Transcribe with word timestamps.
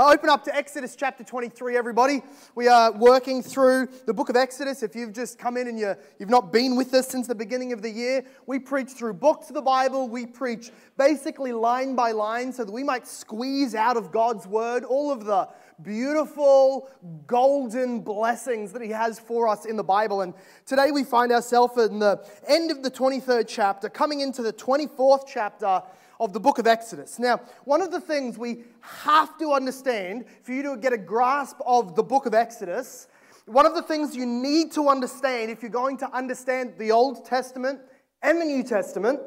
Open 0.00 0.30
up 0.30 0.44
to 0.44 0.56
Exodus 0.56 0.96
chapter 0.96 1.22
23, 1.22 1.76
everybody. 1.76 2.22
We 2.54 2.68
are 2.68 2.90
working 2.90 3.42
through 3.42 3.88
the 4.06 4.14
book 4.14 4.30
of 4.30 4.34
Exodus. 4.34 4.82
If 4.82 4.96
you've 4.96 5.12
just 5.12 5.38
come 5.38 5.58
in 5.58 5.68
and 5.68 5.78
you, 5.78 5.94
you've 6.18 6.30
not 6.30 6.50
been 6.54 6.74
with 6.74 6.94
us 6.94 7.06
since 7.06 7.26
the 7.26 7.34
beginning 7.34 7.74
of 7.74 7.82
the 7.82 7.90
year, 7.90 8.24
we 8.46 8.58
preach 8.58 8.92
through 8.92 9.12
books 9.12 9.50
of 9.50 9.54
the 9.54 9.60
Bible. 9.60 10.08
We 10.08 10.24
preach 10.24 10.70
basically 10.96 11.52
line 11.52 11.96
by 11.96 12.12
line 12.12 12.50
so 12.50 12.64
that 12.64 12.72
we 12.72 12.82
might 12.82 13.06
squeeze 13.06 13.74
out 13.74 13.98
of 13.98 14.10
God's 14.10 14.46
word 14.46 14.84
all 14.84 15.12
of 15.12 15.26
the 15.26 15.50
beautiful 15.82 16.88
golden 17.26 18.00
blessings 18.00 18.72
that 18.72 18.80
He 18.80 18.88
has 18.88 19.20
for 19.20 19.48
us 19.48 19.66
in 19.66 19.76
the 19.76 19.84
Bible. 19.84 20.22
And 20.22 20.32
today 20.64 20.92
we 20.92 21.04
find 21.04 21.30
ourselves 21.30 21.76
in 21.76 21.98
the 21.98 22.26
end 22.48 22.70
of 22.70 22.82
the 22.82 22.90
23rd 22.90 23.44
chapter, 23.46 23.90
coming 23.90 24.20
into 24.20 24.40
the 24.40 24.54
24th 24.54 25.24
chapter 25.28 25.82
of 26.20 26.34
the 26.34 26.38
book 26.38 26.58
of 26.58 26.66
Exodus. 26.66 27.18
Now, 27.18 27.40
one 27.64 27.80
of 27.80 27.90
the 27.90 28.00
things 28.00 28.36
we 28.36 28.64
have 28.82 29.38
to 29.38 29.52
understand 29.52 30.26
for 30.42 30.52
you 30.52 30.62
to 30.62 30.76
get 30.76 30.92
a 30.92 30.98
grasp 30.98 31.56
of 31.66 31.96
the 31.96 32.02
book 32.02 32.26
of 32.26 32.34
Exodus, 32.34 33.08
one 33.46 33.64
of 33.64 33.74
the 33.74 33.82
things 33.82 34.14
you 34.14 34.26
need 34.26 34.70
to 34.72 34.88
understand 34.90 35.50
if 35.50 35.62
you're 35.62 35.70
going 35.70 35.96
to 35.96 36.14
understand 36.14 36.74
the 36.78 36.92
Old 36.92 37.24
Testament 37.24 37.80
and 38.22 38.38
the 38.38 38.44
New 38.44 38.62
Testament 38.62 39.18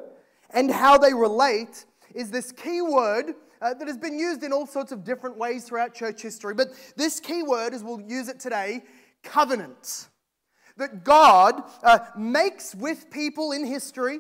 and 0.51 0.69
how 0.69 0.97
they 0.99 1.13
relate 1.13 1.85
is 2.13 2.29
this 2.29 2.51
key 2.51 2.81
word 2.81 3.33
uh, 3.59 3.73
that 3.73 3.87
has 3.87 3.97
been 3.97 4.19
used 4.19 4.43
in 4.43 4.53
all 4.53 4.67
sorts 4.67 4.91
of 4.91 5.03
different 5.03 5.35
ways 5.35 5.63
throughout 5.63 5.95
church 5.95 6.21
history. 6.21 6.53
But 6.53 6.67
this 6.95 7.19
key 7.19 7.41
word, 7.41 7.73
as 7.73 7.83
we'll 7.83 8.01
use 8.01 8.27
it 8.27 8.39
today, 8.39 8.83
covenant. 9.23 10.09
That 10.77 11.03
God 11.03 11.63
uh, 11.81 11.99
makes 12.17 12.75
with 12.75 13.09
people 13.09 13.51
in 13.51 13.65
history 13.65 14.19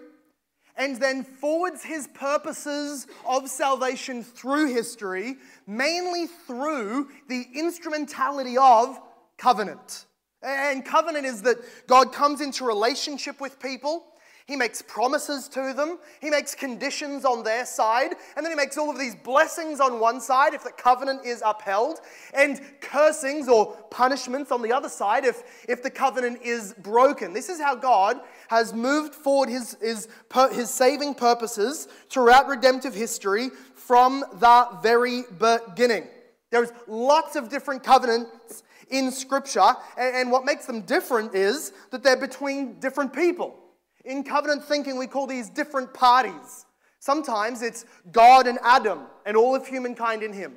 and 0.77 0.97
then 0.97 1.23
forwards 1.23 1.83
his 1.83 2.07
purposes 2.07 3.07
of 3.25 3.49
salvation 3.49 4.23
through 4.23 4.73
history, 4.73 5.37
mainly 5.67 6.27
through 6.27 7.09
the 7.27 7.45
instrumentality 7.53 8.57
of 8.57 8.99
covenant. 9.37 10.05
And 10.41 10.83
covenant 10.83 11.25
is 11.25 11.41
that 11.43 11.57
God 11.87 12.11
comes 12.11 12.41
into 12.41 12.65
relationship 12.65 13.39
with 13.39 13.59
people 13.59 14.05
he 14.45 14.57
makes 14.57 14.81
promises 14.81 15.47
to 15.49 15.73
them. 15.73 15.99
He 16.19 16.29
makes 16.29 16.53
conditions 16.53 17.23
on 17.23 17.43
their 17.43 17.65
side. 17.65 18.15
And 18.35 18.45
then 18.45 18.51
he 18.51 18.55
makes 18.55 18.77
all 18.77 18.89
of 18.89 18.99
these 18.99 19.15
blessings 19.15 19.79
on 19.79 19.99
one 19.99 20.19
side 20.19 20.53
if 20.53 20.63
the 20.63 20.71
covenant 20.71 21.25
is 21.25 21.41
upheld, 21.45 21.99
and 22.33 22.61
cursings 22.81 23.47
or 23.47 23.73
punishments 23.89 24.51
on 24.51 24.61
the 24.61 24.73
other 24.73 24.89
side 24.89 25.23
if, 25.23 25.43
if 25.69 25.81
the 25.81 25.89
covenant 25.89 26.41
is 26.43 26.73
broken. 26.73 27.31
This 27.31 27.47
is 27.47 27.59
how 27.59 27.75
God 27.75 28.19
has 28.49 28.73
moved 28.73 29.15
forward 29.15 29.49
his, 29.49 29.77
his, 29.81 30.07
his 30.51 30.69
saving 30.69 31.15
purposes 31.15 31.87
throughout 32.09 32.47
redemptive 32.47 32.93
history 32.93 33.49
from 33.75 34.25
the 34.33 34.67
very 34.81 35.23
beginning. 35.39 36.07
There's 36.49 36.71
lots 36.87 37.35
of 37.35 37.49
different 37.49 37.83
covenants 37.83 38.63
in 38.89 39.11
Scripture, 39.11 39.73
and, 39.97 40.15
and 40.15 40.31
what 40.31 40.45
makes 40.45 40.65
them 40.65 40.81
different 40.81 41.33
is 41.33 41.71
that 41.91 42.03
they're 42.03 42.17
between 42.17 42.79
different 42.79 43.13
people. 43.13 43.62
In 44.05 44.23
covenant 44.23 44.63
thinking, 44.63 44.97
we 44.97 45.07
call 45.07 45.27
these 45.27 45.49
different 45.49 45.93
parties. 45.93 46.65
Sometimes 46.99 47.61
it's 47.61 47.85
God 48.11 48.47
and 48.47 48.59
Adam 48.63 49.01
and 49.25 49.35
all 49.35 49.55
of 49.55 49.67
humankind 49.67 50.23
in 50.23 50.33
him. 50.33 50.55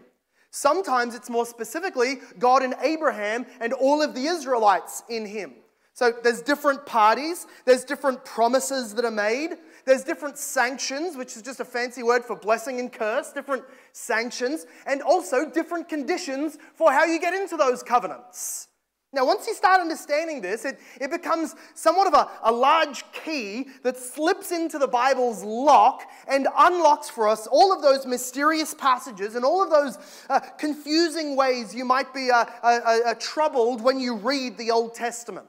Sometimes 0.50 1.14
it's 1.14 1.28
more 1.28 1.44
specifically 1.44 2.17
God 2.39 2.62
and 2.62 2.74
Abraham 2.80 3.47
and 3.61 3.72
all 3.72 4.02
of 4.02 4.14
the 4.14 4.27
Israelites 4.27 5.02
in 5.08 5.27
him. 5.27 5.55
So 5.92 6.12
there's 6.22 6.42
different 6.42 6.84
parties, 6.84 7.47
there's 7.64 7.83
different 7.83 8.24
promises 8.24 8.94
that 8.94 9.05
are 9.05 9.11
made, 9.11 9.56
there's 9.86 10.05
different 10.05 10.36
sanctions, 10.36 11.17
which 11.17 11.36
is 11.36 11.42
just 11.42 11.58
a 11.61 11.64
fancy 11.64 12.02
word 12.02 12.24
for 12.24 12.36
blessing 12.36 12.80
and 12.80 12.92
curse, 12.92 13.33
different 13.33 13.64
sanctions, 13.92 14.67
and 14.86 15.00
also 15.00 15.48
different 15.48 15.89
conditions 15.89 16.58
for 16.74 16.92
how 16.92 17.05
you 17.05 17.19
get 17.19 17.33
into 17.33 17.56
those 17.56 17.83
covenants. 17.83 18.69
Now, 19.17 19.25
once 19.25 19.47
you 19.47 19.55
start 19.55 19.81
understanding 19.81 20.42
this, 20.42 20.67
it, 20.67 20.78
it 21.00 21.11
becomes 21.11 21.55
somewhat 21.72 22.06
of 22.06 22.12
a, 22.12 22.28
a 22.42 22.53
large 22.53 23.03
key 23.12 23.69
that 23.83 23.96
slips 23.96 24.52
into 24.52 24.79
the 24.79 24.86
Bible's 24.86 25.42
lock 25.42 26.02
and 26.29 26.46
unlocks 26.55 27.08
for 27.08 27.27
us 27.27 27.46
all 27.46 27.73
of 27.73 27.80
those 27.80 28.05
mysterious 28.05 28.74
passages 28.74 29.35
and 29.35 29.42
all 29.42 29.63
of 29.63 29.70
those 29.70 29.96
uh, 30.29 30.39
confusing 30.58 31.35
ways 31.35 31.74
you 31.74 31.86
might 31.86 32.13
be 32.13 32.30
uh, 32.30 32.45
uh, 32.63 32.80
uh 33.07 33.14
troubled 33.18 33.80
when 33.80 33.98
you 33.98 34.17
read 34.17 34.58
the 34.58 34.70
Old 34.70 34.95
Testament. 34.95 35.46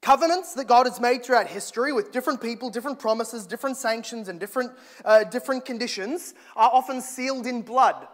Covenants 0.00 0.54
that 0.54 0.68
God 0.68 0.86
has 0.86 1.00
made 1.00 1.24
throughout 1.24 1.48
history 1.48 1.92
with 1.92 2.12
different 2.12 2.40
people, 2.40 2.70
different 2.70 3.00
promises, 3.00 3.48
different 3.48 3.76
sanctions, 3.76 4.28
and 4.28 4.38
different, 4.38 4.70
uh, 5.04 5.24
different 5.24 5.64
conditions 5.64 6.34
are 6.54 6.70
often 6.72 7.00
sealed 7.00 7.48
in 7.48 7.62
blood. 7.62 8.06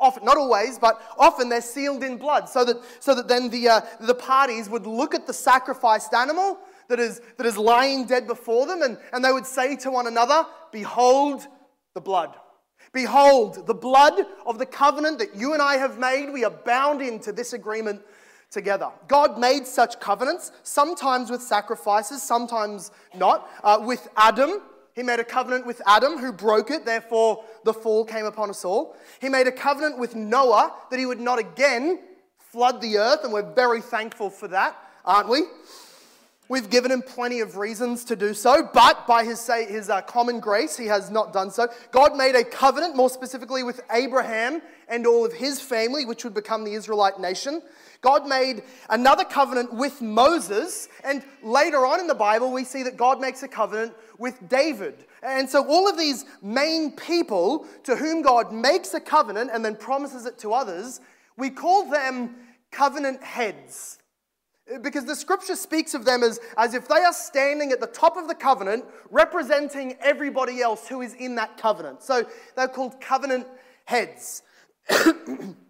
Often, 0.00 0.24
not 0.24 0.36
always, 0.36 0.78
but 0.78 1.00
often 1.16 1.48
they're 1.48 1.60
sealed 1.60 2.02
in 2.02 2.16
blood 2.16 2.48
so 2.48 2.64
that, 2.64 2.76
so 2.98 3.14
that 3.14 3.28
then 3.28 3.48
the, 3.50 3.68
uh, 3.68 3.80
the 4.00 4.14
parties 4.14 4.68
would 4.68 4.86
look 4.86 5.14
at 5.14 5.26
the 5.26 5.32
sacrificed 5.32 6.12
animal 6.12 6.58
that 6.88 6.98
is, 6.98 7.20
that 7.36 7.46
is 7.46 7.56
lying 7.56 8.04
dead 8.04 8.26
before 8.26 8.66
them 8.66 8.82
and, 8.82 8.98
and 9.12 9.24
they 9.24 9.32
would 9.32 9.46
say 9.46 9.76
to 9.76 9.90
one 9.90 10.06
another, 10.06 10.44
Behold 10.72 11.46
the 11.94 12.00
blood. 12.00 12.34
Behold 12.92 13.66
the 13.66 13.74
blood 13.74 14.26
of 14.44 14.58
the 14.58 14.66
covenant 14.66 15.18
that 15.18 15.36
you 15.36 15.52
and 15.52 15.62
I 15.62 15.76
have 15.76 15.98
made. 15.98 16.30
We 16.30 16.44
are 16.44 16.50
bound 16.50 17.00
into 17.00 17.30
this 17.30 17.52
agreement 17.52 18.02
together. 18.50 18.90
God 19.08 19.38
made 19.38 19.66
such 19.66 20.00
covenants, 20.00 20.52
sometimes 20.62 21.30
with 21.30 21.42
sacrifices, 21.42 22.22
sometimes 22.22 22.90
not. 23.14 23.48
Uh, 23.62 23.78
with 23.80 24.08
Adam, 24.16 24.62
he 24.96 25.02
made 25.02 25.20
a 25.20 25.24
covenant 25.24 25.66
with 25.66 25.82
Adam, 25.86 26.16
who 26.16 26.32
broke 26.32 26.70
it, 26.70 26.86
therefore 26.86 27.44
the 27.64 27.74
fall 27.74 28.04
came 28.04 28.24
upon 28.24 28.48
us 28.48 28.64
all. 28.64 28.96
He 29.20 29.28
made 29.28 29.46
a 29.46 29.52
covenant 29.52 29.98
with 29.98 30.16
Noah 30.16 30.72
that 30.90 30.98
he 30.98 31.04
would 31.04 31.20
not 31.20 31.38
again 31.38 32.00
flood 32.38 32.80
the 32.80 32.96
earth, 32.96 33.20
and 33.22 33.30
we're 33.30 33.52
very 33.54 33.82
thankful 33.82 34.30
for 34.30 34.48
that, 34.48 34.74
aren't 35.04 35.28
we? 35.28 35.42
We've 36.48 36.70
given 36.70 36.90
him 36.90 37.02
plenty 37.02 37.40
of 37.40 37.58
reasons 37.58 38.04
to 38.04 38.16
do 38.16 38.32
so, 38.32 38.70
but 38.72 39.06
by 39.06 39.24
his, 39.24 39.38
say, 39.38 39.66
his 39.66 39.90
uh, 39.90 40.00
common 40.00 40.40
grace, 40.40 40.78
he 40.78 40.86
has 40.86 41.10
not 41.10 41.32
done 41.32 41.50
so. 41.50 41.68
God 41.90 42.16
made 42.16 42.34
a 42.34 42.44
covenant, 42.44 42.96
more 42.96 43.10
specifically 43.10 43.64
with 43.64 43.82
Abraham 43.92 44.62
and 44.88 45.06
all 45.06 45.26
of 45.26 45.34
his 45.34 45.60
family, 45.60 46.06
which 46.06 46.24
would 46.24 46.34
become 46.34 46.64
the 46.64 46.72
Israelite 46.72 47.20
nation. 47.20 47.60
God 48.06 48.28
made 48.28 48.62
another 48.88 49.24
covenant 49.24 49.74
with 49.74 50.00
Moses, 50.00 50.88
and 51.02 51.24
later 51.42 51.84
on 51.84 51.98
in 51.98 52.06
the 52.06 52.14
Bible, 52.14 52.52
we 52.52 52.62
see 52.62 52.84
that 52.84 52.96
God 52.96 53.20
makes 53.20 53.42
a 53.42 53.48
covenant 53.48 53.94
with 54.16 54.48
David. 54.48 55.06
And 55.24 55.50
so, 55.50 55.66
all 55.66 55.90
of 55.90 55.98
these 55.98 56.24
main 56.40 56.92
people 56.92 57.66
to 57.82 57.96
whom 57.96 58.22
God 58.22 58.52
makes 58.52 58.94
a 58.94 59.00
covenant 59.00 59.50
and 59.52 59.64
then 59.64 59.74
promises 59.74 60.24
it 60.24 60.38
to 60.38 60.52
others, 60.52 61.00
we 61.36 61.50
call 61.50 61.90
them 61.90 62.36
covenant 62.70 63.24
heads. 63.24 63.98
Because 64.82 65.04
the 65.04 65.16
scripture 65.16 65.56
speaks 65.56 65.92
of 65.92 66.04
them 66.04 66.22
as, 66.22 66.38
as 66.56 66.74
if 66.74 66.86
they 66.86 67.00
are 67.00 67.12
standing 67.12 67.72
at 67.72 67.80
the 67.80 67.88
top 67.88 68.16
of 68.16 68.28
the 68.28 68.36
covenant, 68.36 68.84
representing 69.10 69.96
everybody 70.00 70.62
else 70.62 70.86
who 70.86 71.02
is 71.02 71.14
in 71.14 71.34
that 71.36 71.56
covenant. 71.56 72.04
So 72.04 72.24
they're 72.54 72.68
called 72.68 73.00
covenant 73.00 73.48
heads. 73.84 74.44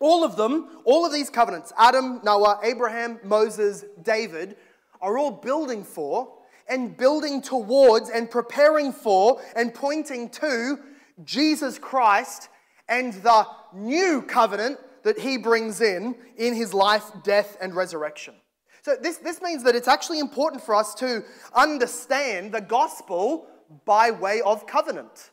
all 0.00 0.24
of 0.24 0.36
them, 0.36 0.80
all 0.84 1.06
of 1.06 1.12
these 1.12 1.30
covenants, 1.30 1.72
Adam, 1.78 2.20
Noah, 2.24 2.60
Abraham, 2.62 3.18
Moses, 3.22 3.84
David, 4.02 4.56
are 5.00 5.18
all 5.18 5.30
building 5.30 5.84
for 5.84 6.32
and 6.68 6.96
building 6.96 7.42
towards 7.42 8.10
and 8.10 8.30
preparing 8.30 8.92
for 8.92 9.40
and 9.54 9.74
pointing 9.74 10.30
to 10.30 10.78
Jesus 11.24 11.78
Christ 11.78 12.48
and 12.88 13.12
the 13.14 13.46
new 13.72 14.22
covenant 14.22 14.78
that 15.02 15.18
he 15.18 15.36
brings 15.36 15.80
in 15.80 16.16
in 16.36 16.54
his 16.54 16.74
life, 16.74 17.04
death, 17.22 17.56
and 17.60 17.74
resurrection. 17.74 18.34
So, 18.82 18.96
this, 19.00 19.18
this 19.18 19.40
means 19.40 19.62
that 19.62 19.74
it's 19.74 19.88
actually 19.88 20.18
important 20.18 20.62
for 20.62 20.74
us 20.74 20.94
to 20.96 21.24
understand 21.54 22.52
the 22.52 22.60
gospel 22.60 23.46
by 23.84 24.10
way 24.10 24.40
of 24.42 24.66
covenant. 24.66 25.30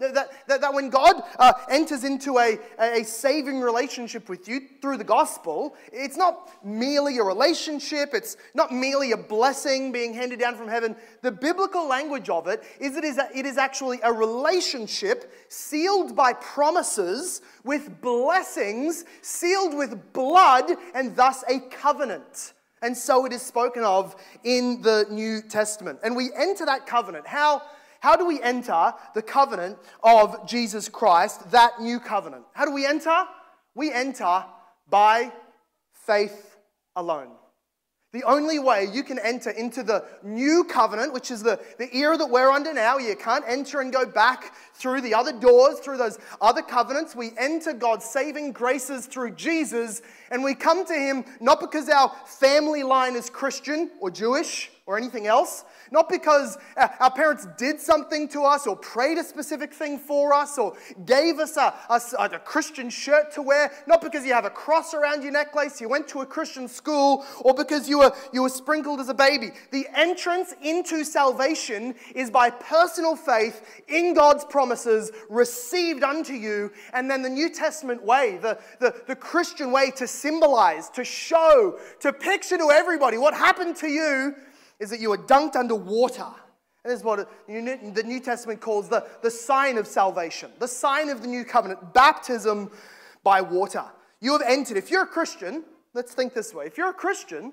That, 0.00 0.14
that, 0.46 0.60
that 0.62 0.72
when 0.72 0.88
God 0.88 1.22
uh, 1.38 1.52
enters 1.68 2.04
into 2.04 2.38
a, 2.38 2.58
a 2.78 3.04
saving 3.04 3.60
relationship 3.60 4.30
with 4.30 4.48
you 4.48 4.62
through 4.80 4.96
the 4.96 5.04
gospel, 5.04 5.76
it's 5.92 6.16
not 6.16 6.48
merely 6.64 7.18
a 7.18 7.22
relationship, 7.22 8.14
it's 8.14 8.38
not 8.54 8.72
merely 8.72 9.12
a 9.12 9.16
blessing 9.16 9.92
being 9.92 10.14
handed 10.14 10.40
down 10.40 10.56
from 10.56 10.68
heaven. 10.68 10.96
The 11.20 11.30
biblical 11.30 11.86
language 11.86 12.30
of 12.30 12.48
it 12.48 12.62
is 12.80 12.96
it 12.96 13.04
is, 13.04 13.18
a, 13.18 13.28
it 13.34 13.44
is 13.44 13.58
actually 13.58 14.00
a 14.02 14.12
relationship 14.12 15.30
sealed 15.48 16.16
by 16.16 16.32
promises 16.32 17.42
with 17.62 18.00
blessings, 18.00 19.04
sealed 19.20 19.74
with 19.74 20.12
blood, 20.14 20.70
and 20.94 21.14
thus 21.14 21.44
a 21.46 21.60
covenant. 21.60 22.54
And 22.82 22.96
so 22.96 23.26
it 23.26 23.32
is 23.34 23.42
spoken 23.42 23.84
of 23.84 24.16
in 24.44 24.80
the 24.80 25.04
New 25.10 25.42
Testament. 25.42 25.98
And 26.02 26.16
we 26.16 26.30
enter 26.34 26.64
that 26.64 26.86
covenant. 26.86 27.26
How? 27.26 27.60
How 28.00 28.16
do 28.16 28.26
we 28.26 28.40
enter 28.40 28.94
the 29.14 29.22
covenant 29.22 29.78
of 30.02 30.48
Jesus 30.48 30.88
Christ, 30.88 31.50
that 31.50 31.80
new 31.80 32.00
covenant? 32.00 32.44
How 32.54 32.64
do 32.64 32.72
we 32.72 32.86
enter? 32.86 33.24
We 33.74 33.92
enter 33.92 34.44
by 34.88 35.32
faith 35.92 36.56
alone. 36.96 37.28
The 38.12 38.24
only 38.24 38.58
way 38.58 38.88
you 38.92 39.04
can 39.04 39.20
enter 39.20 39.50
into 39.50 39.84
the 39.84 40.04
new 40.24 40.64
covenant, 40.64 41.12
which 41.12 41.30
is 41.30 41.44
the, 41.44 41.60
the 41.78 41.94
era 41.96 42.16
that 42.16 42.28
we're 42.28 42.50
under 42.50 42.74
now, 42.74 42.98
you 42.98 43.14
can't 43.14 43.44
enter 43.46 43.80
and 43.80 43.92
go 43.92 44.04
back 44.04 44.52
through 44.74 45.02
the 45.02 45.14
other 45.14 45.32
doors, 45.32 45.78
through 45.78 45.98
those 45.98 46.18
other 46.40 46.62
covenants. 46.62 47.14
We 47.14 47.30
enter 47.38 47.72
God's 47.72 48.04
saving 48.04 48.50
graces 48.50 49.06
through 49.06 49.36
Jesus, 49.36 50.02
and 50.30 50.44
we 50.44 50.54
come 50.54 50.84
to 50.86 50.94
Him 50.94 51.24
not 51.40 51.60
because 51.60 51.88
our 51.88 52.12
family 52.26 52.82
line 52.82 53.16
is 53.16 53.30
Christian 53.30 53.90
or 54.00 54.10
Jewish 54.10 54.70
or 54.90 54.98
anything 54.98 55.28
else, 55.28 55.64
not 55.92 56.08
because 56.08 56.58
uh, 56.76 56.88
our 56.98 57.12
parents 57.12 57.46
did 57.56 57.80
something 57.80 58.26
to 58.26 58.42
us 58.42 58.66
or 58.66 58.74
prayed 58.74 59.18
a 59.18 59.22
specific 59.22 59.72
thing 59.72 59.96
for 59.96 60.34
us 60.34 60.58
or 60.58 60.76
gave 61.06 61.38
us 61.38 61.56
a, 61.56 61.72
a, 61.88 62.00
a, 62.18 62.38
Christian 62.40 62.90
shirt 62.90 63.30
to 63.34 63.40
wear, 63.40 63.70
not 63.86 64.02
because 64.02 64.26
you 64.26 64.32
have 64.32 64.44
a 64.44 64.50
cross 64.50 64.92
around 64.92 65.22
your 65.22 65.30
necklace, 65.30 65.80
you 65.80 65.88
went 65.88 66.08
to 66.08 66.22
a 66.22 66.26
Christian 66.26 66.66
school, 66.66 67.24
or 67.42 67.54
because 67.54 67.88
you 67.88 68.00
were, 68.00 68.12
you 68.32 68.42
were 68.42 68.48
sprinkled 68.48 68.98
as 68.98 69.08
a 69.08 69.14
baby. 69.14 69.50
The 69.70 69.86
entrance 69.94 70.54
into 70.60 71.04
salvation 71.04 71.94
is 72.16 72.28
by 72.28 72.50
personal 72.50 73.14
faith 73.14 73.84
in 73.86 74.12
God's 74.12 74.44
promises 74.44 75.12
received 75.28 76.02
unto 76.02 76.32
you, 76.32 76.72
and 76.94 77.08
then 77.08 77.22
the 77.22 77.30
New 77.30 77.50
Testament 77.50 78.02
way, 78.02 78.40
the, 78.42 78.58
the, 78.80 78.92
the 79.06 79.14
Christian 79.14 79.70
way 79.70 79.92
to 79.92 80.08
symbolize, 80.20 80.88
to 80.90 81.04
show, 81.04 81.78
to 82.00 82.12
picture 82.12 82.58
to 82.58 82.70
everybody 82.70 83.18
what 83.18 83.34
happened 83.34 83.76
to 83.76 83.88
you 83.88 84.34
is 84.78 84.90
that 84.90 85.00
you 85.00 85.10
were 85.10 85.18
dunked 85.18 85.56
under 85.56 85.74
water. 85.74 86.26
And 86.82 86.90
this 86.90 87.00
is 87.00 87.04
what 87.04 87.28
the 87.46 88.02
New 88.04 88.20
Testament 88.20 88.60
calls 88.60 88.88
the, 88.88 89.06
the 89.22 89.30
sign 89.30 89.76
of 89.76 89.86
salvation, 89.86 90.50
the 90.58 90.68
sign 90.68 91.10
of 91.10 91.20
the 91.20 91.28
new 91.28 91.44
covenant, 91.44 91.92
baptism 91.92 92.70
by 93.22 93.42
water. 93.42 93.84
You 94.20 94.32
have 94.32 94.42
entered, 94.46 94.76
if 94.76 94.90
you're 94.90 95.02
a 95.02 95.06
Christian, 95.06 95.64
let's 95.92 96.14
think 96.14 96.32
this 96.32 96.54
way 96.54 96.66
if 96.66 96.78
you're 96.78 96.90
a 96.90 96.94
Christian, 96.94 97.52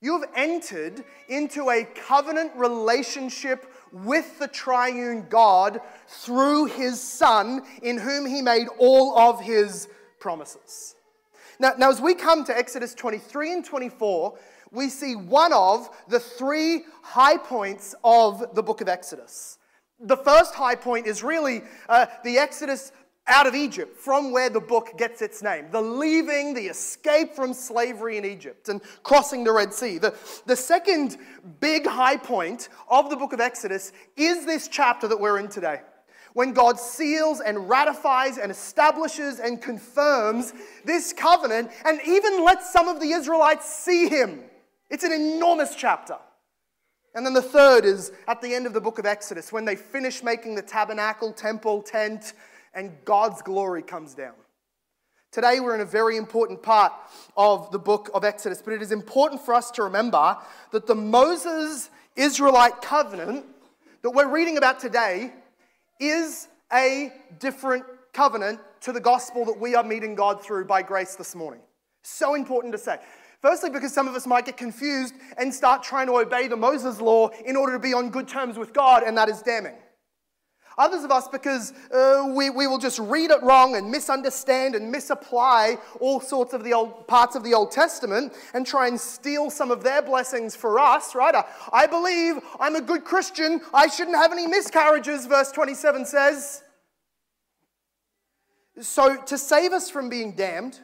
you 0.00 0.20
have 0.20 0.30
entered 0.34 1.04
into 1.28 1.70
a 1.70 1.84
covenant 1.84 2.52
relationship 2.54 3.72
with 3.92 4.38
the 4.38 4.48
triune 4.48 5.26
God 5.28 5.80
through 6.06 6.66
his 6.66 7.00
Son, 7.00 7.62
in 7.82 7.98
whom 7.98 8.26
he 8.26 8.42
made 8.42 8.66
all 8.78 9.18
of 9.18 9.40
his 9.40 9.88
promises. 10.18 10.95
Now, 11.58 11.72
now 11.78 11.90
as 11.90 12.00
we 12.00 12.14
come 12.14 12.44
to 12.44 12.56
Exodus 12.56 12.94
23 12.94 13.52
and 13.52 13.64
24, 13.64 14.38
we 14.72 14.88
see 14.88 15.16
one 15.16 15.52
of 15.52 15.88
the 16.08 16.20
three 16.20 16.84
high 17.02 17.36
points 17.36 17.94
of 18.04 18.54
the 18.54 18.62
book 18.62 18.80
of 18.80 18.88
Exodus. 18.88 19.58
The 20.00 20.16
first 20.16 20.54
high 20.54 20.74
point 20.74 21.06
is 21.06 21.22
really 21.22 21.62
uh, 21.88 22.06
the 22.24 22.38
Exodus 22.38 22.92
out 23.28 23.46
of 23.46 23.54
Egypt, 23.54 23.98
from 23.98 24.30
where 24.30 24.48
the 24.48 24.60
book 24.60 24.96
gets 24.96 25.20
its 25.20 25.42
name. 25.42 25.66
The 25.72 25.80
leaving, 25.80 26.54
the 26.54 26.66
escape 26.66 27.34
from 27.34 27.52
slavery 27.52 28.18
in 28.18 28.24
Egypt, 28.24 28.68
and 28.68 28.80
crossing 29.02 29.42
the 29.42 29.52
Red 29.52 29.74
Sea. 29.74 29.98
The, 29.98 30.14
the 30.46 30.54
second 30.54 31.16
big 31.58 31.86
high 31.86 32.16
point 32.16 32.68
of 32.88 33.10
the 33.10 33.16
book 33.16 33.32
of 33.32 33.40
Exodus 33.40 33.92
is 34.16 34.46
this 34.46 34.68
chapter 34.68 35.08
that 35.08 35.18
we're 35.18 35.38
in 35.38 35.48
today. 35.48 35.80
When 36.36 36.52
God 36.52 36.78
seals 36.78 37.40
and 37.40 37.66
ratifies 37.66 38.36
and 38.36 38.52
establishes 38.52 39.40
and 39.40 39.62
confirms 39.62 40.52
this 40.84 41.14
covenant, 41.14 41.70
and 41.86 41.98
even 42.06 42.44
lets 42.44 42.70
some 42.70 42.88
of 42.88 43.00
the 43.00 43.12
Israelites 43.12 43.66
see 43.66 44.06
him 44.10 44.42
it's 44.90 45.02
an 45.02 45.12
enormous 45.12 45.74
chapter. 45.74 46.18
And 47.14 47.24
then 47.24 47.32
the 47.32 47.40
third 47.40 47.86
is 47.86 48.12
at 48.28 48.42
the 48.42 48.54
end 48.54 48.66
of 48.66 48.74
the 48.74 48.82
book 48.82 48.98
of 48.98 49.06
Exodus 49.06 49.50
when 49.50 49.64
they 49.64 49.76
finish 49.76 50.22
making 50.22 50.56
the 50.56 50.62
tabernacle, 50.62 51.32
temple, 51.32 51.80
tent, 51.80 52.34
and 52.74 52.92
God's 53.06 53.40
glory 53.40 53.82
comes 53.82 54.12
down. 54.12 54.34
Today, 55.32 55.58
we're 55.58 55.74
in 55.74 55.80
a 55.80 55.86
very 55.86 56.18
important 56.18 56.62
part 56.62 56.92
of 57.34 57.70
the 57.72 57.78
book 57.78 58.10
of 58.12 58.24
Exodus, 58.24 58.60
but 58.60 58.74
it 58.74 58.82
is 58.82 58.92
important 58.92 59.40
for 59.40 59.54
us 59.54 59.70
to 59.70 59.84
remember 59.84 60.36
that 60.70 60.86
the 60.86 60.94
Moses 60.94 61.88
Israelite 62.14 62.82
covenant 62.82 63.46
that 64.02 64.10
we're 64.10 64.30
reading 64.30 64.58
about 64.58 64.78
today 64.78 65.32
is 66.00 66.48
a 66.72 67.12
different 67.38 67.84
covenant 68.12 68.60
to 68.80 68.92
the 68.92 69.00
gospel 69.00 69.44
that 69.44 69.58
we 69.58 69.74
are 69.74 69.84
meeting 69.84 70.14
God 70.14 70.42
through 70.42 70.64
by 70.64 70.82
grace 70.82 71.16
this 71.16 71.34
morning. 71.34 71.60
So 72.02 72.34
important 72.34 72.72
to 72.72 72.78
say. 72.78 72.98
Firstly, 73.42 73.70
because 73.70 73.92
some 73.92 74.08
of 74.08 74.14
us 74.14 74.26
might 74.26 74.46
get 74.46 74.56
confused 74.56 75.14
and 75.38 75.52
start 75.52 75.82
trying 75.82 76.06
to 76.06 76.14
obey 76.14 76.48
the 76.48 76.56
Moses 76.56 77.00
law 77.00 77.28
in 77.44 77.56
order 77.56 77.72
to 77.72 77.78
be 77.78 77.92
on 77.92 78.10
good 78.10 78.26
terms 78.26 78.56
with 78.56 78.72
God, 78.72 79.02
and 79.02 79.16
that 79.18 79.28
is 79.28 79.42
damning. 79.42 79.74
Others 80.78 81.04
of 81.04 81.10
us, 81.10 81.26
because 81.26 81.72
uh, 81.90 82.30
we, 82.34 82.50
we 82.50 82.66
will 82.66 82.78
just 82.78 82.98
read 82.98 83.30
it 83.30 83.42
wrong 83.42 83.76
and 83.76 83.90
misunderstand 83.90 84.74
and 84.74 84.92
misapply 84.92 85.78
all 86.00 86.20
sorts 86.20 86.52
of 86.52 86.64
the 86.64 86.74
old 86.74 87.08
parts 87.08 87.34
of 87.34 87.42
the 87.42 87.54
Old 87.54 87.70
Testament 87.70 88.34
and 88.52 88.66
try 88.66 88.86
and 88.86 89.00
steal 89.00 89.48
some 89.48 89.70
of 89.70 89.82
their 89.82 90.02
blessings 90.02 90.54
for 90.54 90.78
us, 90.78 91.14
right? 91.14 91.34
I 91.72 91.86
believe 91.86 92.40
I'm 92.60 92.76
a 92.76 92.82
good 92.82 93.04
Christian. 93.04 93.62
I 93.72 93.86
shouldn't 93.86 94.16
have 94.16 94.32
any 94.32 94.46
miscarriages, 94.46 95.24
verse 95.24 95.50
27 95.50 96.04
says. 96.04 96.62
So, 98.78 99.16
to 99.22 99.38
save 99.38 99.72
us 99.72 99.88
from 99.88 100.10
being 100.10 100.32
damned, 100.32 100.78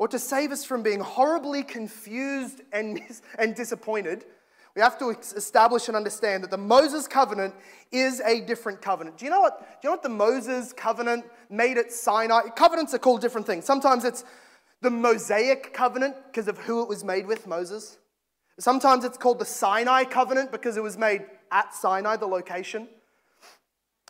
or 0.00 0.08
to 0.08 0.18
save 0.18 0.50
us 0.50 0.64
from 0.64 0.82
being 0.82 0.98
horribly 0.98 1.62
confused 1.62 2.62
and, 2.72 3.00
and 3.38 3.54
disappointed, 3.54 4.24
we 4.74 4.82
have 4.82 4.98
to 4.98 5.10
establish 5.10 5.88
and 5.88 5.96
understand 5.96 6.44
that 6.44 6.50
the 6.50 6.58
Moses 6.58 7.08
covenant 7.08 7.54
is 7.90 8.20
a 8.20 8.40
different 8.40 8.80
covenant. 8.80 9.18
Do 9.18 9.24
you 9.24 9.30
know 9.30 9.40
what? 9.40 9.58
Do 9.58 9.66
you 9.82 9.88
know 9.88 9.94
what 9.94 10.02
the 10.02 10.08
Moses 10.08 10.72
covenant 10.72 11.24
made 11.50 11.78
at 11.78 11.90
Sinai? 11.90 12.48
Covenants 12.50 12.94
are 12.94 12.98
called 12.98 13.20
different 13.20 13.46
things. 13.46 13.64
Sometimes 13.64 14.04
it's 14.04 14.24
the 14.80 14.90
Mosaic 14.90 15.72
covenant 15.74 16.14
because 16.26 16.48
of 16.48 16.58
who 16.58 16.82
it 16.82 16.88
was 16.88 17.02
made 17.02 17.26
with, 17.26 17.46
Moses. 17.46 17.98
Sometimes 18.60 19.04
it's 19.04 19.18
called 19.18 19.38
the 19.38 19.44
Sinai 19.44 20.04
covenant 20.04 20.52
because 20.52 20.76
it 20.76 20.82
was 20.82 20.98
made 20.98 21.24
at 21.50 21.74
Sinai, 21.74 22.16
the 22.16 22.26
location. 22.26 22.88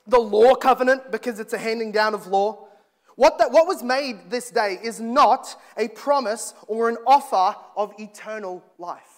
The 0.07 0.19
law 0.19 0.55
covenant 0.55 1.11
because 1.11 1.39
it's 1.39 1.53
a 1.53 1.59
handing 1.59 1.93
down 1.93 2.15
of 2.15 2.27
law. 2.27 2.69
What, 3.17 3.39
that, 3.39 3.51
what 3.51 3.67
was 3.67 3.83
made 3.83 4.31
this 4.31 4.51
day 4.51 4.79
is 4.83 5.01
not 5.01 5.61
a 5.77 5.89
promise 5.89 6.55
or 6.67 6.89
an 6.89 6.97
offer 7.07 7.59
of 7.77 7.93
eternal 7.99 8.63
life. 8.79 9.18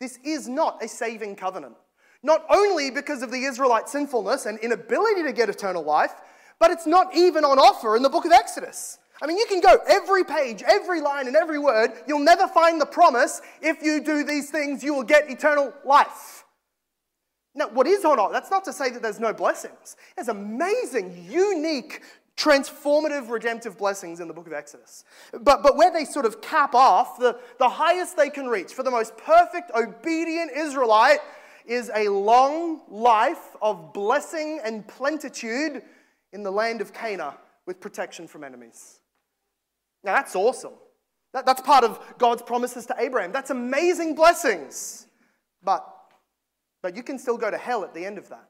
This 0.00 0.18
is 0.24 0.48
not 0.48 0.82
a 0.82 0.88
saving 0.88 1.36
covenant. 1.36 1.74
Not 2.22 2.44
only 2.50 2.90
because 2.90 3.22
of 3.22 3.30
the 3.30 3.44
Israelite 3.44 3.88
sinfulness 3.88 4.46
and 4.46 4.58
inability 4.58 5.22
to 5.24 5.32
get 5.32 5.48
eternal 5.48 5.82
life, 5.82 6.14
but 6.58 6.70
it's 6.70 6.86
not 6.86 7.14
even 7.14 7.44
on 7.44 7.58
offer 7.58 7.96
in 7.96 8.02
the 8.02 8.08
book 8.08 8.24
of 8.24 8.32
Exodus. 8.32 8.98
I 9.20 9.26
mean, 9.26 9.36
you 9.36 9.46
can 9.46 9.60
go 9.60 9.78
every 9.88 10.24
page, 10.24 10.62
every 10.66 11.00
line, 11.00 11.26
and 11.26 11.36
every 11.36 11.58
word. 11.58 11.90
You'll 12.06 12.18
never 12.20 12.46
find 12.46 12.80
the 12.80 12.86
promise 12.86 13.40
if 13.60 13.82
you 13.82 14.02
do 14.02 14.24
these 14.24 14.50
things, 14.50 14.82
you 14.82 14.94
will 14.94 15.02
get 15.02 15.30
eternal 15.30 15.72
life. 15.84 16.44
Now, 17.54 17.68
what 17.68 17.88
is 17.88 18.04
on 18.04 18.20
offer? 18.20 18.32
That's 18.32 18.50
not 18.50 18.64
to 18.66 18.72
say 18.72 18.90
that 18.90 19.02
there's 19.02 19.18
no 19.18 19.32
blessings. 19.32 19.96
There's 20.14 20.28
amazing, 20.28 21.26
unique 21.28 22.02
transformative 22.38 23.28
redemptive 23.28 23.76
blessings 23.76 24.20
in 24.20 24.28
the 24.28 24.34
book 24.34 24.46
of 24.46 24.52
Exodus. 24.52 25.04
But, 25.32 25.62
but 25.62 25.76
where 25.76 25.90
they 25.92 26.04
sort 26.04 26.24
of 26.24 26.40
cap 26.40 26.74
off, 26.74 27.18
the, 27.18 27.38
the 27.58 27.68
highest 27.68 28.16
they 28.16 28.30
can 28.30 28.46
reach 28.46 28.72
for 28.72 28.84
the 28.84 28.90
most 28.90 29.16
perfect, 29.16 29.72
obedient 29.74 30.52
Israelite 30.56 31.18
is 31.66 31.90
a 31.94 32.08
long 32.08 32.80
life 32.88 33.56
of 33.60 33.92
blessing 33.92 34.60
and 34.64 34.86
plenitude 34.86 35.82
in 36.32 36.42
the 36.42 36.50
land 36.50 36.80
of 36.80 36.94
Canaan 36.94 37.34
with 37.66 37.80
protection 37.80 38.28
from 38.28 38.44
enemies. 38.44 39.00
Now 40.04 40.14
that's 40.14 40.36
awesome. 40.36 40.74
That, 41.34 41.44
that's 41.44 41.60
part 41.60 41.84
of 41.84 42.00
God's 42.18 42.42
promises 42.42 42.86
to 42.86 42.94
Abraham. 42.98 43.32
That's 43.32 43.50
amazing 43.50 44.14
blessings. 44.14 45.08
But, 45.62 45.86
but 46.82 46.96
you 46.96 47.02
can 47.02 47.18
still 47.18 47.36
go 47.36 47.50
to 47.50 47.58
hell 47.58 47.84
at 47.84 47.92
the 47.94 48.04
end 48.04 48.16
of 48.16 48.28
that. 48.28 48.48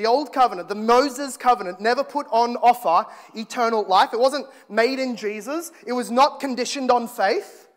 The 0.00 0.06
old 0.06 0.32
covenant, 0.32 0.70
the 0.70 0.74
Moses 0.74 1.36
covenant, 1.36 1.78
never 1.78 2.02
put 2.02 2.26
on 2.30 2.56
offer 2.56 3.06
eternal 3.34 3.84
life. 3.84 4.14
It 4.14 4.18
wasn't 4.18 4.46
made 4.70 4.98
in 4.98 5.14
Jesus, 5.14 5.72
it 5.86 5.92
was 5.92 6.10
not 6.10 6.40
conditioned 6.40 6.90
on 6.90 7.06
faith. 7.06 7.68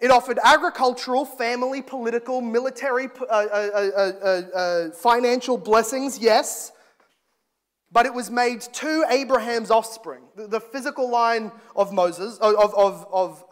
It 0.00 0.10
offered 0.10 0.40
agricultural, 0.42 1.24
family, 1.24 1.82
political, 1.82 2.40
military, 2.40 3.06
uh, 3.30 3.32
uh, 3.32 4.12
uh, 4.52 4.90
financial 4.90 5.56
blessings, 5.56 6.18
yes, 6.18 6.72
but 7.92 8.06
it 8.06 8.12
was 8.12 8.28
made 8.28 8.62
to 8.62 9.04
Abraham's 9.08 9.70
offspring, 9.70 10.24
the, 10.34 10.48
the 10.48 10.60
physical 10.60 11.08
line 11.08 11.52
of 11.76 11.92
Moses, 11.92 12.38
of, 12.38 12.74
of, 12.74 13.06
of, 13.12 13.44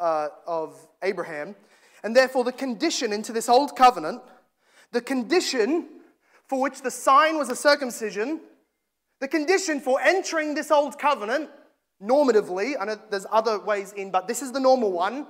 of 0.49 0.89
Abraham. 1.05 1.55
And 2.03 2.17
therefore, 2.17 2.43
the 2.43 2.51
condition 2.51 3.13
into 3.13 3.33
this 3.33 3.49
old 3.49 3.77
covenant, 3.77 4.21
the 4.91 5.01
condition 5.01 6.02
for 6.49 6.61
which 6.61 6.83
the 6.83 6.91
sign 6.91 7.39
was 7.39 7.49
a 7.49 7.57
circumcision, 7.57 8.41
the 9.21 9.29
condition 9.29 9.81
for 9.81 10.01
entering 10.01 10.55
this 10.55 10.71
old 10.71 10.99
covenant, 10.99 11.49
normatively, 12.03 12.75
I 12.79 12.85
know 12.85 12.99
there's 13.11 13.27
other 13.31 13.61
ways 13.61 13.93
in, 13.93 14.11
but 14.11 14.27
this 14.27 14.43
is 14.43 14.53
the 14.53 14.61
normal 14.61 14.93
one, 14.93 15.27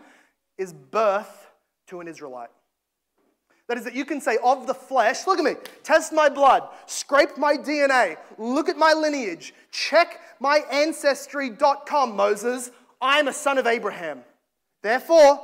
is 0.59 0.73
birth 0.73 1.51
to 1.89 2.01
an 2.01 2.09
Israelite. 2.09 2.51
That 3.69 3.79
is, 3.79 3.85
that 3.85 3.95
you 3.95 4.05
can 4.05 4.21
say 4.21 4.39
of 4.43 4.67
the 4.67 4.75
flesh, 4.75 5.27
look 5.27 5.39
at 5.39 5.45
me, 5.45 5.55
test 5.83 6.13
my 6.13 6.29
blood, 6.29 6.69
scrape 6.87 7.39
my 7.39 7.57
DNA, 7.57 8.17
look 8.39 8.69
at 8.69 8.77
my 8.77 8.93
lineage, 8.93 9.55
check 9.71 10.21
my 10.41 10.61
ancestry.com, 10.71 12.17
Moses. 12.17 12.71
I'm 13.01 13.29
a 13.29 13.33
son 13.33 13.59
of 13.59 13.67
Abraham. 13.67 14.25
Therefore, 14.83 15.41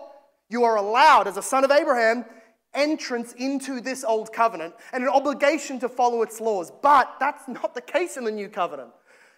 You 0.51 0.65
are 0.65 0.77
allowed, 0.77 1.29
as 1.29 1.37
a 1.37 1.43
son 1.43 1.65
of 1.65 1.71
Abraham, 1.71 2.25
entrance 2.79 3.35
into 3.35 3.81
this 3.81 4.05
old 4.05 4.33
covenant 4.33 4.75
and 4.93 5.03
an 5.03 5.11
obligation 5.11 5.79
to 5.81 5.89
follow 5.89 6.23
its 6.23 6.41
laws. 6.41 6.73
But 6.83 7.17
that's 7.21 7.49
not 7.49 7.75
the 7.75 7.81
case 7.83 8.17
in 8.17 8.25
the 8.25 8.31
new 8.31 8.49
covenant. 8.49 8.91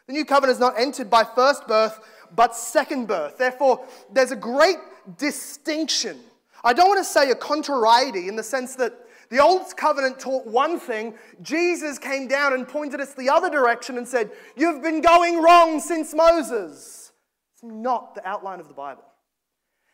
The 0.06 0.12
new 0.12 0.24
covenant 0.24 0.56
is 0.56 0.60
not 0.60 0.78
entered 0.78 1.08
by 1.08 1.24
first 1.24 1.66
birth, 1.66 2.00
but 2.34 2.54
second 2.54 3.06
birth. 3.06 3.38
Therefore, 3.38 3.84
there's 4.12 4.32
a 4.32 4.36
great 4.36 4.78
distinction. 5.16 6.18
I 6.62 6.72
don't 6.72 6.88
want 6.88 7.00
to 7.00 7.04
say 7.04 7.30
a 7.30 7.34
contrariety 7.34 8.28
in 8.28 8.36
the 8.36 8.42
sense 8.42 8.76
that 8.76 8.92
the 9.30 9.38
old 9.38 9.76
covenant 9.76 10.18
taught 10.18 10.46
one 10.46 10.78
thing, 10.80 11.14
Jesus 11.40 11.98
came 11.98 12.26
down 12.26 12.52
and 12.52 12.66
pointed 12.66 13.00
us 13.00 13.14
the 13.14 13.30
other 13.30 13.48
direction 13.48 13.96
and 13.96 14.06
said, 14.06 14.30
You've 14.56 14.82
been 14.82 15.00
going 15.00 15.40
wrong 15.40 15.78
since 15.78 16.12
Moses. 16.12 17.12
It's 17.54 17.62
not 17.62 18.16
the 18.16 18.26
outline 18.28 18.58
of 18.58 18.66
the 18.66 18.74
Bible. 18.74 19.04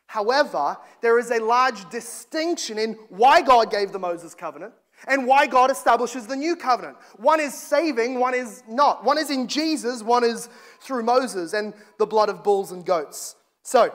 However, 0.07 0.77
there 1.01 1.19
is 1.19 1.31
a 1.31 1.43
large 1.43 1.89
distinction 1.91 2.79
in 2.79 2.95
why 3.09 3.43
God 3.43 3.71
gave 3.71 3.93
the 3.93 3.99
Moses 3.99 4.35
covenant 4.35 4.73
and 5.09 5.27
why 5.27 5.47
God 5.47 5.71
establishes 5.71 6.27
the 6.27 6.37
new 6.37 6.57
covenant. 6.57 6.97
One 7.17 7.41
is 7.41 7.55
saving, 7.55 8.19
one 8.19 8.35
is 8.35 8.63
not. 8.69 9.05
One 9.05 9.19
is 9.19 9.31
in 9.31 9.47
Jesus, 9.47 10.03
one 10.03 10.25
is 10.25 10.49
through 10.81 11.03
Moses 11.03 11.53
and 11.53 11.75
the 11.99 12.07
blood 12.07 12.29
of 12.29 12.43
bulls 12.43 12.73
and 12.73 12.85
goats. 12.85 13.37
So, 13.63 13.95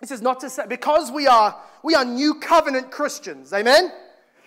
this 0.00 0.10
is 0.10 0.22
not 0.22 0.40
to 0.40 0.48
say 0.48 0.64
because 0.66 1.12
we 1.12 1.26
are 1.26 1.60
we 1.82 1.94
are 1.94 2.04
new 2.04 2.34
covenant 2.34 2.90
Christians. 2.90 3.52
Amen. 3.52 3.92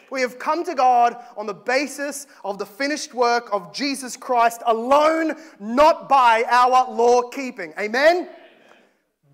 We 0.10 0.22
have 0.22 0.38
come 0.38 0.64
to 0.66 0.76
God 0.76 1.18
on 1.36 1.48
the 1.48 1.54
basis 1.54 2.28
of 2.44 2.60
the 2.60 2.66
finished 2.66 3.14
work 3.14 3.50
of 3.52 3.74
Jesus 3.74 4.16
Christ 4.16 4.62
alone, 4.66 5.34
not 5.60 6.08
by 6.08 6.44
our 6.50 6.92
law 6.92 7.30
keeping. 7.30 7.74
Amen? 7.80 8.30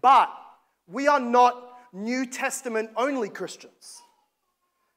But 0.02 0.32
we 0.92 1.08
are 1.08 1.20
not 1.20 1.70
New 1.94 2.26
Testament 2.26 2.90
only 2.96 3.30
Christians. 3.30 4.02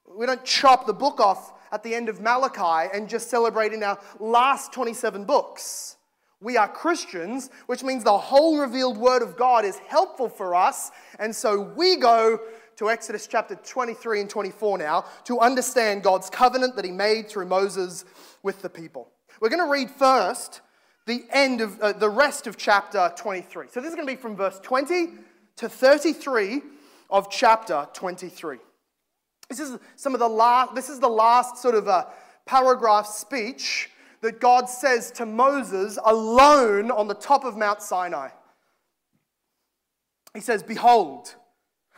We 0.07 0.27
don't 0.27 0.45
chop 0.45 0.87
the 0.87 0.93
book 0.93 1.21
off 1.21 1.53
at 1.71 1.83
the 1.83 1.95
end 1.95 2.09
of 2.09 2.21
Malachi 2.21 2.91
and 2.93 3.09
just 3.09 3.31
celebrate 3.31 3.73
in 3.73 3.83
our 3.83 3.99
last 4.19 4.73
27 4.73 5.25
books. 5.25 5.97
We 6.41 6.57
are 6.57 6.69
Christians, 6.69 7.51
which 7.67 7.85
means 7.85 8.05
the 8.05 8.19
whole 8.19 8.59
revealed 8.59 8.97
word 8.97 9.23
of 9.23 9.37
God 9.37 9.65
is 9.65 9.79
helpful 9.79 10.29
for 10.29 10.55
us. 10.55 10.91
And 11.19 11.35
so 11.35 11.61
we 11.61 11.97
go 11.97 12.41
to 12.77 12.91
Exodus 12.91 13.27
chapter 13.27 13.55
23 13.55 14.23
and 14.23 14.31
24 14.31 14.79
now 14.79 15.05
to 15.25 15.39
understand 15.39 16.03
God's 16.03 16.29
covenant 16.29 16.75
that 16.77 16.85
he 16.85 16.91
made 16.91 17.29
through 17.29 17.47
Moses 17.47 18.05
with 18.43 18.61
the 18.61 18.69
people. 18.69 19.09
We're 19.41 19.51
going 19.51 19.65
to 19.65 19.71
read 19.71 19.91
first 19.91 20.63
the 21.07 21.25
end 21.31 21.61
of 21.61 21.81
uh, 21.81 21.93
the 21.93 22.09
rest 22.09 22.47
of 22.47 22.57
chapter 22.57 23.13
23. 23.17 23.69
So 23.71 23.81
this 23.81 23.91
is 23.91 23.95
going 23.95 24.07
to 24.07 24.13
be 24.13 24.21
from 24.21 24.37
verse 24.37 24.59
20 24.61 25.11
to 25.57 25.69
33 25.69 26.63
of 27.11 27.31
chapter 27.31 27.87
23. 27.93 28.59
This 29.49 29.61
is 29.61 29.79
some 29.97 30.15
of 30.15 30.21
the 30.21 30.29
last 30.29 30.75
this 30.75 30.89
is 30.89 30.99
the 30.99 31.09
last 31.09 31.59
sort 31.59 31.75
of 31.75 31.87
a 31.87 32.09
paragraph 32.47 33.07
speech 33.07 33.91
that 34.23 34.41
God 34.41 34.69
says 34.69 35.11
to 35.13 35.27
Moses 35.27 35.99
alone 36.05 36.91
on 36.91 37.09
the 37.09 37.15
top 37.15 37.45
of 37.45 37.57
Mount 37.57 37.83
Sinai. 37.83 38.31
He 40.33 40.41
says, 40.41 40.63
"Behold, 40.63 41.35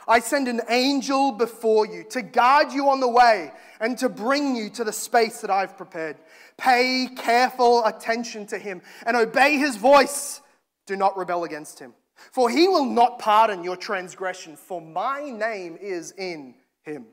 I 0.06 0.20
send 0.20 0.48
an 0.48 0.60
angel 0.68 1.32
before 1.32 1.86
you 1.86 2.04
to 2.10 2.22
guard 2.22 2.72
you 2.72 2.88
on 2.88 3.00
the 3.00 3.08
way 3.08 3.52
and 3.80 3.96
to 3.98 4.08
bring 4.08 4.54
you 4.54 4.68
to 4.70 4.84
the 4.84 4.92
space 4.92 5.40
that 5.40 5.50
I've 5.50 5.76
prepared. 5.76 6.16
Pay 6.56 7.08
careful 7.16 7.84
attention 7.84 8.46
to 8.46 8.58
him 8.58 8.82
and 9.06 9.16
obey 9.16 9.56
his 9.56 9.76
voice. 9.76 10.40
Do 10.86 10.96
not 10.96 11.16
rebel 11.16 11.44
against 11.44 11.78
him. 11.78 11.94
For 12.32 12.48
he 12.48 12.68
will 12.68 12.86
not 12.86 13.18
pardon 13.18 13.64
your 13.64 13.76
transgression, 13.76 14.56
for 14.56 14.80
my 14.80 15.30
name 15.30 15.76
is 15.80 16.12
in 16.12 16.54
him. 16.82 17.06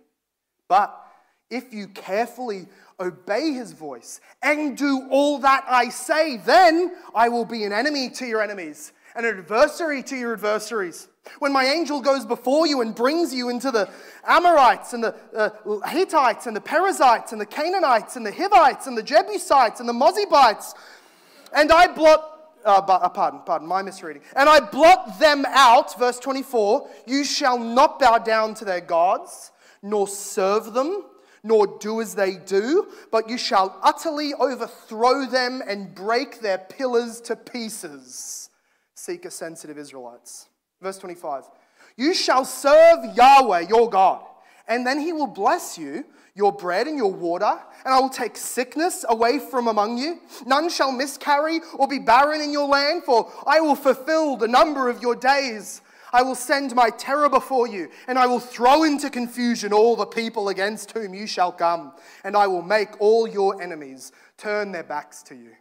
But 0.67 0.95
if 1.49 1.73
you 1.73 1.87
carefully 1.87 2.67
obey 2.99 3.51
his 3.51 3.73
voice 3.73 4.21
and 4.41 4.77
do 4.77 5.07
all 5.09 5.39
that 5.39 5.65
I 5.67 5.89
say, 5.89 6.37
then 6.37 6.95
I 7.13 7.29
will 7.29 7.45
be 7.45 7.63
an 7.63 7.73
enemy 7.73 8.09
to 8.11 8.25
your 8.25 8.41
enemies, 8.41 8.93
and 9.15 9.25
an 9.25 9.37
adversary 9.39 10.01
to 10.03 10.15
your 10.15 10.33
adversaries. 10.33 11.09
When 11.39 11.51
my 11.51 11.65
angel 11.65 12.01
goes 12.01 12.25
before 12.25 12.65
you 12.65 12.81
and 12.81 12.95
brings 12.95 13.33
you 13.33 13.49
into 13.49 13.69
the 13.69 13.89
Amorites 14.25 14.93
and 14.93 15.03
the 15.03 15.15
uh, 15.35 15.87
Hittites 15.89 16.47
and 16.47 16.55
the 16.55 16.61
Perizzites 16.61 17.31
and 17.31 17.39
the 17.39 17.45
Canaanites 17.45 18.15
and 18.15 18.25
the 18.25 18.31
Hivites 18.31 18.87
and 18.87 18.97
the 18.97 19.03
Jebusites 19.03 19.79
and 19.79 19.89
the 19.89 19.93
Mozabites, 19.93 20.73
and 21.53 21.71
I 21.71 21.93
blot, 21.93 22.30
uh, 22.65 22.81
uh, 22.87 23.09
pardon, 23.09 23.41
pardon, 23.45 23.67
my 23.67 23.81
misreading, 23.81 24.21
and 24.35 24.47
I 24.49 24.59
blot 24.59 25.19
them 25.19 25.45
out, 25.47 25.97
verse 25.99 26.19
24, 26.19 26.89
you 27.05 27.23
shall 27.23 27.57
not 27.57 27.99
bow 27.99 28.17
down 28.17 28.53
to 28.55 28.65
their 28.65 28.81
gods, 28.81 29.51
nor 29.81 30.07
serve 30.07 30.73
them, 30.73 31.03
nor 31.43 31.77
do 31.79 32.01
as 32.01 32.15
they 32.15 32.35
do, 32.35 32.87
but 33.11 33.29
you 33.29 33.37
shall 33.37 33.77
utterly 33.81 34.33
overthrow 34.35 35.25
them 35.25 35.61
and 35.65 35.95
break 35.95 36.39
their 36.39 36.59
pillars 36.59 37.19
to 37.21 37.35
pieces. 37.35 38.49
Seeker 38.93 39.31
sensitive 39.31 39.77
Israelites. 39.77 40.47
Verse 40.81 40.97
25 40.99 41.45
You 41.97 42.13
shall 42.13 42.45
serve 42.45 43.15
Yahweh 43.15 43.67
your 43.69 43.89
God, 43.89 44.23
and 44.67 44.85
then 44.85 44.99
he 44.99 45.13
will 45.13 45.27
bless 45.27 45.77
you, 45.77 46.05
your 46.33 46.51
bread 46.51 46.87
and 46.87 46.97
your 46.97 47.11
water, 47.11 47.59
and 47.85 47.93
I 47.93 47.99
will 47.99 48.09
take 48.09 48.37
sickness 48.37 49.05
away 49.07 49.39
from 49.39 49.67
among 49.67 49.97
you. 49.97 50.19
None 50.45 50.69
shall 50.69 50.91
miscarry 50.91 51.59
or 51.75 51.87
be 51.87 51.99
barren 51.99 52.41
in 52.41 52.51
your 52.51 52.67
land, 52.67 53.03
for 53.03 53.31
I 53.45 53.59
will 53.59 53.75
fulfill 53.75 54.37
the 54.37 54.47
number 54.47 54.89
of 54.89 55.01
your 55.01 55.15
days. 55.15 55.81
I 56.13 56.23
will 56.23 56.35
send 56.35 56.75
my 56.75 56.89
terror 56.89 57.29
before 57.29 57.67
you, 57.67 57.89
and 58.07 58.19
I 58.19 58.27
will 58.27 58.39
throw 58.39 58.83
into 58.83 59.09
confusion 59.09 59.71
all 59.71 59.95
the 59.95 60.05
people 60.05 60.49
against 60.49 60.91
whom 60.91 61.13
you 61.13 61.25
shall 61.25 61.51
come, 61.51 61.93
and 62.23 62.35
I 62.35 62.47
will 62.47 62.61
make 62.61 62.99
all 62.99 63.27
your 63.27 63.61
enemies 63.61 64.11
turn 64.37 64.71
their 64.71 64.83
backs 64.83 65.23
to 65.23 65.35
you. 65.35 65.51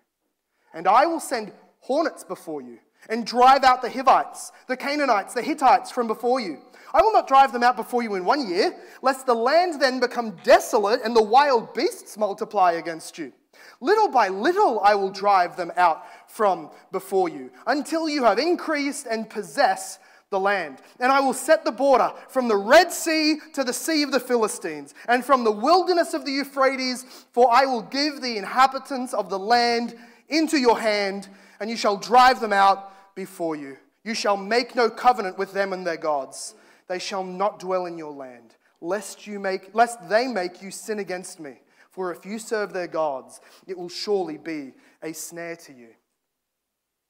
And 0.74 0.86
I 0.86 1.06
will 1.06 1.20
send 1.20 1.52
hornets 1.80 2.24
before 2.24 2.62
you 2.62 2.78
and 3.08 3.26
drive 3.26 3.64
out 3.64 3.82
the 3.82 3.90
Hivites, 3.90 4.52
the 4.66 4.76
Canaanites, 4.76 5.34
the 5.34 5.42
Hittites 5.42 5.90
from 5.90 6.06
before 6.06 6.40
you. 6.40 6.58
I 6.92 7.02
will 7.02 7.12
not 7.12 7.28
drive 7.28 7.52
them 7.52 7.62
out 7.62 7.76
before 7.76 8.02
you 8.02 8.14
in 8.14 8.24
one 8.24 8.48
year, 8.48 8.74
lest 9.02 9.26
the 9.26 9.34
land 9.34 9.80
then 9.80 10.00
become 10.00 10.36
desolate 10.42 11.02
and 11.04 11.14
the 11.14 11.22
wild 11.22 11.74
beasts 11.74 12.18
multiply 12.18 12.72
against 12.72 13.18
you. 13.18 13.32
Little 13.80 14.08
by 14.08 14.28
little 14.28 14.80
I 14.80 14.94
will 14.94 15.10
drive 15.10 15.56
them 15.56 15.72
out 15.76 16.04
from 16.28 16.70
before 16.92 17.28
you, 17.28 17.50
until 17.66 18.08
you 18.08 18.24
have 18.24 18.38
increased 18.38 19.06
and 19.06 19.28
possess 19.28 19.98
the 20.30 20.40
land. 20.40 20.80
And 20.98 21.10
I 21.10 21.20
will 21.20 21.34
set 21.34 21.64
the 21.64 21.72
border 21.72 22.12
from 22.28 22.48
the 22.48 22.56
Red 22.56 22.92
Sea 22.92 23.38
to 23.54 23.64
the 23.64 23.72
Sea 23.72 24.02
of 24.02 24.12
the 24.12 24.20
Philistines, 24.20 24.94
and 25.08 25.24
from 25.24 25.44
the 25.44 25.50
wilderness 25.50 26.14
of 26.14 26.24
the 26.24 26.32
Euphrates, 26.32 27.04
for 27.32 27.52
I 27.52 27.66
will 27.66 27.82
give 27.82 28.20
the 28.20 28.36
inhabitants 28.36 29.12
of 29.12 29.28
the 29.28 29.38
land 29.38 29.96
into 30.28 30.58
your 30.58 30.78
hand, 30.78 31.28
and 31.58 31.68
you 31.68 31.76
shall 31.76 31.96
drive 31.96 32.40
them 32.40 32.52
out 32.52 33.14
before 33.14 33.56
you. 33.56 33.76
You 34.04 34.14
shall 34.14 34.36
make 34.36 34.74
no 34.74 34.88
covenant 34.88 35.36
with 35.36 35.52
them 35.52 35.72
and 35.72 35.86
their 35.86 35.96
gods. 35.96 36.54
They 36.90 36.98
shall 36.98 37.22
not 37.22 37.60
dwell 37.60 37.86
in 37.86 37.96
your 37.96 38.10
land, 38.10 38.56
lest, 38.80 39.24
you 39.24 39.38
make, 39.38 39.72
lest 39.76 40.08
they 40.08 40.26
make 40.26 40.60
you 40.60 40.72
sin 40.72 40.98
against 40.98 41.38
me. 41.38 41.60
For 41.88 42.12
if 42.12 42.26
you 42.26 42.36
serve 42.40 42.72
their 42.72 42.88
gods, 42.88 43.40
it 43.68 43.78
will 43.78 43.88
surely 43.88 44.38
be 44.38 44.72
a 45.00 45.12
snare 45.12 45.54
to 45.54 45.72
you. 45.72 45.86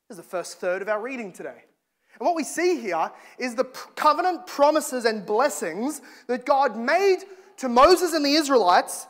This 0.06 0.10
is 0.10 0.16
the 0.18 0.22
first 0.22 0.60
third 0.60 0.82
of 0.82 0.90
our 0.90 1.00
reading 1.00 1.32
today. 1.32 1.64
And 2.18 2.26
what 2.26 2.36
we 2.36 2.44
see 2.44 2.78
here 2.78 3.10
is 3.38 3.54
the 3.54 3.64
covenant 3.64 4.46
promises 4.46 5.06
and 5.06 5.24
blessings 5.24 6.02
that 6.26 6.44
God 6.44 6.76
made 6.76 7.20
to 7.56 7.70
Moses 7.70 8.12
and 8.12 8.22
the 8.22 8.34
Israelites 8.34 9.06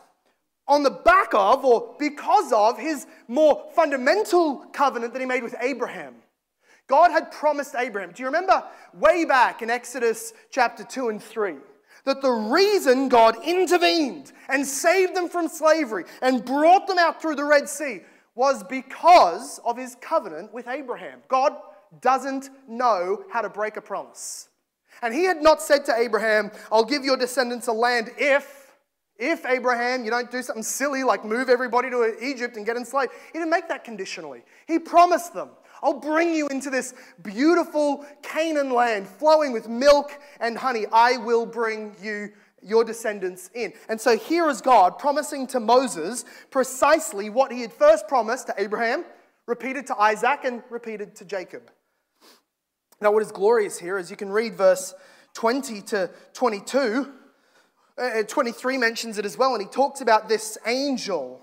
on 0.68 0.84
the 0.84 0.90
back 0.90 1.34
of 1.34 1.64
or 1.64 1.96
because 1.98 2.52
of 2.52 2.78
his 2.78 3.08
more 3.26 3.64
fundamental 3.74 4.58
covenant 4.72 5.14
that 5.14 5.18
he 5.18 5.26
made 5.26 5.42
with 5.42 5.56
Abraham. 5.60 6.14
God 6.90 7.12
had 7.12 7.30
promised 7.30 7.76
Abraham. 7.78 8.10
Do 8.10 8.20
you 8.20 8.26
remember 8.26 8.64
way 8.92 9.24
back 9.24 9.62
in 9.62 9.70
Exodus 9.70 10.32
chapter 10.50 10.82
2 10.82 11.08
and 11.10 11.22
3? 11.22 11.54
That 12.04 12.20
the 12.20 12.32
reason 12.32 13.08
God 13.08 13.36
intervened 13.46 14.32
and 14.48 14.66
saved 14.66 15.14
them 15.14 15.28
from 15.28 15.46
slavery 15.46 16.04
and 16.20 16.44
brought 16.44 16.88
them 16.88 16.98
out 16.98 17.22
through 17.22 17.36
the 17.36 17.44
Red 17.44 17.68
Sea 17.68 18.00
was 18.34 18.64
because 18.64 19.60
of 19.64 19.76
his 19.78 19.96
covenant 20.00 20.52
with 20.52 20.66
Abraham. 20.66 21.20
God 21.28 21.52
doesn't 22.00 22.50
know 22.66 23.24
how 23.30 23.40
to 23.40 23.48
break 23.48 23.76
a 23.76 23.80
promise. 23.80 24.48
And 25.02 25.14
he 25.14 25.24
had 25.24 25.40
not 25.40 25.62
said 25.62 25.84
to 25.84 25.94
Abraham, 25.94 26.50
I'll 26.72 26.84
give 26.84 27.04
your 27.04 27.16
descendants 27.16 27.68
a 27.68 27.72
land 27.72 28.10
if, 28.18 28.72
if 29.16 29.46
Abraham, 29.46 30.04
you 30.04 30.10
don't 30.10 30.30
do 30.30 30.42
something 30.42 30.64
silly 30.64 31.04
like 31.04 31.24
move 31.24 31.48
everybody 31.48 31.88
to 31.90 32.16
Egypt 32.20 32.56
and 32.56 32.66
get 32.66 32.76
enslaved. 32.76 33.12
He 33.32 33.38
didn't 33.38 33.50
make 33.50 33.68
that 33.68 33.84
conditionally. 33.84 34.42
He 34.66 34.80
promised 34.80 35.34
them, 35.34 35.50
I'll 35.82 36.00
bring 36.00 36.34
you 36.34 36.48
into 36.48 36.70
this 36.70 36.94
beautiful 37.22 38.04
Canaan 38.22 38.70
land 38.70 39.08
flowing 39.08 39.52
with 39.52 39.68
milk 39.68 40.18
and 40.40 40.58
honey. 40.58 40.86
I 40.92 41.16
will 41.16 41.46
bring 41.46 41.94
you 42.02 42.30
your 42.62 42.84
descendants 42.84 43.50
in. 43.54 43.72
And 43.88 44.00
so 44.00 44.16
here 44.16 44.48
is 44.48 44.60
God 44.60 44.98
promising 44.98 45.46
to 45.48 45.60
Moses 45.60 46.24
precisely 46.50 47.30
what 47.30 47.52
he 47.52 47.62
had 47.62 47.72
first 47.72 48.06
promised 48.08 48.46
to 48.48 48.54
Abraham, 48.58 49.04
repeated 49.46 49.86
to 49.88 49.98
Isaac, 49.98 50.40
and 50.44 50.62
repeated 50.70 51.16
to 51.16 51.24
Jacob. 51.24 51.70
Now, 53.00 53.12
what 53.12 53.22
is 53.22 53.32
glorious 53.32 53.78
here 53.78 53.96
is 53.96 54.10
you 54.10 54.16
can 54.16 54.30
read 54.30 54.54
verse 54.54 54.94
20 55.34 55.80
to 55.82 56.10
22, 56.34 57.10
uh, 57.96 58.22
23 58.24 58.76
mentions 58.76 59.16
it 59.16 59.24
as 59.24 59.38
well, 59.38 59.54
and 59.54 59.62
he 59.62 59.68
talks 59.68 60.00
about 60.00 60.28
this 60.28 60.58
angel. 60.66 61.40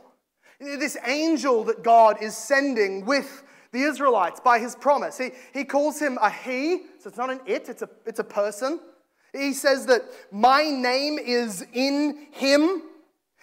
This 0.60 0.98
angel 1.06 1.64
that 1.66 1.84
God 1.84 2.22
is 2.22 2.36
sending 2.36 3.06
with 3.06 3.44
the 3.72 3.82
Israelites 3.82 4.40
by 4.40 4.60
his 4.60 4.76
promise. 4.76 5.18
He, 5.18 5.32
he 5.54 5.64
calls 5.64 6.00
him 6.00 6.18
a 6.22 6.30
he, 6.30 6.84
so 7.00 7.10
it's 7.10 7.18
not 7.18 7.30
an 7.30 7.42
it, 7.46 7.70
it's 7.70 7.82
a, 7.82 7.90
it's 8.06 8.20
a 8.20 8.24
person. 8.24 8.80
He 9.34 9.54
says 9.54 9.86
that 9.88 10.04
my 10.32 10.64
name 10.64 11.20
is 11.20 11.66
in 11.74 12.28
him. 12.32 12.84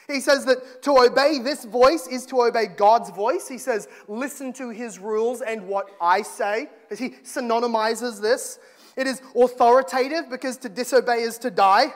He 0.09 0.21
says 0.21 0.45
that 0.47 0.83
to 0.83 0.99
obey 0.99 1.39
this 1.39 1.65
voice 1.65 2.07
is 2.07 2.27
to 2.27 2.43
obey 2.43 2.67
God's 2.67 3.11
voice. 3.11 3.49
He 3.49 3.59
says, 3.59 3.89
listen 4.09 4.53
to 4.55 4.71
his 4.71 4.99
rules 4.99 5.41
and 5.41 5.67
what 5.67 5.91
I 6.01 6.23
say. 6.23 6.69
He 6.91 7.11
synonymizes 7.11 8.21
this, 8.21 8.59
it 8.97 9.07
is 9.07 9.23
authoritative 9.35 10.31
because 10.31 10.57
to 10.59 10.69
disobey 10.69 11.23
is 11.23 11.39
to 11.39 11.51
die. 11.51 11.95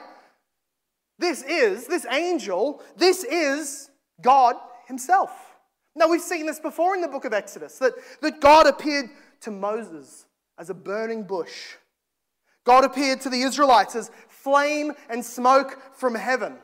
This 1.17 1.43
is, 1.43 1.85
this 1.87 2.05
angel, 2.09 2.81
this 2.95 3.23
is 3.23 3.89
God 4.21 4.55
himself. 4.87 5.31
Now, 5.99 6.07
we've 6.07 6.21
seen 6.21 6.45
this 6.45 6.61
before 6.61 6.95
in 6.95 7.01
the 7.01 7.09
book 7.09 7.25
of 7.25 7.33
Exodus 7.33 7.77
that, 7.79 7.91
that 8.21 8.39
God 8.39 8.65
appeared 8.65 9.09
to 9.41 9.51
Moses 9.51 10.25
as 10.57 10.69
a 10.69 10.73
burning 10.73 11.23
bush. 11.23 11.75
God 12.63 12.85
appeared 12.85 13.19
to 13.21 13.29
the 13.29 13.41
Israelites 13.41 13.97
as 13.97 14.09
flame 14.29 14.93
and 15.09 15.23
smoke 15.23 15.77
from 15.93 16.15
heaven. 16.15 16.55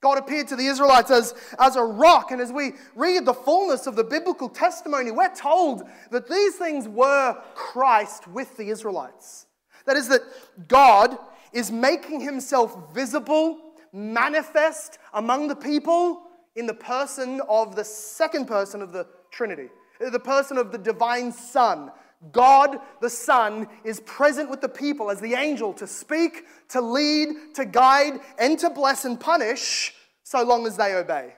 God 0.00 0.18
appeared 0.18 0.48
to 0.48 0.56
the 0.56 0.66
Israelites 0.66 1.12
as, 1.12 1.32
as 1.60 1.76
a 1.76 1.82
rock. 1.82 2.32
And 2.32 2.40
as 2.40 2.50
we 2.50 2.72
read 2.96 3.24
the 3.24 3.34
fullness 3.34 3.86
of 3.86 3.94
the 3.94 4.02
biblical 4.02 4.48
testimony, 4.48 5.12
we're 5.12 5.32
told 5.32 5.84
that 6.10 6.28
these 6.28 6.56
things 6.56 6.88
were 6.88 7.40
Christ 7.54 8.26
with 8.26 8.56
the 8.56 8.68
Israelites. 8.68 9.46
That 9.86 9.96
is, 9.96 10.08
that 10.08 10.22
God 10.66 11.16
is 11.52 11.70
making 11.70 12.20
himself 12.20 12.92
visible, 12.92 13.58
manifest 13.92 14.98
among 15.14 15.46
the 15.46 15.54
people 15.54 16.22
in 16.56 16.66
the 16.66 16.74
person 16.74 17.40
of 17.48 17.76
the 17.76 17.84
second 17.84 18.46
person 18.46 18.82
of 18.82 18.92
the 18.92 19.06
Trinity, 19.30 19.68
the 20.00 20.20
person 20.20 20.58
of 20.58 20.72
the 20.72 20.78
divine 20.78 21.32
Son. 21.32 21.90
God 22.30 22.78
the 23.00 23.10
Son 23.10 23.66
is 23.84 24.00
present 24.00 24.48
with 24.48 24.60
the 24.60 24.68
people 24.68 25.10
as 25.10 25.20
the 25.20 25.34
angel 25.34 25.72
to 25.74 25.86
speak, 25.86 26.44
to 26.68 26.80
lead, 26.80 27.54
to 27.54 27.64
guide, 27.64 28.20
and 28.38 28.58
to 28.60 28.70
bless 28.70 29.04
and 29.04 29.18
punish 29.18 29.94
so 30.22 30.44
long 30.44 30.66
as 30.66 30.76
they 30.76 30.94
obey. 30.94 31.34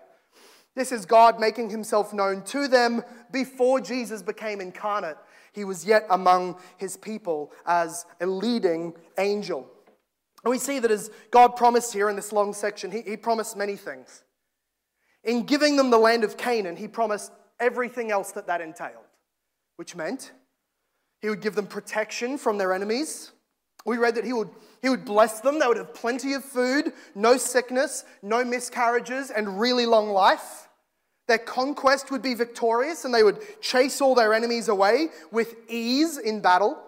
This 0.75 0.93
is 0.93 1.07
God 1.07 1.39
making 1.39 1.71
himself 1.71 2.13
known 2.13 2.43
to 2.47 2.69
them 2.69 3.03
before 3.31 3.81
Jesus 3.81 4.23
became 4.23 4.61
incarnate. 4.61 5.17
He 5.53 5.65
was 5.65 5.87
yet 5.87 6.05
among 6.11 6.57
his 6.77 6.97
people 6.97 7.53
as 7.65 8.07
a 8.21 8.27
leading 8.27 8.93
angel. 9.19 9.71
And 10.45 10.51
we 10.51 10.59
see 10.59 10.81
that 10.81 10.91
as 10.91 11.11
God 11.31 11.57
promised 11.57 11.93
here 11.93 12.11
in 12.11 12.17
this 12.17 12.33
long 12.33 12.53
section, 12.53 12.91
he, 12.91 13.03
he 13.03 13.17
promised 13.17 13.57
many 13.57 13.77
things. 13.77 14.25
In 15.25 15.45
giving 15.45 15.77
them 15.77 15.91
the 15.91 15.99
land 15.99 16.23
of 16.23 16.37
Canaan, 16.37 16.77
he 16.77 16.87
promised 16.87 17.33
everything 17.59 18.11
else 18.11 18.33
that 18.33 18.47
that 18.47 18.61
entailed, 18.61 19.07
which 19.77 19.97
meant 19.97 20.33
he 21.21 21.31
would 21.31 21.41
give 21.41 21.55
them 21.55 21.67
protection 21.67 22.37
from 22.37 22.59
their 22.59 22.73
enemies. 22.73 23.33
We 23.87 23.97
read 23.97 24.15
that 24.17 24.25
he 24.25 24.33
would, 24.33 24.51
he 24.83 24.89
would 24.89 25.05
bless 25.05 25.41
them. 25.41 25.59
They 25.59 25.67
would 25.67 25.77
have 25.77 25.95
plenty 25.95 26.35
of 26.35 26.45
food, 26.45 26.93
no 27.15 27.37
sickness, 27.37 28.05
no 28.23 28.45
miscarriages, 28.45 29.31
and 29.31 29.59
really 29.61 29.87
long 29.87 30.11
life. 30.11 30.69
Their 31.27 31.39
conquest 31.39 32.11
would 32.11 32.21
be 32.21 32.35
victorious, 32.35 33.05
and 33.05 33.15
they 33.15 33.23
would 33.23 33.41
chase 33.63 34.01
all 34.01 34.15
their 34.15 34.35
enemies 34.35 34.69
away 34.69 35.09
with 35.31 35.57
ease 35.69 36.19
in 36.19 36.41
battle. 36.41 36.79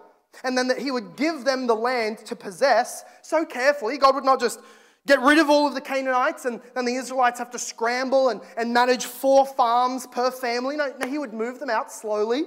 And 0.43 0.55
then 0.55 0.67
that 0.67 0.77
he 0.77 0.91
would 0.91 1.15
give 1.15 1.45
them 1.45 1.65
the 1.65 1.75
land 1.75 2.19
to 2.25 2.35
possess 2.35 3.03
so 3.23 3.43
carefully. 3.43 3.97
God 3.97 4.13
would 4.13 4.25
not 4.25 4.39
just 4.39 4.59
Get 5.07 5.21
rid 5.21 5.39
of 5.39 5.49
all 5.49 5.65
of 5.65 5.73
the 5.73 5.81
Canaanites, 5.81 6.43
and 6.43 6.61
then 6.75 6.83
the 6.83 6.95
Israelites 6.95 7.39
have 7.39 7.49
to 7.51 7.59
scramble 7.59 8.29
and, 8.29 8.41
and 8.57 8.73
manage 8.73 9.05
four 9.05 9.45
farms 9.45 10.05
per 10.05 10.29
family. 10.29 10.75
No, 10.75 10.93
no, 10.99 11.07
he 11.07 11.17
would 11.17 11.33
move 11.33 11.59
them 11.59 11.69
out 11.69 11.91
slowly 11.91 12.43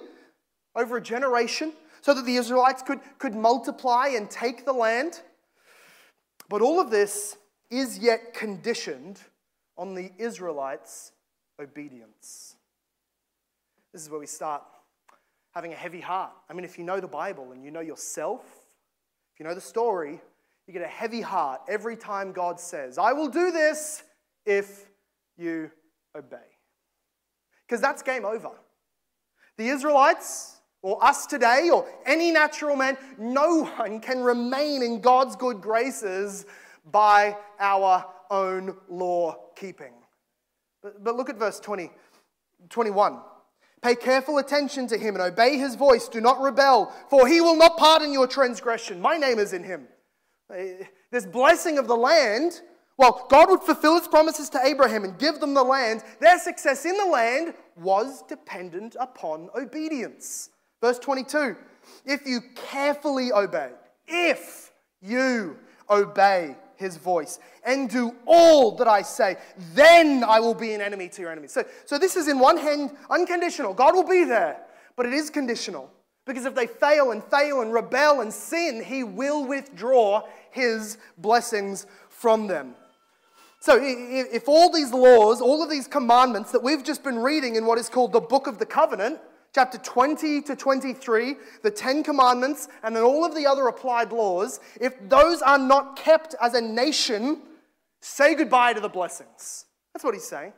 over 0.77 0.99
a 0.99 1.03
generation 1.03 1.73
so 2.03 2.13
that 2.13 2.27
the 2.27 2.37
Israelites 2.37 2.83
could, 2.83 3.01
could 3.19 3.35
multiply 3.35 4.09
and 4.09 4.31
take 4.31 4.67
the 4.67 4.75
land. 4.75 5.23
But 6.51 6.61
all 6.61 6.81
of 6.81 6.91
this 6.91 7.39
is 7.71 7.99
yet 7.99 8.35
conditioned 8.35 9.21
on 9.79 9.95
the 9.95 10.13
Israelites' 10.19 11.13
obedience. 11.59 12.57
This 13.93 14.03
is 14.03 14.11
where 14.11 14.21
we 14.21 14.27
start 14.27 14.63
having 15.53 15.73
a 15.73 15.77
heavy 15.77 16.01
heart. 16.01 16.33
I 16.49 16.53
mean, 16.53 16.65
if 16.65 16.77
you 16.79 16.85
know 16.85 17.01
the 17.01 17.09
Bible 17.09 17.53
and 17.53 17.65
you 17.65 17.71
know 17.71 17.81
yourself, 17.81 18.43
if 19.33 19.41
you 19.41 19.47
know 19.47 19.55
the 19.55 19.61
story, 19.63 20.21
you 20.71 20.79
get 20.79 20.87
a 20.87 20.89
heavy 20.89 21.21
heart 21.21 21.63
every 21.69 21.97
time 21.97 22.31
God 22.31 22.61
says, 22.61 22.97
I 22.97 23.13
will 23.13 23.29
do 23.29 23.51
this 23.51 24.05
if 24.47 24.87
you 25.37 25.69
obey. 26.17 26.37
Because 27.67 27.81
that's 27.81 28.03
game 28.03 28.25
over. 28.25 28.51
The 29.59 29.67
Israelites, 29.67 30.61
or 30.83 31.05
us 31.05 31.27
today, 31.27 31.71
or 31.73 31.89
any 32.07 32.31
natural 32.31 32.77
man, 32.77 32.97
no 33.19 33.65
one 33.65 33.99
can 33.99 34.21
remain 34.21 34.85
in 34.85 35.01
God's 35.01 35.35
good 35.35 35.61
graces 35.61 36.47
by 36.93 37.37
our 37.59 38.07
own 38.31 38.77
law 38.89 39.37
keeping. 39.57 39.93
But, 40.85 41.03
but 41.03 41.17
look 41.17 41.29
at 41.29 41.37
verse 41.37 41.59
20, 41.59 41.91
21. 42.69 43.19
Pay 43.83 43.97
careful 43.97 44.39
attention 44.39 44.87
to 44.87 44.97
him 44.97 45.17
and 45.17 45.23
obey 45.23 45.59
his 45.59 45.75
voice. 45.75 46.07
Do 46.07 46.21
not 46.21 46.41
rebel, 46.41 46.93
for 47.09 47.27
he 47.27 47.41
will 47.41 47.57
not 47.57 47.77
pardon 47.77 48.13
your 48.13 48.29
transgression. 48.29 49.01
My 49.01 49.17
name 49.17 49.41
is 49.41 49.53
in 49.53 49.65
him. 49.65 49.89
Uh, 50.51 50.85
this 51.11 51.27
blessing 51.27 51.79
of 51.79 51.87
the 51.87 51.97
land, 51.97 52.61
well, 52.97 53.27
God 53.31 53.51
would 53.51 53.63
fulfill 53.63 53.99
his 53.99 54.09
promises 54.09 54.49
to 54.51 54.61
Abraham 54.65 55.05
and 55.05 55.19
give 55.19 55.41
them 55.41 55.55
the 55.55 55.63
land. 55.63 56.03
Their 56.21 56.39
success 56.39 56.85
in 56.85 56.97
the 56.97 57.07
land 57.07 57.55
was 57.77 58.23
dependent 58.23 58.97
upon 58.99 59.49
obedience. 59.57 60.51
Verse 60.81 60.99
22 60.99 61.57
If 62.05 62.27
you 62.27 62.41
carefully 62.55 63.33
obey, 63.33 63.71
if 64.07 64.73
you 65.01 65.57
obey 65.89 66.57
his 66.77 66.97
voice 66.97 67.39
and 67.65 67.89
do 67.89 68.15
all 68.27 68.77
that 68.77 68.89
I 68.89 69.03
say, 69.03 69.37
then 69.75 70.25
I 70.25 70.41
will 70.41 70.55
be 70.55 70.73
an 70.73 70.81
enemy 70.81 71.09
to 71.11 71.23
your 71.23 71.31
enemies. 71.31 71.53
So, 71.53 71.65
so 71.85 71.99
this 71.99 72.17
is, 72.17 72.27
in 72.27 72.39
one 72.39 72.57
hand, 72.57 72.97
unconditional. 73.09 73.75
God 73.75 73.95
will 73.95 74.09
be 74.09 74.25
there, 74.25 74.63
but 74.97 75.07
it 75.07 75.13
is 75.13 75.31
conditional. 75.31 75.91
Because 76.27 76.45
if 76.45 76.55
they 76.55 76.67
fail 76.67 77.11
and 77.11 77.25
fail 77.25 77.61
and 77.61 77.73
rebel 77.73 78.21
and 78.21 78.33
sin, 78.33 78.83
he 78.85 79.03
will 79.05 79.45
withdraw 79.45 80.23
his 80.51 80.99
blessings 81.19 81.87
from 82.09 82.47
them. 82.47 82.75
So, 83.63 83.79
if 83.83 84.49
all 84.49 84.73
these 84.73 84.91
laws, 84.91 85.43
all 85.43 85.63
of 85.63 85.69
these 85.69 85.87
commandments 85.87 86.51
that 86.53 86.63
we've 86.63 86.83
just 86.83 87.05
been 87.05 87.19
reading 87.19 87.57
in 87.57 87.67
what 87.67 87.79
is 87.79 87.91
called 87.91 88.13
the 88.13 88.21
Book 88.21 88.47
of 88.47 88.59
the 88.59 88.65
Covenant, 88.65 89.21
chapter 89.55 89.77
20 89.77 90.41
to 90.43 90.57
23, 90.57 91.37
the 91.63 91.71
Ten 91.71 92.03
Commandments, 92.03 92.69
and 92.83 92.97
then 92.97 93.03
all 93.03 93.25
of 93.25 93.35
the 93.35 93.47
other 93.47 93.67
applied 93.69 94.13
laws, 94.13 94.61
if 94.81 94.95
those 95.09 95.43
are 95.43 95.59
not 95.59 95.97
kept 95.97 96.35
as 96.41 96.55
a 96.55 96.61
nation, 96.61 97.43
say 98.01 98.35
goodbye 98.35 98.73
to 98.73 98.81
the 98.81 98.89
blessings. 98.89 99.67
That's 99.93 100.05
what 100.05 100.15
he's 100.15 100.29
saying. 100.29 100.53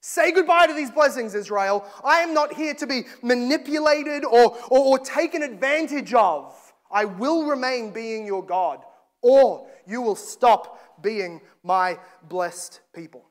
Say 0.00 0.32
goodbye 0.32 0.66
to 0.66 0.74
these 0.74 0.90
blessings, 0.90 1.34
Israel. 1.34 1.84
I 2.04 2.20
am 2.20 2.32
not 2.32 2.52
here 2.52 2.74
to 2.74 2.86
be 2.86 3.04
manipulated 3.22 4.24
or, 4.24 4.56
or, 4.70 4.78
or 4.78 4.98
taken 4.98 5.42
advantage 5.42 6.14
of. 6.14 6.54
I 6.90 7.04
will 7.04 7.46
remain 7.46 7.90
being 7.90 8.26
your 8.26 8.44
God 8.44 8.84
or 9.22 9.66
you 9.86 10.00
will 10.00 10.16
stop 10.16 11.02
being 11.02 11.40
my 11.62 11.98
blessed 12.28 12.80
people. 12.94 13.24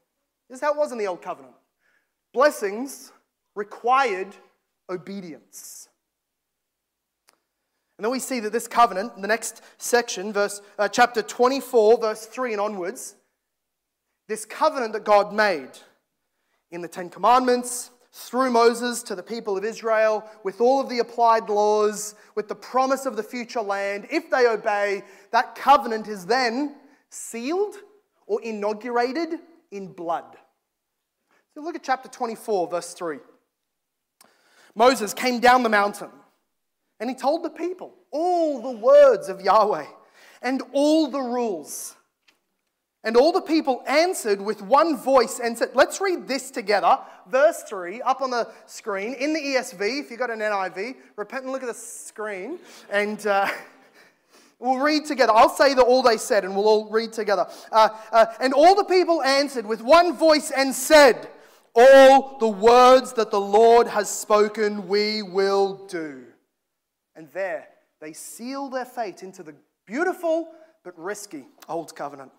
This 0.49 0.57
is 0.57 0.61
how 0.61 0.73
it 0.73 0.77
was 0.77 0.91
in 0.91 0.97
the 0.97 1.07
Old 1.07 1.21
Covenant. 1.21 1.55
Blessings 2.33 3.11
required 3.55 4.35
obedience. 4.89 5.87
And 7.97 8.03
then 8.03 8.11
we 8.11 8.19
see 8.19 8.41
that 8.41 8.51
this 8.51 8.67
covenant, 8.67 9.13
in 9.15 9.21
the 9.21 9.27
next 9.27 9.61
section, 9.77 10.33
verse, 10.33 10.61
uh, 10.77 10.89
chapter 10.89 11.21
24, 11.21 12.01
verse 12.01 12.25
3 12.25 12.51
and 12.51 12.61
onwards, 12.61 13.15
this 14.27 14.43
covenant 14.43 14.91
that 14.93 15.05
God 15.05 15.33
made 15.33 15.69
in 16.75 16.81
the 16.81 16.87
Ten 16.87 17.09
Commandments, 17.09 17.89
through 18.11 18.51
Moses 18.51 19.01
to 19.03 19.15
the 19.15 19.23
people 19.23 19.57
of 19.57 19.65
Israel 19.65 20.23
with 20.43 20.61
all 20.61 20.79
of 20.79 20.89
the 20.89 20.99
applied 20.99 21.49
laws, 21.49 22.15
with 22.35 22.47
the 22.47 22.55
promise 22.55 23.05
of 23.05 23.15
the 23.15 23.23
future 23.23 23.61
land. 23.61 24.07
If 24.11 24.29
they 24.29 24.47
obey, 24.47 25.03
that 25.31 25.55
covenant 25.55 26.07
is 26.07 26.25
then 26.25 26.75
sealed 27.09 27.75
or 28.27 28.41
inaugurated 28.41 29.39
in 29.71 29.87
blood. 29.87 30.37
So 31.53 31.61
look 31.61 31.75
at 31.75 31.83
chapter 31.83 32.09
24, 32.09 32.67
verse 32.67 32.93
3. 32.93 33.19
Moses 34.75 35.13
came 35.13 35.39
down 35.39 35.63
the 35.63 35.69
mountain 35.69 36.09
and 36.99 37.09
he 37.09 37.15
told 37.15 37.43
the 37.43 37.49
people 37.49 37.93
all 38.11 38.61
the 38.61 38.77
words 38.77 39.29
of 39.29 39.41
Yahweh 39.41 39.85
and 40.41 40.61
all 40.73 41.09
the 41.09 41.21
rules 41.21 41.94
and 43.05 43.15
all 43.15 43.31
the 43.31 43.41
people 43.41 43.81
answered 43.87 44.41
with 44.41 44.61
one 44.61 44.97
voice 44.97 45.39
and 45.41 45.57
said, 45.57 45.69
Let's 45.73 46.01
read 46.01 46.27
this 46.27 46.51
together. 46.51 46.99
Verse 47.27 47.63
3 47.63 48.01
up 48.01 48.21
on 48.21 48.31
the 48.31 48.51
screen 48.65 49.13
in 49.13 49.33
the 49.33 49.39
ESV. 49.39 50.01
If 50.01 50.09
you've 50.09 50.19
got 50.19 50.31
an 50.31 50.39
NIV, 50.39 50.95
repent 51.15 51.43
and 51.43 51.53
look 51.53 51.63
at 51.63 51.67
the 51.67 51.73
screen. 51.73 52.59
And 52.89 53.25
uh, 53.25 53.47
We'll 54.59 54.79
read 54.79 55.05
together. 55.05 55.33
I'll 55.35 55.49
say 55.49 55.73
the 55.73 55.81
all 55.81 56.01
they 56.01 56.17
said, 56.17 56.45
and 56.45 56.55
we'll 56.55 56.67
all 56.67 56.89
read 56.89 57.11
together. 57.11 57.47
Uh, 57.71 57.89
uh, 58.11 58.25
and 58.39 58.53
all 58.53 58.73
the 58.73 58.85
people 58.85 59.21
answered 59.21 59.65
with 59.65 59.81
one 59.81 60.15
voice 60.15 60.51
and 60.51 60.73
said, 60.73 61.29
All 61.75 62.37
the 62.39 62.47
words 62.47 63.13
that 63.13 63.31
the 63.31 63.39
Lord 63.39 63.87
has 63.87 64.09
spoken, 64.09 64.87
we 64.87 65.21
will 65.21 65.85
do. 65.87 66.23
And 67.15 67.29
there 67.31 67.67
they 67.99 68.13
seal 68.13 68.69
their 68.69 68.85
fate 68.85 69.23
into 69.23 69.43
the 69.43 69.55
beautiful 69.85 70.49
but 70.83 70.97
risky 70.97 71.45
Old 71.67 71.95
Covenant. 71.95 72.31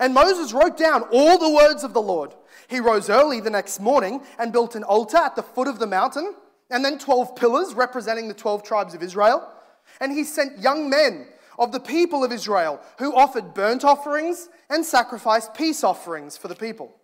And 0.00 0.14
Moses 0.14 0.52
wrote 0.52 0.76
down 0.76 1.02
all 1.12 1.38
the 1.38 1.50
words 1.50 1.84
of 1.84 1.94
the 1.94 2.02
Lord. 2.02 2.34
He 2.68 2.80
rose 2.80 3.08
early 3.08 3.40
the 3.40 3.50
next 3.50 3.80
morning 3.80 4.22
and 4.38 4.52
built 4.52 4.74
an 4.74 4.84
altar 4.84 5.18
at 5.18 5.36
the 5.36 5.42
foot 5.42 5.68
of 5.68 5.78
the 5.78 5.86
mountain, 5.86 6.34
and 6.70 6.84
then 6.84 6.98
12 6.98 7.36
pillars 7.36 7.74
representing 7.74 8.28
the 8.28 8.34
12 8.34 8.62
tribes 8.62 8.94
of 8.94 9.02
Israel. 9.02 9.48
And 10.00 10.12
he 10.12 10.24
sent 10.24 10.58
young 10.58 10.90
men 10.90 11.28
of 11.58 11.72
the 11.72 11.80
people 11.80 12.24
of 12.24 12.32
Israel 12.32 12.80
who 12.98 13.14
offered 13.14 13.54
burnt 13.54 13.84
offerings 13.84 14.48
and 14.68 14.84
sacrificed 14.84 15.54
peace 15.54 15.84
offerings 15.84 16.36
for 16.36 16.48
the 16.48 16.54
people 16.54 16.94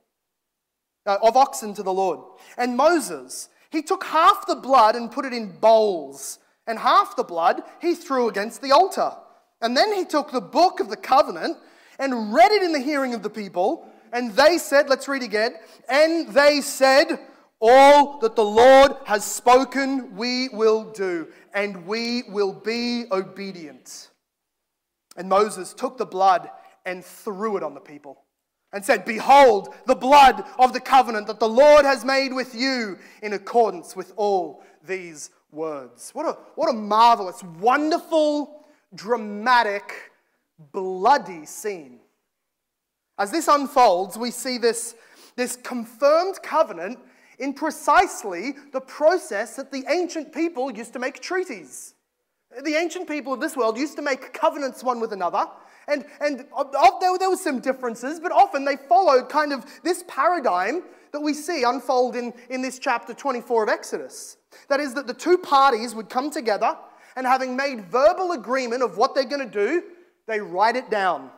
uh, 1.06 1.18
of 1.22 1.36
oxen 1.36 1.74
to 1.74 1.82
the 1.82 1.92
Lord. 1.92 2.20
And 2.56 2.76
Moses, 2.76 3.48
he 3.70 3.82
took 3.82 4.04
half 4.04 4.46
the 4.46 4.56
blood 4.56 4.94
and 4.94 5.10
put 5.10 5.24
it 5.24 5.32
in 5.32 5.58
bowls, 5.58 6.38
and 6.66 6.78
half 6.78 7.16
the 7.16 7.24
blood 7.24 7.62
he 7.80 7.94
threw 7.94 8.28
against 8.28 8.62
the 8.62 8.72
altar. 8.72 9.12
And 9.60 9.76
then 9.76 9.92
he 9.94 10.04
took 10.04 10.30
the 10.30 10.40
book 10.40 10.80
of 10.80 10.88
the 10.88 10.96
covenant 10.96 11.56
and 11.98 12.32
read 12.32 12.52
it 12.52 12.62
in 12.62 12.72
the 12.72 12.80
hearing 12.80 13.14
of 13.14 13.22
the 13.22 13.30
people. 13.30 13.88
And 14.12 14.32
they 14.32 14.58
said, 14.58 14.88
let's 14.88 15.08
read 15.08 15.22
again. 15.22 15.54
And 15.88 16.28
they 16.28 16.60
said, 16.60 17.18
All 17.60 18.18
that 18.20 18.36
the 18.36 18.44
Lord 18.44 18.92
has 19.04 19.24
spoken, 19.24 20.16
we 20.16 20.48
will 20.50 20.90
do, 20.92 21.28
and 21.54 21.86
we 21.86 22.24
will 22.28 22.52
be 22.52 23.04
obedient. 23.10 24.10
And 25.16 25.28
Moses 25.28 25.72
took 25.72 25.98
the 25.98 26.06
blood 26.06 26.50
and 26.84 27.04
threw 27.04 27.56
it 27.56 27.62
on 27.62 27.74
the 27.74 27.80
people 27.80 28.22
and 28.72 28.84
said, 28.84 29.04
Behold, 29.04 29.74
the 29.86 29.94
blood 29.94 30.44
of 30.58 30.72
the 30.72 30.80
covenant 30.80 31.26
that 31.26 31.40
the 31.40 31.48
Lord 31.48 31.84
has 31.84 32.04
made 32.04 32.32
with 32.32 32.54
you 32.54 32.98
in 33.22 33.34
accordance 33.34 33.94
with 33.94 34.12
all 34.16 34.62
these 34.84 35.30
words. 35.50 36.10
What 36.12 36.26
a, 36.26 36.32
what 36.54 36.70
a 36.70 36.72
marvelous, 36.72 37.42
wonderful, 37.60 38.64
dramatic, 38.94 40.11
bloody 40.72 41.46
scene. 41.46 42.00
As 43.18 43.30
this 43.30 43.48
unfolds, 43.48 44.16
we 44.16 44.30
see 44.30 44.58
this, 44.58 44.94
this 45.36 45.56
confirmed 45.56 46.42
covenant 46.42 46.98
in 47.38 47.54
precisely 47.54 48.54
the 48.72 48.80
process 48.80 49.56
that 49.56 49.72
the 49.72 49.84
ancient 49.88 50.32
people 50.32 50.70
used 50.70 50.92
to 50.92 50.98
make 50.98 51.20
treaties. 51.20 51.94
The 52.64 52.74
ancient 52.74 53.08
people 53.08 53.32
of 53.32 53.40
this 53.40 53.56
world 53.56 53.78
used 53.78 53.96
to 53.96 54.02
make 54.02 54.32
covenants 54.32 54.84
one 54.84 55.00
with 55.00 55.12
another, 55.12 55.46
and, 55.88 56.04
and 56.20 56.40
there, 56.40 57.18
there 57.18 57.30
were 57.30 57.36
some 57.36 57.60
differences, 57.60 58.20
but 58.20 58.30
often 58.30 58.64
they 58.64 58.76
followed 58.76 59.28
kind 59.28 59.52
of 59.52 59.64
this 59.82 60.04
paradigm 60.06 60.82
that 61.12 61.20
we 61.20 61.34
see 61.34 61.64
unfold 61.64 62.16
in, 62.16 62.32
in 62.50 62.62
this 62.62 62.78
chapter 62.78 63.12
24 63.12 63.64
of 63.64 63.68
Exodus. 63.68 64.36
That 64.68 64.80
is, 64.80 64.94
that 64.94 65.06
the 65.06 65.14
two 65.14 65.38
parties 65.38 65.94
would 65.94 66.08
come 66.08 66.30
together, 66.30 66.76
and 67.16 67.26
having 67.26 67.56
made 67.56 67.84
verbal 67.86 68.32
agreement 68.32 68.82
of 68.82 68.96
what 68.96 69.14
they're 69.14 69.24
going 69.24 69.50
to 69.50 69.66
do, 69.66 69.82
they 70.32 70.40
write 70.40 70.76
it 70.76 70.90
down. 70.90 71.30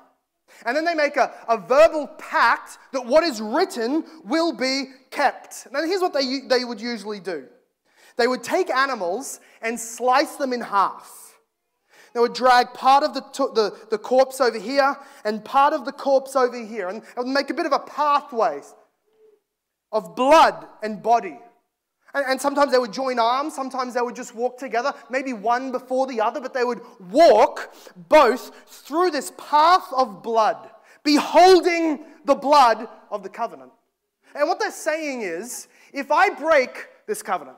And 0.65 0.77
then 0.77 0.85
they 0.85 0.95
make 0.95 1.17
a, 1.17 1.33
a 1.49 1.57
verbal 1.59 2.07
pact 2.19 2.79
that 2.93 3.05
what 3.05 3.25
is 3.25 3.41
written 3.41 4.05
will 4.25 4.53
be 4.53 4.85
kept. 5.11 5.67
Now, 5.73 5.83
here's 5.83 6.01
what 6.01 6.13
they, 6.13 6.41
they 6.41 6.65
would 6.65 6.81
usually 6.81 7.21
do 7.21 7.47
they 8.17 8.29
would 8.29 8.45
take 8.45 8.71
animals 8.71 9.41
and 9.61 9.79
slice 9.79 10.37
them 10.37 10.53
in 10.53 10.61
half. 10.61 11.35
They 12.13 12.21
would 12.21 12.35
drag 12.35 12.73
part 12.73 13.03
of 13.03 13.13
the, 13.13 13.23
the, 13.55 13.77
the 13.91 13.99
corpse 13.99 14.41
over 14.41 14.59
here 14.59 14.97
and 15.25 15.45
part 15.45 15.73
of 15.73 15.85
the 15.85 15.91
corpse 15.91 16.37
over 16.37 16.57
here 16.57 16.89
and, 16.89 17.03
and 17.17 17.35
make 17.35 17.51
a 17.51 17.55
bit 17.55 17.67
of 17.67 17.73
a 17.73 17.81
pathway 17.81 18.61
of 19.91 20.15
blood 20.15 20.65
and 20.81 21.03
body. 21.03 21.41
And, 22.15 22.25
and 22.29 22.41
sometimes 22.41 22.73
they 22.73 22.79
would 22.79 22.93
join 22.93 23.19
arms, 23.19 23.55
sometimes 23.55 23.95
they 23.95 24.01
would 24.01 24.17
just 24.17 24.35
walk 24.35 24.57
together, 24.59 24.95
maybe 25.11 25.33
one 25.33 25.73
before 25.73 26.07
the 26.07 26.21
other, 26.21 26.41
but 26.41 26.55
they 26.55 26.65
would 26.65 26.81
walk 27.11 27.75
both 28.09 28.53
through 28.67 29.11
this 29.11 29.33
path 29.37 29.87
of 29.97 30.23
blood, 30.23 30.71
beholding 31.03 32.05
the 32.25 32.35
blood 32.35 32.89
of 33.11 33.23
the 33.23 33.29
covenant. 33.29 33.73
And 34.35 34.49
what 34.49 34.59
they're 34.59 34.71
saying 34.71 35.23
is 35.23 35.69
if 35.93 36.11
I 36.11 36.31
break 36.31 36.89
this 37.07 37.23
covenant, 37.23 37.57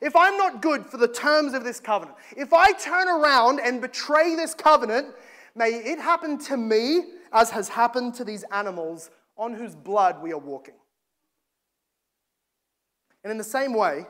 if 0.00 0.14
I'm 0.14 0.36
not 0.36 0.62
good 0.62 0.86
for 0.86 0.96
the 0.96 1.08
terms 1.08 1.54
of 1.54 1.64
this 1.64 1.80
covenant, 1.80 2.16
if 2.36 2.52
I 2.52 2.72
turn 2.72 3.08
around 3.08 3.60
and 3.60 3.80
betray 3.80 4.36
this 4.36 4.54
covenant, 4.54 5.08
may 5.54 5.70
it 5.70 5.98
happen 5.98 6.38
to 6.44 6.56
me 6.56 7.02
as 7.32 7.50
has 7.50 7.68
happened 7.68 8.14
to 8.14 8.24
these 8.24 8.44
animals 8.52 9.10
on 9.36 9.54
whose 9.54 9.74
blood 9.74 10.22
we 10.22 10.32
are 10.32 10.38
walking. 10.38 10.74
And 13.28 13.32
in 13.32 13.36
the 13.36 13.44
same 13.44 13.74
way, 13.74 14.06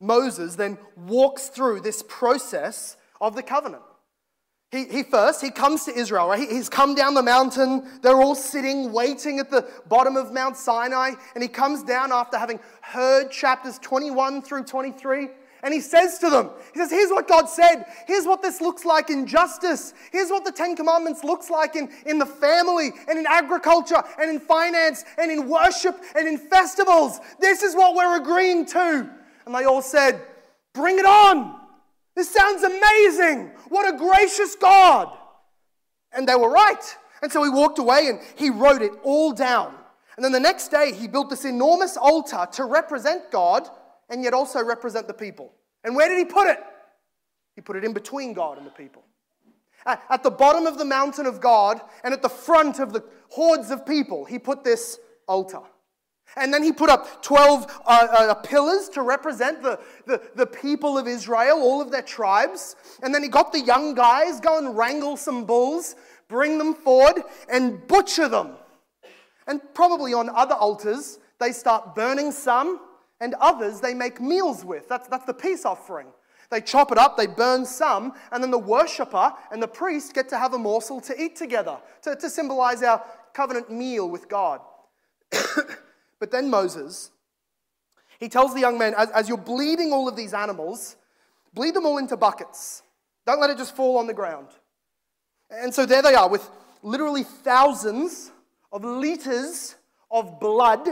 Moses 0.00 0.54
then 0.54 0.78
walks 0.96 1.48
through 1.48 1.80
this 1.80 2.04
process 2.06 2.96
of 3.20 3.34
the 3.34 3.42
covenant. 3.42 3.82
He, 4.70 4.84
he 4.84 5.02
first, 5.02 5.40
he 5.40 5.50
comes 5.50 5.86
to 5.86 5.92
Israel, 5.92 6.28
right? 6.28 6.38
He, 6.38 6.46
he's 6.46 6.68
come 6.68 6.94
down 6.94 7.14
the 7.14 7.22
mountain. 7.24 7.84
They're 8.00 8.22
all 8.22 8.36
sitting, 8.36 8.92
waiting 8.92 9.40
at 9.40 9.50
the 9.50 9.68
bottom 9.88 10.16
of 10.16 10.32
Mount 10.32 10.56
Sinai. 10.56 11.14
And 11.34 11.42
he 11.42 11.48
comes 11.48 11.82
down 11.82 12.12
after 12.12 12.38
having 12.38 12.60
heard 12.80 13.32
chapters 13.32 13.80
21 13.80 14.42
through 14.42 14.66
23. 14.66 15.30
And 15.64 15.72
he 15.72 15.80
says 15.80 16.18
to 16.18 16.28
them, 16.28 16.50
He 16.74 16.78
says, 16.78 16.90
Here's 16.90 17.10
what 17.10 17.26
God 17.26 17.46
said. 17.46 17.86
Here's 18.06 18.26
what 18.26 18.42
this 18.42 18.60
looks 18.60 18.84
like 18.84 19.08
in 19.08 19.26
justice. 19.26 19.94
Here's 20.12 20.28
what 20.28 20.44
the 20.44 20.52
Ten 20.52 20.76
Commandments 20.76 21.24
looks 21.24 21.48
like 21.48 21.74
in, 21.74 21.88
in 22.04 22.18
the 22.18 22.26
family 22.26 22.92
and 23.08 23.18
in 23.18 23.24
agriculture 23.26 24.02
and 24.20 24.30
in 24.30 24.38
finance 24.38 25.04
and 25.16 25.32
in 25.32 25.48
worship 25.48 25.98
and 26.14 26.28
in 26.28 26.36
festivals. 26.36 27.18
This 27.40 27.62
is 27.62 27.74
what 27.74 27.96
we're 27.96 28.20
agreeing 28.20 28.66
to. 28.66 29.10
And 29.46 29.54
they 29.54 29.64
all 29.64 29.80
said, 29.80 30.20
Bring 30.74 30.98
it 30.98 31.06
on. 31.06 31.58
This 32.14 32.30
sounds 32.30 32.62
amazing. 32.62 33.50
What 33.70 33.92
a 33.92 33.96
gracious 33.96 34.56
God. 34.56 35.16
And 36.12 36.28
they 36.28 36.34
were 36.34 36.50
right. 36.50 36.96
And 37.22 37.32
so 37.32 37.42
he 37.42 37.48
walked 37.48 37.78
away 37.78 38.08
and 38.08 38.20
he 38.36 38.50
wrote 38.50 38.82
it 38.82 38.92
all 39.02 39.32
down. 39.32 39.74
And 40.16 40.24
then 40.24 40.30
the 40.30 40.40
next 40.40 40.68
day, 40.68 40.92
he 40.92 41.08
built 41.08 41.30
this 41.30 41.46
enormous 41.46 41.96
altar 41.96 42.46
to 42.52 42.66
represent 42.66 43.30
God 43.30 43.66
and 44.14 44.22
yet 44.22 44.32
also 44.32 44.64
represent 44.64 45.08
the 45.08 45.12
people. 45.12 45.52
And 45.82 45.96
where 45.96 46.08
did 46.08 46.18
he 46.18 46.24
put 46.24 46.46
it? 46.46 46.60
He 47.56 47.60
put 47.60 47.74
it 47.74 47.82
in 47.82 47.92
between 47.92 48.32
God 48.32 48.58
and 48.58 48.66
the 48.66 48.70
people. 48.70 49.02
At 49.84 50.22
the 50.22 50.30
bottom 50.30 50.66
of 50.66 50.78
the 50.78 50.84
mountain 50.84 51.26
of 51.26 51.40
God 51.40 51.80
and 52.04 52.14
at 52.14 52.22
the 52.22 52.28
front 52.28 52.78
of 52.78 52.92
the 52.92 53.04
hordes 53.28 53.72
of 53.72 53.84
people, 53.84 54.24
he 54.24 54.38
put 54.38 54.62
this 54.62 55.00
altar. 55.26 55.62
And 56.36 56.54
then 56.54 56.62
he 56.62 56.70
put 56.70 56.88
up 56.88 57.24
12 57.24 57.82
uh, 57.84 58.06
uh, 58.10 58.34
pillars 58.34 58.88
to 58.90 59.02
represent 59.02 59.62
the, 59.62 59.80
the, 60.06 60.22
the 60.36 60.46
people 60.46 60.96
of 60.96 61.08
Israel, 61.08 61.58
all 61.58 61.82
of 61.82 61.90
their 61.90 62.02
tribes. 62.02 62.76
And 63.02 63.12
then 63.12 63.22
he 63.24 63.28
got 63.28 63.52
the 63.52 63.60
young 63.60 63.94
guys, 63.94 64.38
go 64.38 64.58
and 64.58 64.76
wrangle 64.76 65.16
some 65.16 65.44
bulls, 65.44 65.96
bring 66.28 66.56
them 66.56 66.72
forward, 66.72 67.22
and 67.48 67.84
butcher 67.88 68.28
them. 68.28 68.52
And 69.48 69.60
probably 69.74 70.14
on 70.14 70.30
other 70.30 70.54
altars, 70.54 71.18
they 71.40 71.50
start 71.50 71.96
burning 71.96 72.30
some, 72.30 72.80
and 73.20 73.34
others 73.40 73.80
they 73.80 73.94
make 73.94 74.20
meals 74.20 74.64
with. 74.64 74.88
That's, 74.88 75.08
that's 75.08 75.24
the 75.24 75.34
peace 75.34 75.64
offering. 75.64 76.08
They 76.50 76.60
chop 76.60 76.92
it 76.92 76.98
up, 76.98 77.16
they 77.16 77.26
burn 77.26 77.64
some, 77.64 78.12
and 78.30 78.42
then 78.42 78.50
the 78.50 78.58
worshiper 78.58 79.32
and 79.50 79.62
the 79.62 79.68
priest 79.68 80.14
get 80.14 80.28
to 80.28 80.38
have 80.38 80.52
a 80.54 80.58
morsel 80.58 81.00
to 81.02 81.20
eat 81.20 81.36
together 81.36 81.78
to, 82.02 82.14
to 82.16 82.28
symbolize 82.28 82.82
our 82.82 83.02
covenant 83.32 83.70
meal 83.70 84.08
with 84.08 84.28
God. 84.28 84.60
But 86.24 86.30
then 86.30 86.48
Moses, 86.48 87.10
he 88.18 88.30
tells 88.30 88.54
the 88.54 88.60
young 88.60 88.78
man, 88.78 88.94
as, 88.96 89.10
as 89.10 89.28
you're 89.28 89.36
bleeding 89.36 89.92
all 89.92 90.08
of 90.08 90.16
these 90.16 90.32
animals, 90.32 90.96
bleed 91.52 91.74
them 91.74 91.84
all 91.84 91.98
into 91.98 92.16
buckets. 92.16 92.82
Don't 93.26 93.40
let 93.42 93.50
it 93.50 93.58
just 93.58 93.76
fall 93.76 93.98
on 93.98 94.06
the 94.06 94.14
ground. 94.14 94.48
And 95.50 95.74
so 95.74 95.84
there 95.84 96.00
they 96.00 96.14
are 96.14 96.30
with 96.30 96.48
literally 96.82 97.24
thousands 97.24 98.30
of 98.72 98.84
liters 98.84 99.74
of 100.10 100.40
blood 100.40 100.88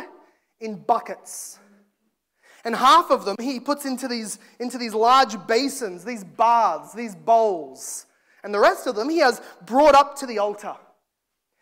in 0.60 0.76
buckets. 0.76 1.58
And 2.64 2.76
half 2.76 3.10
of 3.10 3.24
them 3.24 3.36
he 3.40 3.58
puts 3.58 3.84
into 3.84 4.06
these, 4.06 4.38
into 4.60 4.78
these 4.78 4.94
large 4.94 5.46
basins, 5.46 6.04
these 6.04 6.24
baths, 6.24 6.94
these 6.94 7.14
bowls. 7.14 8.06
And 8.44 8.54
the 8.54 8.60
rest 8.60 8.86
of 8.86 8.94
them 8.94 9.08
he 9.08 9.18
has 9.18 9.40
brought 9.66 9.94
up 9.94 10.16
to 10.16 10.26
the 10.26 10.38
altar. 10.38 10.74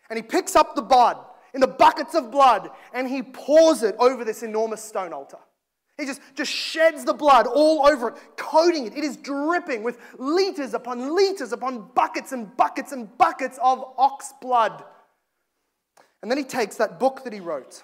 And 0.09 0.17
he 0.17 0.23
picks 0.23 0.55
up 0.55 0.75
the 0.75 0.81
blood 0.81 1.17
in 1.53 1.61
the 1.61 1.67
buckets 1.67 2.15
of 2.15 2.31
blood 2.31 2.69
and 2.93 3.07
he 3.07 3.23
pours 3.23 3.83
it 3.83 3.95
over 3.99 4.23
this 4.23 4.43
enormous 4.43 4.83
stone 4.83 5.13
altar. 5.13 5.37
He 5.97 6.05
just, 6.05 6.21
just 6.35 6.51
sheds 6.51 7.05
the 7.05 7.13
blood 7.13 7.45
all 7.47 7.85
over 7.85 8.09
it, 8.09 8.15
coating 8.35 8.87
it. 8.87 8.97
It 8.97 9.03
is 9.03 9.17
dripping 9.17 9.83
with 9.83 9.99
liters 10.17 10.73
upon 10.73 11.15
liters 11.15 11.51
upon 11.51 11.89
buckets 11.93 12.31
and 12.31 12.55
buckets 12.57 12.91
and 12.91 13.15
buckets 13.17 13.59
of 13.61 13.83
ox 13.97 14.33
blood. 14.41 14.83
And 16.21 16.29
then 16.29 16.37
he 16.37 16.43
takes 16.43 16.75
that 16.77 16.99
book 16.99 17.23
that 17.23 17.33
he 17.33 17.39
wrote 17.39 17.83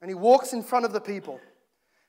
and 0.00 0.10
he 0.10 0.14
walks 0.14 0.52
in 0.52 0.62
front 0.62 0.84
of 0.84 0.92
the 0.92 1.00
people. 1.00 1.40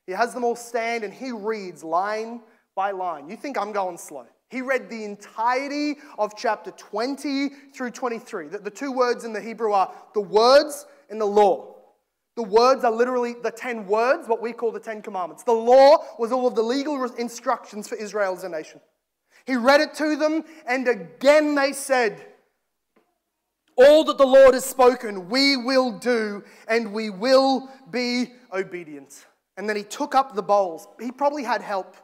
He 0.05 0.13
has 0.13 0.33
them 0.33 0.43
all 0.43 0.55
stand 0.55 1.03
and 1.03 1.13
he 1.13 1.31
reads 1.31 1.83
line 1.83 2.41
by 2.75 2.91
line. 2.91 3.29
You 3.29 3.35
think 3.35 3.57
I'm 3.57 3.71
going 3.71 3.97
slow. 3.97 4.25
He 4.49 4.61
read 4.61 4.89
the 4.89 5.03
entirety 5.03 5.97
of 6.19 6.35
chapter 6.37 6.71
20 6.71 7.49
through 7.73 7.91
23. 7.91 8.47
The, 8.47 8.59
the 8.59 8.69
two 8.69 8.91
words 8.91 9.23
in 9.23 9.33
the 9.33 9.41
Hebrew 9.41 9.71
are 9.71 9.91
the 10.13 10.21
words 10.21 10.85
and 11.09 11.19
the 11.19 11.25
law. 11.25 11.75
The 12.35 12.43
words 12.43 12.83
are 12.83 12.91
literally 12.91 13.35
the 13.41 13.51
10 13.51 13.87
words, 13.87 14.27
what 14.27 14.41
we 14.41 14.51
call 14.51 14.71
the 14.71 14.79
10 14.79 15.01
commandments. 15.01 15.43
The 15.43 15.53
law 15.53 15.97
was 16.19 16.31
all 16.31 16.47
of 16.47 16.55
the 16.55 16.61
legal 16.61 17.01
instructions 17.15 17.87
for 17.87 17.95
Israel 17.95 18.33
as 18.33 18.43
a 18.43 18.49
nation. 18.49 18.81
He 19.45 19.55
read 19.55 19.79
it 19.79 19.93
to 19.95 20.15
them, 20.15 20.43
and 20.67 20.87
again 20.87 21.55
they 21.55 21.71
said, 21.71 22.25
All 23.77 24.03
that 24.03 24.17
the 24.17 24.25
Lord 24.25 24.53
has 24.53 24.65
spoken, 24.65 25.29
we 25.29 25.55
will 25.55 25.97
do, 25.97 26.43
and 26.67 26.91
we 26.91 27.09
will 27.09 27.69
be 27.89 28.33
obedient. 28.51 29.25
And 29.57 29.69
then 29.69 29.75
he 29.75 29.83
took 29.83 30.15
up 30.15 30.35
the 30.35 30.43
bowls. 30.43 30.87
He 30.99 31.11
probably 31.11 31.43
had 31.43 31.61
help. 31.61 31.95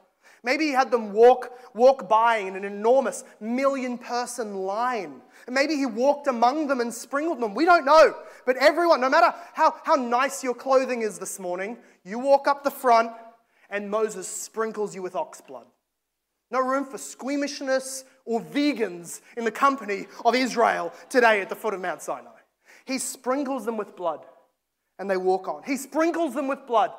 Maybe 0.43 0.65
he 0.65 0.71
had 0.71 0.89
them 0.89 1.13
walk, 1.13 1.51
walk 1.75 2.09
by 2.09 2.37
in 2.37 2.55
an 2.55 2.63
enormous 2.63 3.23
million 3.39 3.97
person 3.97 4.55
line. 4.55 5.21
Maybe 5.47 5.75
he 5.75 5.85
walked 5.85 6.27
among 6.27 6.67
them 6.67 6.81
and 6.81 6.91
sprinkled 6.91 7.39
them. 7.39 7.53
We 7.53 7.65
don't 7.65 7.85
know. 7.85 8.15
But 8.45 8.57
everyone, 8.57 9.01
no 9.01 9.09
matter 9.09 9.35
how, 9.53 9.75
how 9.83 9.95
nice 9.95 10.43
your 10.43 10.55
clothing 10.55 11.03
is 11.03 11.19
this 11.19 11.39
morning, 11.39 11.77
you 12.03 12.17
walk 12.17 12.47
up 12.47 12.63
the 12.63 12.71
front 12.71 13.11
and 13.69 13.89
Moses 13.89 14.27
sprinkles 14.27 14.95
you 14.95 15.01
with 15.01 15.15
ox 15.15 15.41
blood. 15.41 15.67
No 16.49 16.59
room 16.59 16.85
for 16.85 16.97
squeamishness 16.97 18.03
or 18.25 18.41
vegans 18.41 19.21
in 19.37 19.45
the 19.45 19.51
company 19.51 20.07
of 20.25 20.35
Israel 20.35 20.91
today 21.09 21.41
at 21.41 21.49
the 21.49 21.55
foot 21.55 21.73
of 21.73 21.81
Mount 21.81 22.01
Sinai. 22.01 22.29
He 22.85 22.97
sprinkles 22.97 23.63
them 23.63 23.77
with 23.77 23.95
blood 23.95 24.25
and 24.97 25.09
they 25.09 25.17
walk 25.17 25.47
on. 25.47 25.61
He 25.63 25.77
sprinkles 25.77 26.33
them 26.33 26.47
with 26.47 26.65
blood 26.65 26.91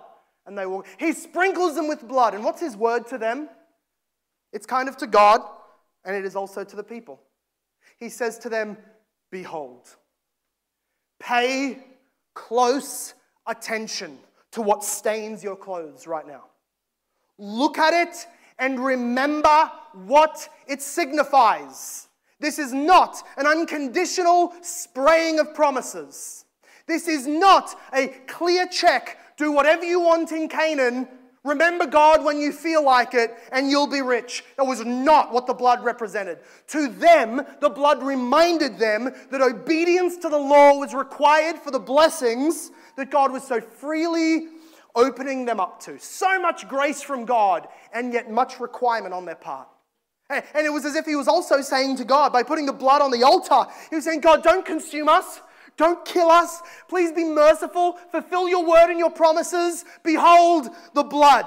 and 0.47 0.57
they 0.57 0.67
walk. 0.67 0.87
He 0.99 1.13
sprinkles 1.13 1.75
them 1.75 1.89
with 1.89 2.07
blood. 2.07 2.35
And 2.35 2.45
what's 2.45 2.61
his 2.61 2.77
word 2.77 3.07
to 3.09 3.19
them? 3.19 3.49
It's 4.53 4.67
kind 4.67 4.89
of 4.89 4.97
to 4.99 5.07
God, 5.07 5.41
and 6.05 6.15
it 6.15 6.25
is 6.25 6.37
also 6.37 6.65
to 6.65 6.77
the 6.77 6.83
people. 6.83 7.21
He 7.99 8.09
says 8.09 8.39
to 8.41 8.49
them, 8.49 8.77
Behold, 9.31 9.89
pay 11.19 11.79
close 12.35 13.15
attention 13.47 14.19
to 14.53 14.63
what 14.63 14.85
stains 14.85 15.43
your 15.43 15.57
clothes 15.57 16.07
right 16.07 16.27
now. 16.27 16.45
Look 17.39 17.79
at 17.79 17.95
it 17.95 18.27
and 18.59 18.79
remember 18.79 19.71
what 20.05 20.49
it 20.67 20.83
signifies. 20.83 22.09
This 22.39 22.59
is 22.59 22.73
not 22.73 23.23
an 23.37 23.47
unconditional 23.47 24.53
spraying 24.63 25.39
of 25.39 25.55
promises. 25.55 26.45
This 26.87 27.09
is 27.09 27.27
not 27.27 27.75
a 27.95 28.09
clear 28.27 28.67
check 28.67 29.17
do 29.43 29.53
whatever 29.53 29.85
you 29.85 30.01
want 30.01 30.33
in 30.33 30.49
Canaan. 30.49 31.09
Remember 31.45 31.87
God 31.87 32.25
when 32.25 32.39
you 32.39 32.53
feel 32.53 32.85
like 32.85 33.15
it, 33.15 33.35
and 33.51 33.69
you'll 33.69 33.89
be 33.89 34.01
rich. 34.01 34.45
That 34.57 34.65
was 34.65 34.85
not 34.85 35.33
what 35.33 35.49
the 35.49 35.55
blood 35.55 35.83
represented. 35.83 36.39
To 36.69 36.87
them, 36.87 37.43
the 37.61 37.69
blood 37.69 38.01
reminded 38.03 38.79
them 38.79 39.13
that 39.31 39.41
obedience 39.41 40.17
to 40.19 40.29
the 40.29 40.39
law 40.39 40.79
was 40.79 40.95
required 40.95 41.57
for 41.57 41.73
the 41.73 41.81
blessings 41.81 42.71
that 42.97 43.11
God 43.11 43.33
was 43.33 43.43
so 43.43 43.61
freely 43.61 44.47
opening 44.95 45.45
them 45.45 45.59
up 45.59 45.81
to. 45.81 45.99
So 45.99 46.41
much 46.41 46.69
grace 46.69 47.03
from 47.03 47.25
God, 47.25 47.67
and 47.93 48.13
yet 48.13 48.31
much 48.31 48.61
requirement 48.61 49.13
on 49.13 49.25
their 49.25 49.35
part. 49.35 49.67
And 50.31 50.65
it 50.65 50.73
was 50.73 50.85
as 50.85 50.95
if 50.95 51.07
he 51.07 51.17
was 51.17 51.27
also 51.27 51.61
saying 51.61 51.97
to 51.97 52.05
God, 52.05 52.33
by 52.33 52.45
putting 52.45 52.67
the 52.67 52.73
blood 52.73 53.03
on 53.03 53.11
the 53.11 53.25
altar, 53.25 53.71
he 53.91 53.97
was 53.97 54.05
saying, 54.05 54.21
God, 54.21 54.45
don't 54.45 54.65
consume 54.65 55.09
us. 55.09 55.41
Don't 55.77 56.05
kill 56.05 56.31
us. 56.31 56.61
Please 56.89 57.13
be 57.13 57.25
merciful. 57.25 57.99
Fulfill 58.11 58.49
your 58.49 58.65
word 58.65 58.91
and 58.91 58.99
your 58.99 59.11
promises. 59.11 59.85
Behold 60.03 60.69
the 60.95 61.05
blood. 61.05 61.47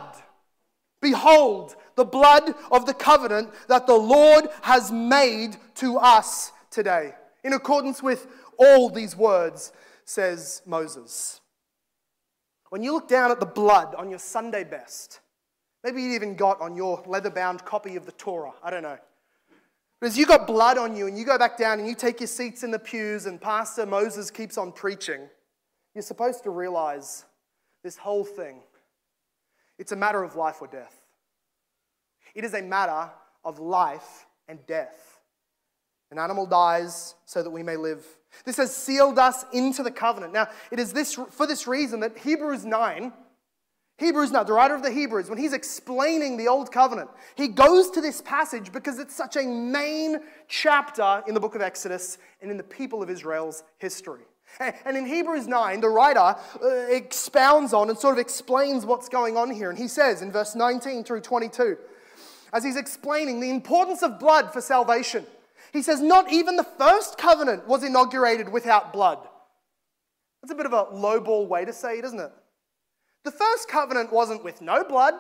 Behold 1.02 1.76
the 1.96 2.06
blood 2.06 2.54
of 2.72 2.86
the 2.86 2.94
covenant 2.94 3.50
that 3.68 3.88
the 3.88 3.96
Lord 3.96 4.48
has 4.62 4.92
made 4.92 5.58
to 5.76 5.98
us 5.98 6.52
today. 6.72 7.14
In 7.44 7.54
accordance 7.54 8.02
with 8.02 8.28
all 8.58 8.90
these 8.90 9.16
words, 9.16 9.72
says 10.06 10.62
Moses. 10.66 11.42
When 12.70 12.84
you 12.84 12.94
look 12.94 13.08
down 13.08 13.32
at 13.32 13.40
the 13.40 13.46
blood 13.46 13.96
on 13.96 14.10
your 14.10 14.20
Sunday 14.20 14.64
best, 14.64 15.20
maybe 15.84 16.02
you 16.02 16.14
even 16.14 16.36
got 16.36 16.60
on 16.62 16.76
your 16.76 17.04
leather 17.06 17.30
bound 17.30 17.64
copy 17.66 17.96
of 17.96 18.06
the 18.06 18.12
Torah, 18.14 18.54
I 18.64 18.70
don't 18.72 18.84
know. 18.84 18.98
But 20.06 20.12
as 20.12 20.20
you 20.20 20.28
got 20.28 20.46
blood 20.46 20.78
on 20.78 20.96
you 20.96 21.08
and 21.08 21.18
you 21.18 21.26
go 21.26 21.36
back 21.36 21.58
down 21.58 21.80
and 21.80 21.88
you 21.88 21.96
take 21.96 22.20
your 22.20 22.28
seats 22.28 22.62
in 22.62 22.70
the 22.70 22.78
pews 22.78 23.26
and 23.26 23.42
Pastor 23.42 23.88
Moses 23.88 24.30
keeps 24.30 24.56
on 24.56 24.72
preaching, 24.72 25.22
you're 25.96 26.04
supposed 26.04 26.44
to 26.44 26.52
realize 26.52 27.26
this 27.84 27.98
whole 27.98 28.24
thing. 28.24 28.62
It's 29.80 29.94
a 29.94 29.96
matter 29.96 30.22
of 30.22 30.36
life 30.36 30.58
or 30.62 30.68
death. 30.68 31.02
It 32.36 32.44
is 32.44 32.54
a 32.54 32.62
matter 32.62 33.10
of 33.44 33.58
life 33.58 34.28
and 34.48 34.60
death. 34.68 35.22
An 36.12 36.20
animal 36.20 36.46
dies 36.46 37.16
so 37.26 37.42
that 37.42 37.50
we 37.50 37.64
may 37.64 37.76
live. 37.76 38.06
This 38.46 38.58
has 38.58 38.76
sealed 38.76 39.18
us 39.18 39.44
into 39.54 39.82
the 39.82 39.90
covenant. 39.90 40.34
Now, 40.34 40.50
it 40.70 40.78
is 40.78 40.94
this, 40.94 41.16
for 41.16 41.48
this 41.48 41.66
reason 41.66 42.02
that 42.02 42.16
Hebrews 42.16 42.64
9 42.64 43.12
Hebrews 43.98 44.32
now, 44.32 44.44
the 44.44 44.52
writer 44.52 44.76
of 44.76 44.84
the 44.84 44.92
Hebrews, 44.92 45.30
when 45.30 45.38
he's 45.38 45.54
explaining 45.54 46.36
the 46.36 46.50
Old 46.50 46.70
Covenant, 46.70 47.10
he 47.36 47.48
goes 47.48 47.90
to 47.92 48.02
this 48.02 48.22
passage 48.22 48.74
because 48.74 49.00
it's 49.00 49.16
such 49.16 49.38
a 49.38 49.44
main 49.44 50.20
chapter 50.50 51.24
in 51.28 51.34
the 51.34 51.40
book 51.40 51.56
of 51.56 51.62
Exodus 51.62 52.18
and 52.42 52.52
in 52.52 52.58
the 52.58 52.64
people 52.64 53.02
of 53.02 53.10
Israel's 53.10 53.64
history. 53.78 54.24
And 54.60 54.96
in 54.96 55.06
Hebrews 55.06 55.48
9, 55.48 55.82
the 55.82 55.90
writer 55.90 56.20
uh, 56.20 56.68
expounds 56.90 57.74
on 57.74 57.90
and 57.90 57.98
sort 57.98 58.14
of 58.14 58.20
explains 58.20 58.86
what's 58.86 59.10
going 59.10 59.36
on 59.36 59.52
here. 59.52 59.70
And 59.70 59.78
he 59.78 59.88
says 59.88 60.22
in 60.22 60.32
verse 60.32 60.56
19 60.56 61.04
through 61.04 61.22
22, 61.22 61.78
as 62.54 62.64
he's 62.64 62.78
explaining 62.78 63.40
the 63.40 63.50
importance 63.50 64.02
of 64.02 64.20
blood 64.20 64.54
for 64.54 64.62
salvation, 64.62 65.26
he 65.74 65.82
says, 65.82 66.00
Not 66.00 66.32
even 66.32 66.56
the 66.56 66.64
first 66.64 67.18
covenant 67.18 67.68
was 67.68 67.84
inaugurated 67.84 68.48
without 68.48 68.94
blood. 68.94 69.20
That's 70.42 70.54
a 70.54 70.56
bit 70.56 70.66
of 70.66 70.74
a 70.74 70.86
lowball 70.86 71.48
way 71.48 71.66
to 71.66 71.74
say 71.74 71.98
it, 71.98 72.06
isn't 72.06 72.20
it? 72.20 72.32
The 73.26 73.32
first 73.32 73.68
covenant 73.68 74.14
wasn't 74.14 74.44
with 74.44 74.62
no 74.62 74.84
blood. 74.84 75.16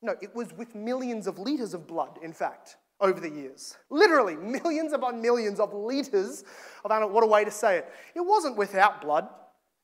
No, 0.00 0.14
it 0.22 0.34
was 0.34 0.52
with 0.54 0.74
millions 0.74 1.26
of 1.26 1.38
liters 1.38 1.74
of 1.74 1.86
blood, 1.86 2.18
in 2.22 2.32
fact, 2.32 2.76
over 3.00 3.20
the 3.20 3.28
years. 3.28 3.76
Literally, 3.90 4.34
millions 4.36 4.94
upon 4.94 5.20
millions 5.20 5.60
of 5.60 5.74
liters 5.74 6.44
of 6.84 6.90
animal. 6.90 7.10
What 7.10 7.22
a 7.22 7.26
way 7.26 7.44
to 7.44 7.50
say 7.50 7.78
it. 7.78 7.92
It 8.14 8.20
wasn't 8.20 8.56
without 8.56 9.02
blood. 9.02 9.28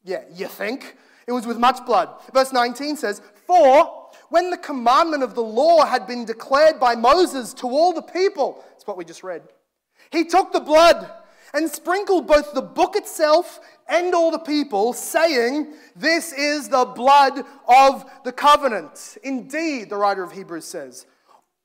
Yeah, 0.04 0.22
you 0.32 0.48
think? 0.48 0.96
It 1.26 1.32
was 1.32 1.46
with 1.46 1.58
much 1.58 1.84
blood. 1.84 2.08
Verse 2.32 2.52
19 2.52 2.96
says, 2.96 3.20
For 3.46 4.08
when 4.30 4.48
the 4.48 4.56
commandment 4.56 5.22
of 5.22 5.34
the 5.34 5.42
law 5.42 5.84
had 5.84 6.06
been 6.06 6.24
declared 6.24 6.80
by 6.80 6.94
Moses 6.94 7.52
to 7.54 7.66
all 7.66 7.92
the 7.92 8.02
people, 8.02 8.64
that's 8.70 8.86
what 8.86 8.96
we 8.96 9.04
just 9.04 9.22
read, 9.22 9.42
he 10.10 10.24
took 10.24 10.52
the 10.52 10.60
blood 10.60 11.10
and 11.54 11.70
sprinkled 11.70 12.26
both 12.26 12.52
the 12.52 12.60
book 12.60 12.96
itself 12.96 13.60
and 13.88 14.14
all 14.14 14.30
the 14.30 14.38
people, 14.38 14.92
saying, 14.92 15.72
This 15.96 16.32
is 16.32 16.68
the 16.68 16.84
blood 16.84 17.44
of 17.68 18.04
the 18.24 18.32
covenant. 18.32 19.16
Indeed, 19.22 19.88
the 19.88 19.96
writer 19.96 20.22
of 20.22 20.32
Hebrews 20.32 20.64
says, 20.64 21.06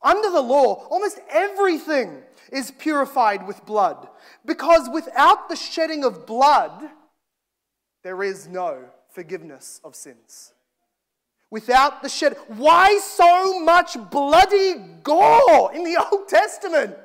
under 0.01 0.29
the 0.29 0.41
law, 0.41 0.87
almost 0.89 1.19
everything 1.29 2.21
is 2.51 2.71
purified 2.71 3.45
with 3.45 3.65
blood, 3.65 4.07
because 4.45 4.89
without 4.89 5.49
the 5.49 5.55
shedding 5.55 6.05
of 6.05 6.25
blood, 6.25 6.89
there 8.03 8.23
is 8.23 8.47
no 8.47 8.85
forgiveness 9.11 9.81
of 9.83 9.95
sins. 9.95 10.53
Without 11.51 12.01
the 12.01 12.09
shed, 12.09 12.37
why 12.47 12.97
so 12.99 13.59
much 13.59 13.97
bloody 14.09 14.75
gore 15.03 15.73
in 15.73 15.83
the 15.83 15.97
Old 16.11 16.27
Testament? 16.27 16.95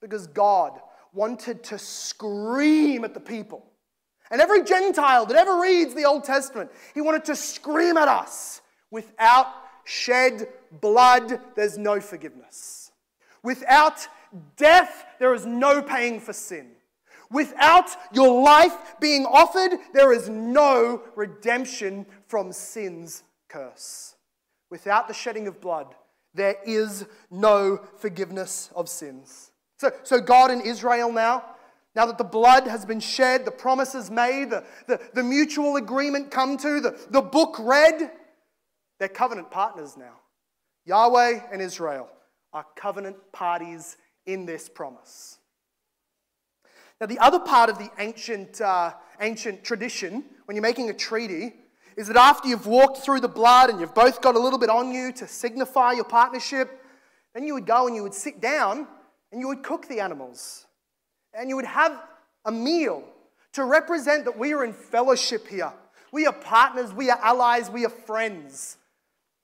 Because 0.00 0.26
God 0.26 0.80
wanted 1.12 1.62
to 1.64 1.78
scream 1.78 3.04
at 3.04 3.14
the 3.14 3.20
people. 3.20 3.66
And 4.30 4.40
every 4.40 4.62
Gentile 4.62 5.26
that 5.26 5.36
ever 5.36 5.60
reads 5.60 5.94
the 5.94 6.04
Old 6.04 6.24
Testament, 6.24 6.70
he 6.94 7.00
wanted 7.00 7.24
to 7.26 7.36
scream 7.36 7.96
at 7.96 8.08
us 8.08 8.60
without 8.90 9.46
shed 9.84 10.48
blood, 10.80 11.40
there's 11.56 11.76
no 11.76 12.00
forgiveness. 12.00 12.92
Without 13.42 14.06
death, 14.56 15.04
there 15.18 15.34
is 15.34 15.46
no 15.46 15.82
paying 15.82 16.20
for 16.20 16.32
sin. 16.32 16.72
Without 17.30 17.90
your 18.12 18.42
life 18.42 18.76
being 19.00 19.24
offered, 19.24 19.78
there 19.92 20.12
is 20.12 20.28
no 20.28 21.02
redemption 21.14 22.06
from 22.26 22.52
sin's 22.52 23.22
curse. 23.48 24.16
Without 24.68 25.08
the 25.08 25.14
shedding 25.14 25.46
of 25.46 25.60
blood, 25.60 25.94
there 26.34 26.56
is 26.64 27.06
no 27.30 27.80
forgiveness 27.98 28.70
of 28.74 28.88
sins. 28.88 29.49
So, 29.80 29.90
so 30.02 30.20
God 30.20 30.50
and 30.50 30.60
Israel 30.60 31.10
now, 31.10 31.42
now 31.96 32.04
that 32.04 32.18
the 32.18 32.24
blood 32.24 32.66
has 32.66 32.84
been 32.84 33.00
shed, 33.00 33.46
the 33.46 33.50
promises 33.50 34.10
made, 34.10 34.50
the, 34.50 34.62
the, 34.86 35.00
the 35.14 35.22
mutual 35.22 35.76
agreement 35.76 36.30
come 36.30 36.58
to, 36.58 36.80
the, 36.80 37.00
the 37.08 37.22
book 37.22 37.56
read, 37.58 38.10
they're 38.98 39.08
covenant 39.08 39.50
partners 39.50 39.96
now. 39.96 40.20
Yahweh 40.84 41.40
and 41.50 41.62
Israel 41.62 42.10
are 42.52 42.66
covenant 42.76 43.16
parties 43.32 43.96
in 44.26 44.44
this 44.44 44.68
promise. 44.68 45.38
Now, 47.00 47.06
the 47.06 47.18
other 47.18 47.40
part 47.40 47.70
of 47.70 47.78
the 47.78 47.90
ancient, 47.98 48.60
uh, 48.60 48.92
ancient 49.22 49.64
tradition, 49.64 50.26
when 50.44 50.56
you're 50.56 50.62
making 50.62 50.90
a 50.90 50.94
treaty, 50.94 51.54
is 51.96 52.06
that 52.08 52.18
after 52.18 52.48
you've 52.48 52.66
walked 52.66 52.98
through 52.98 53.20
the 53.20 53.28
blood 53.28 53.70
and 53.70 53.80
you've 53.80 53.94
both 53.94 54.20
got 54.20 54.34
a 54.34 54.38
little 54.38 54.58
bit 54.58 54.68
on 54.68 54.92
you 54.92 55.10
to 55.12 55.26
signify 55.26 55.92
your 55.92 56.04
partnership, 56.04 56.84
Then 57.34 57.46
you 57.46 57.54
would 57.54 57.66
go 57.66 57.86
and 57.86 57.96
you 57.96 58.02
would 58.02 58.12
sit 58.14 58.42
down 58.42 58.86
and 59.32 59.40
you 59.40 59.48
would 59.48 59.62
cook 59.62 59.88
the 59.88 60.00
animals. 60.00 60.66
And 61.32 61.48
you 61.48 61.56
would 61.56 61.64
have 61.64 62.00
a 62.44 62.52
meal 62.52 63.04
to 63.52 63.64
represent 63.64 64.24
that 64.24 64.38
we 64.38 64.52
are 64.52 64.64
in 64.64 64.72
fellowship 64.72 65.46
here. 65.46 65.72
We 66.12 66.26
are 66.26 66.32
partners, 66.32 66.92
we 66.92 67.10
are 67.10 67.18
allies, 67.22 67.70
we 67.70 67.84
are 67.84 67.90
friends. 67.90 68.76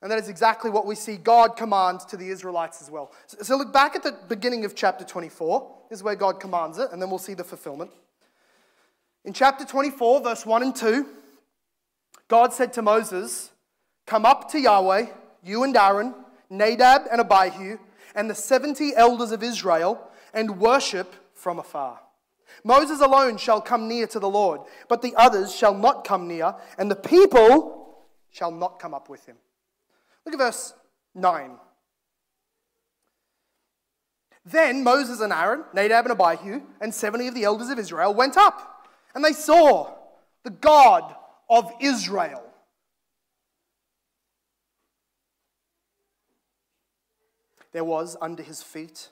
And 0.01 0.11
that 0.11 0.19
is 0.19 0.29
exactly 0.29 0.69
what 0.69 0.85
we 0.85 0.95
see 0.95 1.17
God 1.17 1.55
commands 1.55 2.05
to 2.05 2.17
the 2.17 2.29
Israelites 2.29 2.81
as 2.81 2.91
well. 2.91 3.11
So, 3.25 3.57
look 3.57 3.73
back 3.73 3.95
at 3.95 4.03
the 4.03 4.15
beginning 4.27 4.63
of 4.63 4.75
chapter 4.75 5.03
24. 5.03 5.75
This 5.89 5.99
is 5.99 6.03
where 6.03 6.15
God 6.15 6.39
commands 6.39 6.77
it, 6.77 6.91
and 6.91 7.01
then 7.01 7.09
we'll 7.09 7.17
see 7.17 7.33
the 7.33 7.43
fulfillment. 7.43 7.91
In 9.25 9.33
chapter 9.33 9.65
24, 9.65 10.21
verse 10.21 10.45
1 10.45 10.63
and 10.63 10.75
2, 10.75 11.05
God 12.27 12.53
said 12.53 12.73
to 12.73 12.81
Moses, 12.81 13.51
Come 14.05 14.25
up 14.25 14.51
to 14.51 14.59
Yahweh, 14.59 15.07
you 15.43 15.63
and 15.63 15.75
Aaron, 15.75 16.13
Nadab 16.49 17.03
and 17.11 17.19
Abihu, 17.19 17.77
and 18.17 18.29
the 18.29 18.35
70 18.35 18.95
elders 18.95 19.31
of 19.31 19.43
Israel, 19.43 20.09
and 20.33 20.59
worship 20.59 21.13
from 21.33 21.59
afar. 21.59 22.01
Moses 22.63 22.99
alone 22.99 23.37
shall 23.37 23.61
come 23.61 23.87
near 23.87 24.07
to 24.07 24.19
the 24.19 24.29
Lord, 24.29 24.61
but 24.89 25.01
the 25.01 25.15
others 25.15 25.55
shall 25.55 25.75
not 25.75 26.03
come 26.03 26.27
near, 26.27 26.55
and 26.77 26.89
the 26.89 26.95
people 26.95 28.07
shall 28.31 28.51
not 28.51 28.79
come 28.79 28.93
up 28.93 29.07
with 29.07 29.25
him. 29.25 29.37
Look 30.25 30.33
at 30.33 30.39
verse 30.39 30.73
9. 31.13 31.51
Then 34.43 34.83
Moses 34.83 35.19
and 35.19 35.31
Aaron, 35.31 35.63
Nadab 35.73 36.07
and 36.07 36.19
Abihu, 36.19 36.61
and 36.81 36.93
70 36.93 37.27
of 37.27 37.35
the 37.35 37.43
elders 37.43 37.69
of 37.69 37.77
Israel 37.77 38.13
went 38.13 38.35
up, 38.35 38.87
and 39.13 39.23
they 39.23 39.33
saw 39.33 39.93
the 40.43 40.49
God 40.49 41.15
of 41.49 41.71
Israel. 41.79 42.46
There 47.77 47.83
was 47.83 48.17
under 48.21 48.41
his 48.41 48.63
feet, 48.63 49.11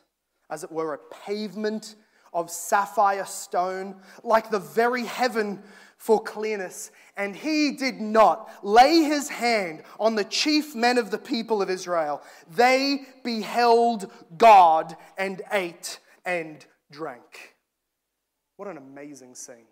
as 0.49 0.63
it 0.63 0.71
were, 0.71 0.95
a 0.95 1.15
pavement 1.28 1.93
of 2.34 2.49
sapphire 2.49 3.25
stone, 3.25 3.97
like 4.23 4.49
the 4.49 4.58
very 4.58 5.06
heaven 5.06 5.62
for 5.99 6.19
clearness. 6.19 6.89
And 7.15 7.36
he 7.36 7.73
did 7.73 8.01
not 8.01 8.49
lay 8.63 9.04
his 9.04 9.30
hand 9.30 9.84
on 9.99 10.15
the 10.15 10.23
chief 10.23 10.73
men 10.73 10.97
of 10.97 11.12
the 11.12 11.19
people 11.19 11.62
of 11.62 11.69
Israel. 11.69 12.23
They 12.56 13.06
beheld 13.23 14.12
God 14.36 14.97
and 15.15 15.43
ate 15.51 15.99
and 16.25 16.65
drank. 16.89 17.56
What 18.58 18.67
an 18.67 18.78
amazing 18.78 19.36
scene. 19.36 19.67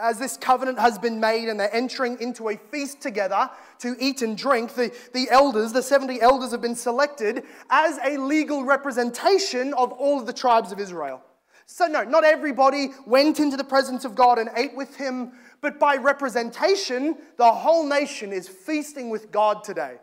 As 0.00 0.18
this 0.18 0.38
covenant 0.38 0.78
has 0.78 0.98
been 0.98 1.20
made 1.20 1.50
and 1.50 1.60
they're 1.60 1.74
entering 1.74 2.18
into 2.20 2.48
a 2.48 2.56
feast 2.56 3.02
together 3.02 3.50
to 3.80 3.94
eat 4.00 4.22
and 4.22 4.38
drink, 4.38 4.74
the, 4.74 4.90
the 5.12 5.28
elders, 5.30 5.72
the 5.72 5.82
70 5.82 6.20
elders, 6.20 6.50
have 6.52 6.62
been 6.62 6.74
selected 6.74 7.44
as 7.68 7.98
a 8.02 8.16
legal 8.16 8.64
representation 8.64 9.74
of 9.74 9.92
all 9.92 10.18
of 10.18 10.26
the 10.26 10.32
tribes 10.32 10.72
of 10.72 10.80
Israel. 10.80 11.22
So, 11.66 11.86
no, 11.86 12.04
not 12.04 12.24
everybody 12.24 12.88
went 13.06 13.38
into 13.38 13.56
the 13.56 13.64
presence 13.64 14.06
of 14.06 14.14
God 14.14 14.38
and 14.38 14.48
ate 14.56 14.74
with 14.74 14.96
him, 14.96 15.32
but 15.60 15.78
by 15.78 15.96
representation, 15.96 17.16
the 17.36 17.52
whole 17.52 17.86
nation 17.86 18.32
is 18.32 18.48
feasting 18.48 19.10
with 19.10 19.30
God 19.30 19.62
today. 19.62 19.96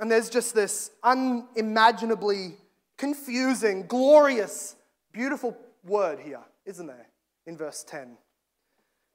And 0.00 0.10
there's 0.10 0.28
just 0.28 0.54
this 0.54 0.90
unimaginably 1.02 2.56
confusing, 2.98 3.86
glorious, 3.86 4.76
beautiful 5.12 5.56
word 5.82 6.20
here, 6.20 6.40
isn't 6.66 6.86
there, 6.86 7.06
in 7.46 7.56
verse 7.56 7.84
10? 7.88 8.18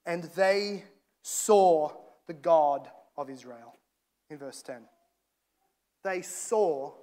And 0.06 0.24
they 0.36 0.84
saw 1.22 1.92
the 2.28 2.34
God 2.34 2.88
of 3.18 3.30
Israel, 3.30 3.76
in 4.30 4.38
verse 4.38 4.62
10. 4.62 4.82
They 6.04 6.22
saw 6.22 6.94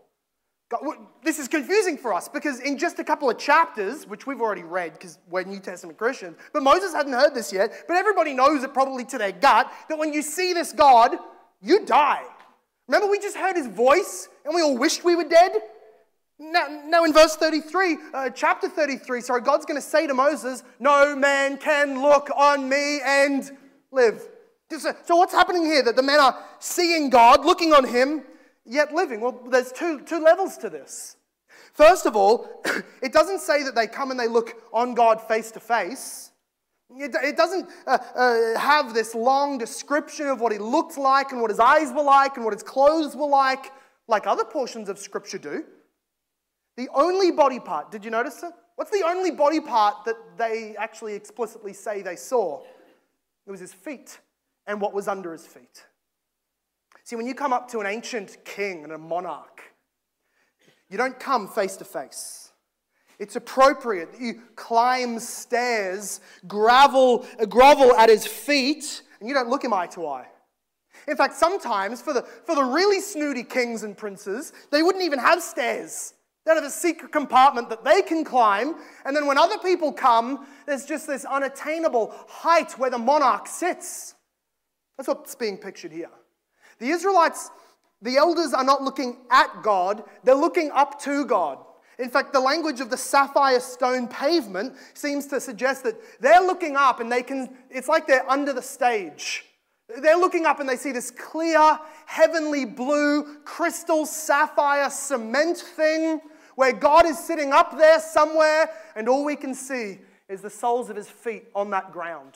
God, 0.72 0.96
this 1.22 1.38
is 1.38 1.48
confusing 1.48 1.98
for 1.98 2.14
us 2.14 2.28
because 2.28 2.60
in 2.60 2.78
just 2.78 2.98
a 2.98 3.04
couple 3.04 3.28
of 3.28 3.36
chapters, 3.36 4.06
which 4.06 4.26
we've 4.26 4.40
already 4.40 4.62
read 4.62 4.94
because 4.94 5.18
we're 5.28 5.42
New 5.42 5.60
Testament 5.60 5.98
Christians, 5.98 6.38
but 6.54 6.62
Moses 6.62 6.94
hadn't 6.94 7.12
heard 7.12 7.34
this 7.34 7.52
yet, 7.52 7.84
but 7.86 7.96
everybody 7.96 8.32
knows 8.32 8.62
it 8.62 8.72
probably 8.72 9.04
to 9.06 9.18
their 9.18 9.32
gut 9.32 9.70
that 9.90 9.98
when 9.98 10.14
you 10.14 10.22
see 10.22 10.54
this 10.54 10.72
God, 10.72 11.16
you 11.60 11.84
die. 11.84 12.22
Remember, 12.88 13.06
we 13.06 13.18
just 13.18 13.36
heard 13.36 13.54
his 13.54 13.66
voice 13.66 14.28
and 14.46 14.54
we 14.54 14.62
all 14.62 14.78
wished 14.78 15.04
we 15.04 15.14
were 15.14 15.28
dead? 15.28 15.52
Now, 16.42 16.66
now 16.86 17.04
in 17.04 17.12
verse 17.12 17.36
33, 17.36 17.98
uh, 18.12 18.30
chapter 18.30 18.68
33, 18.68 19.20
sorry, 19.20 19.42
God's 19.42 19.64
going 19.64 19.80
to 19.80 19.86
say 19.86 20.08
to 20.08 20.14
Moses, 20.14 20.64
No 20.80 21.14
man 21.14 21.56
can 21.56 22.02
look 22.02 22.30
on 22.36 22.68
me 22.68 23.00
and 23.04 23.48
live. 23.92 24.26
So, 24.68 25.16
what's 25.16 25.32
happening 25.32 25.64
here? 25.64 25.84
That 25.84 25.94
the 25.94 26.02
men 26.02 26.18
are 26.18 26.36
seeing 26.58 27.10
God, 27.10 27.44
looking 27.44 27.72
on 27.72 27.86
him, 27.86 28.24
yet 28.64 28.92
living? 28.92 29.20
Well, 29.20 29.38
there's 29.50 29.70
two, 29.70 30.00
two 30.00 30.18
levels 30.18 30.56
to 30.58 30.70
this. 30.70 31.16
First 31.74 32.06
of 32.06 32.16
all, 32.16 32.48
it 33.02 33.12
doesn't 33.12 33.40
say 33.40 33.62
that 33.62 33.76
they 33.76 33.86
come 33.86 34.10
and 34.10 34.18
they 34.18 34.28
look 34.28 34.56
on 34.72 34.94
God 34.94 35.20
face 35.20 35.52
to 35.52 35.60
face. 35.60 36.32
It 36.90 37.36
doesn't 37.36 37.70
uh, 37.86 37.98
uh, 38.16 38.58
have 38.58 38.94
this 38.94 39.14
long 39.14 39.58
description 39.58 40.26
of 40.26 40.40
what 40.40 40.50
he 40.50 40.58
looked 40.58 40.98
like 40.98 41.30
and 41.30 41.40
what 41.40 41.50
his 41.50 41.60
eyes 41.60 41.92
were 41.92 42.02
like 42.02 42.36
and 42.36 42.44
what 42.44 42.52
his 42.52 42.64
clothes 42.64 43.14
were 43.14 43.28
like, 43.28 43.70
like 44.08 44.26
other 44.26 44.44
portions 44.44 44.88
of 44.88 44.98
Scripture 44.98 45.38
do. 45.38 45.64
The 46.76 46.88
only 46.94 47.30
body 47.30 47.60
part, 47.60 47.90
did 47.90 48.04
you 48.04 48.10
notice 48.10 48.42
it? 48.42 48.52
What's 48.76 48.90
the 48.90 49.04
only 49.06 49.30
body 49.30 49.60
part 49.60 50.04
that 50.06 50.16
they 50.38 50.74
actually 50.76 51.14
explicitly 51.14 51.72
say 51.72 52.02
they 52.02 52.16
saw? 52.16 52.62
It 53.46 53.50
was 53.50 53.60
his 53.60 53.72
feet 53.72 54.18
and 54.66 54.80
what 54.80 54.94
was 54.94 55.08
under 55.08 55.32
his 55.32 55.46
feet. 55.46 55.84
See, 57.04 57.16
when 57.16 57.26
you 57.26 57.34
come 57.34 57.52
up 57.52 57.68
to 57.72 57.80
an 57.80 57.86
ancient 57.86 58.44
king 58.44 58.84
and 58.84 58.92
a 58.92 58.98
monarch, 58.98 59.62
you 60.88 60.96
don't 60.96 61.18
come 61.18 61.48
face 61.48 61.76
to 61.76 61.84
face. 61.84 62.52
It's 63.18 63.36
appropriate 63.36 64.12
that 64.12 64.20
you 64.20 64.42
climb 64.56 65.18
stairs, 65.18 66.20
gravel, 66.46 67.26
uh, 67.38 67.44
grovel 67.44 67.94
at 67.94 68.08
his 68.08 68.26
feet, 68.26 69.02
and 69.20 69.28
you 69.28 69.34
don't 69.34 69.48
look 69.48 69.64
him 69.64 69.72
eye 69.72 69.86
to 69.88 70.06
eye. 70.06 70.26
In 71.06 71.16
fact, 71.16 71.34
sometimes 71.34 72.00
for 72.00 72.12
the, 72.12 72.22
for 72.22 72.54
the 72.54 72.64
really 72.64 73.00
snooty 73.00 73.42
kings 73.42 73.82
and 73.82 73.96
princes, 73.96 74.52
they 74.70 74.82
wouldn't 74.82 75.04
even 75.04 75.18
have 75.18 75.42
stairs. 75.42 76.14
They'd 76.44 76.54
have 76.54 76.64
a 76.64 76.70
secret 76.70 77.12
compartment 77.12 77.70
that 77.70 77.84
they 77.84 78.02
can 78.02 78.24
climb, 78.24 78.74
and 79.04 79.14
then 79.14 79.26
when 79.26 79.38
other 79.38 79.58
people 79.58 79.92
come, 79.92 80.46
there's 80.66 80.84
just 80.84 81.06
this 81.06 81.24
unattainable 81.24 82.12
height 82.28 82.72
where 82.78 82.90
the 82.90 82.98
monarch 82.98 83.46
sits. 83.46 84.14
That's 84.96 85.08
what's 85.08 85.34
being 85.36 85.56
pictured 85.56 85.92
here. 85.92 86.10
The 86.78 86.88
Israelites, 86.88 87.50
the 88.00 88.16
elders 88.16 88.52
are 88.52 88.64
not 88.64 88.82
looking 88.82 89.18
at 89.30 89.62
God, 89.62 90.02
they're 90.24 90.34
looking 90.34 90.72
up 90.72 91.00
to 91.02 91.24
God. 91.24 91.58
In 91.98 92.10
fact, 92.10 92.32
the 92.32 92.40
language 92.40 92.80
of 92.80 92.90
the 92.90 92.96
sapphire 92.96 93.60
stone 93.60 94.08
pavement 94.08 94.74
seems 94.94 95.26
to 95.28 95.40
suggest 95.40 95.84
that 95.84 95.94
they're 96.20 96.40
looking 96.40 96.74
up 96.74 96.98
and 96.98 97.12
they 97.12 97.22
can, 97.22 97.56
it's 97.70 97.86
like 97.86 98.08
they're 98.08 98.28
under 98.28 98.52
the 98.52 98.62
stage. 98.62 99.44
They're 100.00 100.16
looking 100.16 100.46
up 100.46 100.58
and 100.58 100.68
they 100.68 100.76
see 100.76 100.90
this 100.90 101.10
clear, 101.10 101.78
heavenly 102.06 102.64
blue, 102.64 103.36
crystal 103.44 104.06
sapphire 104.06 104.90
cement 104.90 105.58
thing 105.58 106.20
where 106.56 106.72
God 106.72 107.06
is 107.06 107.18
sitting 107.18 107.52
up 107.52 107.76
there 107.76 108.00
somewhere, 108.00 108.70
and 108.96 109.08
all 109.08 109.24
we 109.24 109.36
can 109.36 109.54
see 109.54 109.98
is 110.28 110.40
the 110.40 110.50
soles 110.50 110.90
of 110.90 110.96
his 110.96 111.08
feet 111.08 111.44
on 111.54 111.70
that 111.70 111.92
ground. 111.92 112.34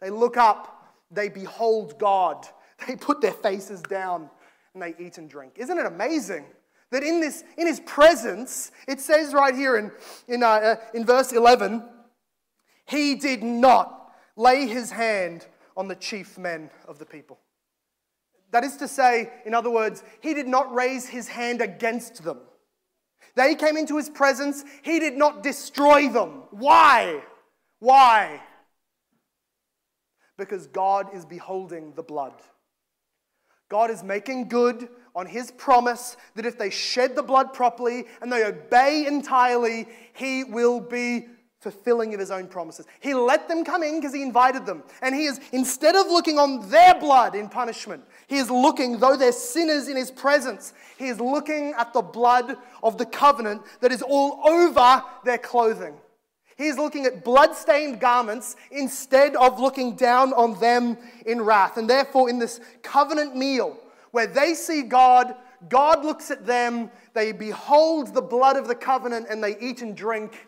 They 0.00 0.10
look 0.10 0.36
up, 0.36 0.94
they 1.10 1.28
behold 1.28 1.98
God. 1.98 2.46
They 2.86 2.94
put 2.94 3.20
their 3.20 3.32
faces 3.32 3.82
down 3.82 4.30
and 4.72 4.80
they 4.80 4.94
eat 5.04 5.18
and 5.18 5.28
drink. 5.28 5.54
Isn't 5.56 5.78
it 5.78 5.86
amazing? 5.86 6.44
That 6.92 7.02
in, 7.02 7.20
this, 7.20 7.42
in 7.56 7.66
his 7.66 7.80
presence, 7.80 8.70
it 8.86 9.00
says 9.00 9.34
right 9.34 9.52
here 9.52 9.76
in, 9.76 9.90
in, 10.28 10.44
uh, 10.44 10.46
uh, 10.46 10.76
in 10.94 11.04
verse 11.04 11.32
11, 11.32 11.82
he 12.86 13.16
did 13.16 13.42
not 13.42 14.12
lay 14.36 14.68
his 14.68 14.92
hand 14.92 15.46
on 15.76 15.88
the 15.88 15.96
chief 15.96 16.38
men 16.38 16.70
of 16.86 17.00
the 17.00 17.04
people. 17.04 17.40
That 18.52 18.64
is 18.64 18.76
to 18.76 18.88
say, 18.88 19.30
in 19.44 19.52
other 19.52 19.70
words, 19.70 20.02
he 20.20 20.32
did 20.32 20.46
not 20.48 20.72
raise 20.72 21.08
his 21.08 21.28
hand 21.28 21.60
against 21.60 22.22
them. 22.22 22.38
They 23.34 23.54
came 23.54 23.76
into 23.76 23.96
his 23.96 24.08
presence, 24.10 24.64
he 24.82 24.98
did 24.98 25.16
not 25.16 25.42
destroy 25.42 26.08
them. 26.08 26.42
Why? 26.50 27.22
Why? 27.78 28.40
Because 30.36 30.66
God 30.68 31.14
is 31.14 31.24
beholding 31.24 31.92
the 31.94 32.02
blood. 32.02 32.34
God 33.68 33.90
is 33.90 34.02
making 34.02 34.48
good 34.48 34.88
on 35.14 35.26
his 35.26 35.50
promise 35.50 36.16
that 36.36 36.46
if 36.46 36.56
they 36.58 36.70
shed 36.70 37.16
the 37.16 37.22
blood 37.22 37.52
properly 37.52 38.04
and 38.22 38.32
they 38.32 38.44
obey 38.44 39.06
entirely, 39.06 39.86
he 40.14 40.44
will 40.44 40.80
be 40.80 41.26
fulfilling 41.60 42.14
of 42.14 42.20
his 42.20 42.30
own 42.30 42.46
promises. 42.46 42.86
He 43.00 43.14
let 43.14 43.48
them 43.48 43.64
come 43.64 43.82
in 43.82 43.96
because 43.96 44.14
he 44.14 44.22
invited 44.22 44.64
them. 44.64 44.82
And 45.02 45.14
he 45.14 45.24
is, 45.24 45.40
instead 45.52 45.96
of 45.96 46.06
looking 46.06 46.38
on 46.38 46.68
their 46.70 46.94
blood 46.94 47.34
in 47.34 47.48
punishment, 47.48 48.04
he 48.28 48.36
is 48.36 48.50
looking, 48.50 48.98
though 48.98 49.16
they're 49.16 49.32
sinners 49.32 49.88
in 49.88 49.96
his 49.96 50.10
presence, 50.10 50.72
he 50.96 51.08
is 51.08 51.18
looking 51.20 51.74
at 51.76 51.92
the 51.92 52.02
blood 52.02 52.56
of 52.82 52.96
the 52.96 53.06
covenant 53.06 53.62
that 53.80 53.90
is 53.90 54.02
all 54.02 54.40
over 54.48 55.02
their 55.24 55.38
clothing. 55.38 55.94
He 56.56 56.66
is 56.66 56.76
looking 56.76 57.06
at 57.06 57.24
blood-stained 57.24 58.00
garments 58.00 58.56
instead 58.70 59.36
of 59.36 59.60
looking 59.60 59.94
down 59.94 60.32
on 60.32 60.58
them 60.60 60.98
in 61.26 61.40
wrath. 61.40 61.76
And 61.76 61.88
therefore, 61.88 62.28
in 62.28 62.38
this 62.38 62.60
covenant 62.82 63.36
meal, 63.36 63.76
where 64.10 64.26
they 64.26 64.54
see 64.54 64.82
God 64.82 65.36
God 65.68 66.04
looks 66.04 66.30
at 66.30 66.46
them, 66.46 66.90
they 67.14 67.32
behold 67.32 68.14
the 68.14 68.22
blood 68.22 68.56
of 68.56 68.68
the 68.68 68.74
covenant, 68.74 69.26
and 69.28 69.42
they 69.42 69.58
eat 69.58 69.82
and 69.82 69.96
drink, 69.96 70.46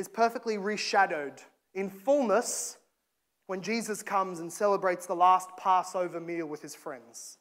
is 0.00 0.08
perfectly 0.08 0.58
reshadowed 0.58 1.34
in 1.74 1.90
fullness 1.90 2.78
when 3.46 3.60
Jesus 3.60 4.02
comes 4.02 4.40
and 4.40 4.52
celebrates 4.52 5.06
the 5.06 5.14
last 5.14 5.50
Passover 5.56 6.18
meal 6.18 6.46
with 6.46 6.62
his 6.62 6.74
friends. 6.74 7.38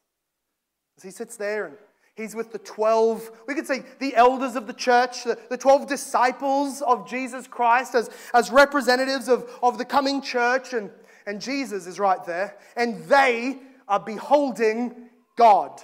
As 0.97 1.03
he 1.03 1.11
sits 1.11 1.37
there 1.37 1.65
and 1.65 1.77
he's 2.15 2.35
with 2.35 2.51
the 2.51 2.59
12, 2.59 3.31
we 3.47 3.55
could 3.55 3.65
say 3.65 3.83
the 3.99 4.15
elders 4.15 4.55
of 4.55 4.67
the 4.67 4.73
church, 4.73 5.23
the, 5.23 5.39
the 5.49 5.57
12 5.57 5.87
disciples 5.87 6.81
of 6.81 7.09
Jesus 7.09 7.47
Christ 7.47 7.95
as, 7.95 8.09
as 8.33 8.51
representatives 8.51 9.29
of, 9.29 9.49
of 9.63 9.77
the 9.77 9.85
coming 9.85 10.21
church, 10.21 10.73
and, 10.73 10.91
and 11.25 11.41
Jesus 11.41 11.87
is 11.87 11.97
right 11.97 12.23
there, 12.25 12.57
and 12.75 13.03
they 13.05 13.57
are 13.87 13.99
beholding 13.99 15.09
God. 15.37 15.81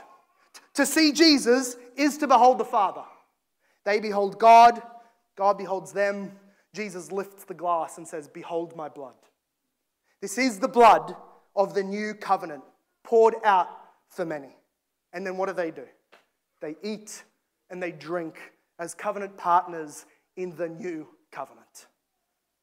To 0.73 0.85
see 0.85 1.13
Jesus 1.13 1.77
is 1.95 2.17
to 2.17 2.27
behold 2.27 2.57
the 2.57 2.65
Father. 2.65 3.03
They 3.85 3.99
behold 4.01 4.37
God, 4.37 4.81
God 5.35 5.57
beholds 5.57 5.91
them. 5.91 6.31
Jesus 6.75 7.11
lifts 7.11 7.45
the 7.45 7.53
glass 7.53 7.97
and 7.97 8.07
says, 8.07 8.27
Behold 8.27 8.75
my 8.75 8.89
blood. 8.89 9.15
This 10.21 10.37
is 10.37 10.59
the 10.59 10.67
blood 10.67 11.15
of 11.55 11.73
the 11.73 11.83
new 11.83 12.13
covenant 12.13 12.63
poured 13.03 13.35
out 13.43 13.69
for 14.09 14.25
many. 14.25 14.55
And 15.13 15.25
then 15.25 15.37
what 15.37 15.47
do 15.47 15.53
they 15.53 15.71
do? 15.71 15.85
They 16.61 16.75
eat 16.83 17.23
and 17.69 17.81
they 17.81 17.91
drink 17.91 18.53
as 18.77 18.93
covenant 18.93 19.37
partners 19.37 20.05
in 20.35 20.55
the 20.55 20.67
new 20.67 21.07
covenant. 21.31 21.87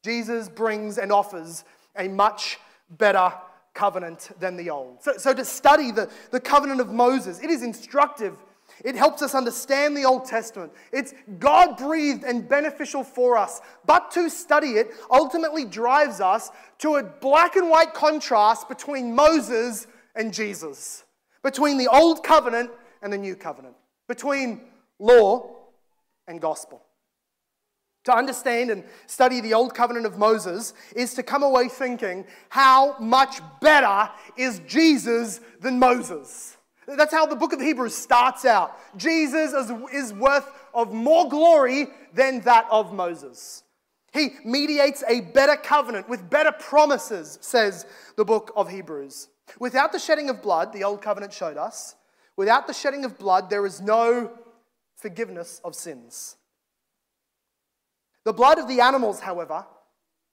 Jesus 0.04 0.48
brings 0.48 0.98
and 0.98 1.10
offers 1.10 1.64
a 1.96 2.08
much 2.08 2.58
better 2.90 3.32
covenant 3.74 4.30
than 4.38 4.56
the 4.56 4.68
old. 4.68 5.02
So, 5.02 5.16
so 5.16 5.32
to 5.32 5.44
study 5.44 5.90
the, 5.90 6.10
the 6.30 6.40
covenant 6.40 6.80
of 6.80 6.92
Moses, 6.92 7.40
it 7.42 7.48
is 7.48 7.62
instructive. 7.62 8.36
It 8.84 8.94
helps 8.94 9.22
us 9.22 9.34
understand 9.34 9.96
the 9.96 10.04
Old 10.04 10.24
Testament. 10.24 10.72
It's 10.92 11.14
God 11.38 11.76
breathed 11.76 12.24
and 12.24 12.48
beneficial 12.48 13.04
for 13.04 13.36
us. 13.36 13.60
But 13.86 14.10
to 14.12 14.28
study 14.28 14.72
it 14.72 14.92
ultimately 15.10 15.64
drives 15.64 16.20
us 16.20 16.50
to 16.78 16.96
a 16.96 17.02
black 17.02 17.56
and 17.56 17.70
white 17.70 17.94
contrast 17.94 18.68
between 18.68 19.14
Moses 19.14 19.86
and 20.14 20.32
Jesus, 20.32 21.04
between 21.42 21.78
the 21.78 21.88
Old 21.88 22.24
Covenant 22.24 22.70
and 23.02 23.12
the 23.12 23.18
New 23.18 23.36
Covenant, 23.36 23.74
between 24.08 24.62
law 24.98 25.56
and 26.26 26.40
gospel. 26.40 26.82
To 28.04 28.14
understand 28.14 28.70
and 28.70 28.82
study 29.06 29.40
the 29.40 29.54
Old 29.54 29.74
Covenant 29.74 30.06
of 30.06 30.18
Moses 30.18 30.74
is 30.96 31.14
to 31.14 31.22
come 31.22 31.44
away 31.44 31.68
thinking, 31.68 32.26
how 32.48 32.98
much 32.98 33.40
better 33.60 34.10
is 34.36 34.60
Jesus 34.66 35.40
than 35.60 35.78
Moses? 35.78 36.56
That's 36.87 37.12
how 37.12 37.26
the 37.26 37.37
book 37.37 37.53
of 37.53 37.61
Hebrews 37.61 37.95
starts 37.95 38.45
out. 38.45 38.76
Jesus 38.97 39.53
is, 39.53 39.72
is 39.93 40.12
worth 40.12 40.49
of 40.74 40.93
more 40.93 41.28
glory 41.28 41.89
than 42.12 42.41
that 42.41 42.66
of 42.70 42.93
Moses. 42.93 43.62
He 44.12 44.30
mediates 44.45 45.03
a 45.09 45.20
better 45.20 45.57
covenant 45.57 46.09
with 46.09 46.28
better 46.28 46.53
promises, 46.53 47.39
says 47.41 47.87
the 48.16 48.24
book 48.24 48.53
of 48.57 48.68
Hebrews. 48.68 49.28
Without 49.59 49.93
the 49.93 49.99
shedding 49.99 50.28
of 50.28 50.43
blood, 50.43 50.72
the 50.72 50.85
old 50.85 51.03
covenant 51.03 51.33
showed 51.33 51.57
us, 51.57 51.95
without 52.37 52.66
the 52.66 52.74
shedding 52.74 53.05
of 53.05 53.18
blood, 53.18 53.49
there 53.49 53.64
is 53.64 53.80
no 53.80 54.30
forgiveness 54.97 55.61
of 55.64 55.74
sins. 55.74 56.37
The 58.24 58.33
blood 58.33 58.59
of 58.59 58.68
the 58.68 58.80
animals, 58.80 59.20
however, 59.20 59.66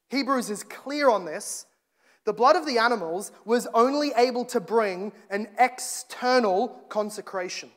Hebrews 0.09 0.49
is 0.49 0.63
clear 0.63 1.09
on 1.09 1.25
this. 1.25 1.65
The 2.25 2.33
blood 2.33 2.55
of 2.55 2.65
the 2.65 2.77
animals 2.77 3.31
was 3.45 3.67
only 3.73 4.11
able 4.15 4.45
to 4.45 4.59
bring 4.59 5.11
an 5.29 5.47
external 5.57 6.69
consecration, 6.89 7.69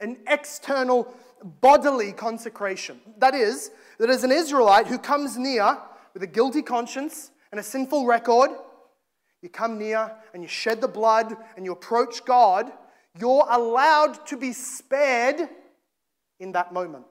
an 0.00 0.18
external 0.28 1.12
bodily 1.60 2.12
consecration. 2.12 3.00
That 3.18 3.34
is, 3.34 3.70
that 3.98 4.10
as 4.10 4.24
an 4.24 4.32
Israelite 4.32 4.86
who 4.86 4.98
comes 4.98 5.36
near 5.36 5.78
with 6.14 6.22
a 6.22 6.26
guilty 6.26 6.62
conscience 6.62 7.30
and 7.50 7.58
a 7.58 7.62
sinful 7.62 8.06
record, 8.06 8.50
you 9.42 9.48
come 9.48 9.78
near 9.78 10.12
and 10.34 10.42
you 10.42 10.48
shed 10.48 10.80
the 10.80 10.88
blood 10.88 11.34
and 11.56 11.64
you 11.64 11.72
approach 11.72 12.24
God, 12.24 12.70
you're 13.18 13.46
allowed 13.50 14.26
to 14.26 14.36
be 14.36 14.52
spared 14.52 15.48
in 16.38 16.52
that 16.52 16.72
moment. 16.72 17.04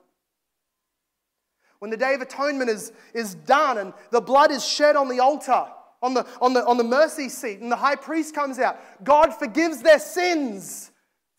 When 1.80 1.90
the 1.90 1.96
Day 1.96 2.14
of 2.14 2.20
Atonement 2.20 2.70
is, 2.70 2.92
is 3.14 3.34
done 3.34 3.78
and 3.78 3.92
the 4.10 4.20
blood 4.20 4.50
is 4.50 4.64
shed 4.66 4.96
on 4.96 5.08
the 5.08 5.20
altar, 5.20 5.66
on 6.02 6.14
the, 6.14 6.26
on, 6.40 6.54
the, 6.54 6.64
on 6.66 6.76
the 6.76 6.84
mercy 6.84 7.28
seat, 7.28 7.60
and 7.60 7.70
the 7.70 7.76
high 7.76 7.96
priest 7.96 8.34
comes 8.34 8.58
out, 8.58 8.80
God 9.04 9.34
forgives 9.34 9.82
their 9.82 9.98
sins 9.98 10.92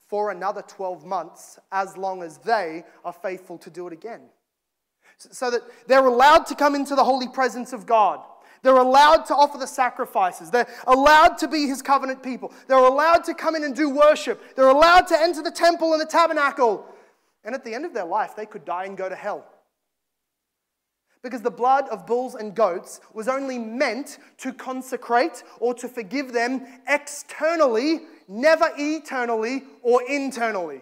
for 0.08 0.32
another 0.32 0.62
12 0.62 1.06
months 1.06 1.58
as 1.72 1.98
long 1.98 2.22
as 2.22 2.38
they 2.40 2.84
are 3.04 3.14
faithful 3.14 3.58
to 3.60 3.70
do 3.70 3.88
it 3.88 3.94
again. 3.94 4.22
So 5.18 5.50
that 5.52 5.62
they're 5.88 6.06
allowed 6.06 6.46
to 6.48 6.56
come 6.56 6.76
into 6.76 6.96
the 6.96 7.04
holy 7.04 7.28
presence 7.28 7.74
of 7.74 7.86
God. 7.86 8.22
They're 8.64 8.78
allowed 8.78 9.26
to 9.28 9.36
offer 9.36 9.58
the 9.58 9.68
sacrifices. 9.68 10.52
They're 10.52 10.68
allowed 10.86 11.38
to 11.40 11.48
be 11.48 11.68
his 11.68 11.82
covenant 11.82 12.22
people. 12.22 12.54
They're 12.68 12.78
allowed 12.78 13.24
to 13.26 13.34
come 13.34 13.56
in 13.56 13.64
and 13.64 13.76
do 13.76 13.90
worship. 13.90 14.56
They're 14.56 14.70
allowed 14.70 15.08
to 15.08 15.20
enter 15.20 15.42
the 15.42 15.52
temple 15.52 15.94
and 15.94 16.02
the 16.02 16.06
tabernacle. 16.06 16.86
And 17.44 17.56
at 17.56 17.64
the 17.64 17.74
end 17.74 17.86
of 17.86 17.94
their 17.94 18.06
life, 18.06 18.36
they 18.36 18.46
could 18.46 18.66
die 18.66 18.86
and 18.86 18.98
go 18.98 19.10
to 19.10 19.16
hell. 19.16 19.46
Because 21.24 21.42
the 21.42 21.52
blood 21.52 21.88
of 21.90 22.08
bulls 22.08 22.36
and 22.36 22.56
goats 22.56 23.00
was 23.14 23.28
only 23.28 23.60
meant 23.60 24.18
to 24.40 24.52
consecrate 24.52 25.44
or 25.60 25.74
to 25.76 25.88
forgive 25.88 26.34
them 26.34 26.66
externally, 26.88 28.02
never 28.28 28.72
eternally 28.78 29.64
or 29.84 30.02
internally. 30.10 30.82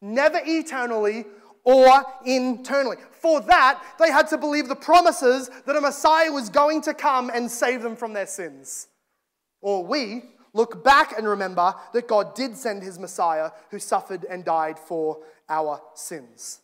Never 0.00 0.40
eternally 0.44 1.24
or 1.64 2.04
internally. 2.24 2.98
For 3.10 3.40
that, 3.40 3.82
they 3.98 4.12
had 4.12 4.28
to 4.28 4.38
believe 4.38 4.68
the 4.68 4.76
promises 4.76 5.50
that 5.66 5.76
a 5.76 5.80
Messiah 5.80 6.30
was 6.30 6.48
going 6.50 6.82
to 6.82 6.94
come 6.94 7.30
and 7.34 7.50
save 7.50 7.82
them 7.82 7.96
from 7.96 8.12
their 8.12 8.26
sins. 8.26 8.88
Or 9.60 9.84
we 9.84 10.24
look 10.52 10.84
back 10.84 11.16
and 11.16 11.26
remember 11.26 11.74
that 11.92 12.06
God 12.06 12.34
did 12.34 12.56
send 12.56 12.82
his 12.82 12.98
Messiah 12.98 13.50
who 13.70 13.78
suffered 13.78 14.24
and 14.28 14.44
died 14.44 14.78
for 14.78 15.18
our 15.48 15.80
sins. 15.94 16.60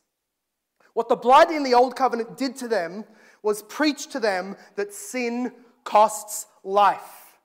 What 0.94 1.08
the 1.08 1.16
blood 1.16 1.50
in 1.50 1.62
the 1.62 1.74
old 1.74 1.96
covenant 1.96 2.36
did 2.36 2.56
to 2.56 2.68
them 2.68 3.04
was 3.42 3.62
preach 3.62 4.08
to 4.08 4.20
them 4.20 4.56
that 4.76 4.92
sin 4.92 5.52
costs 5.84 6.46
life, 6.62 7.38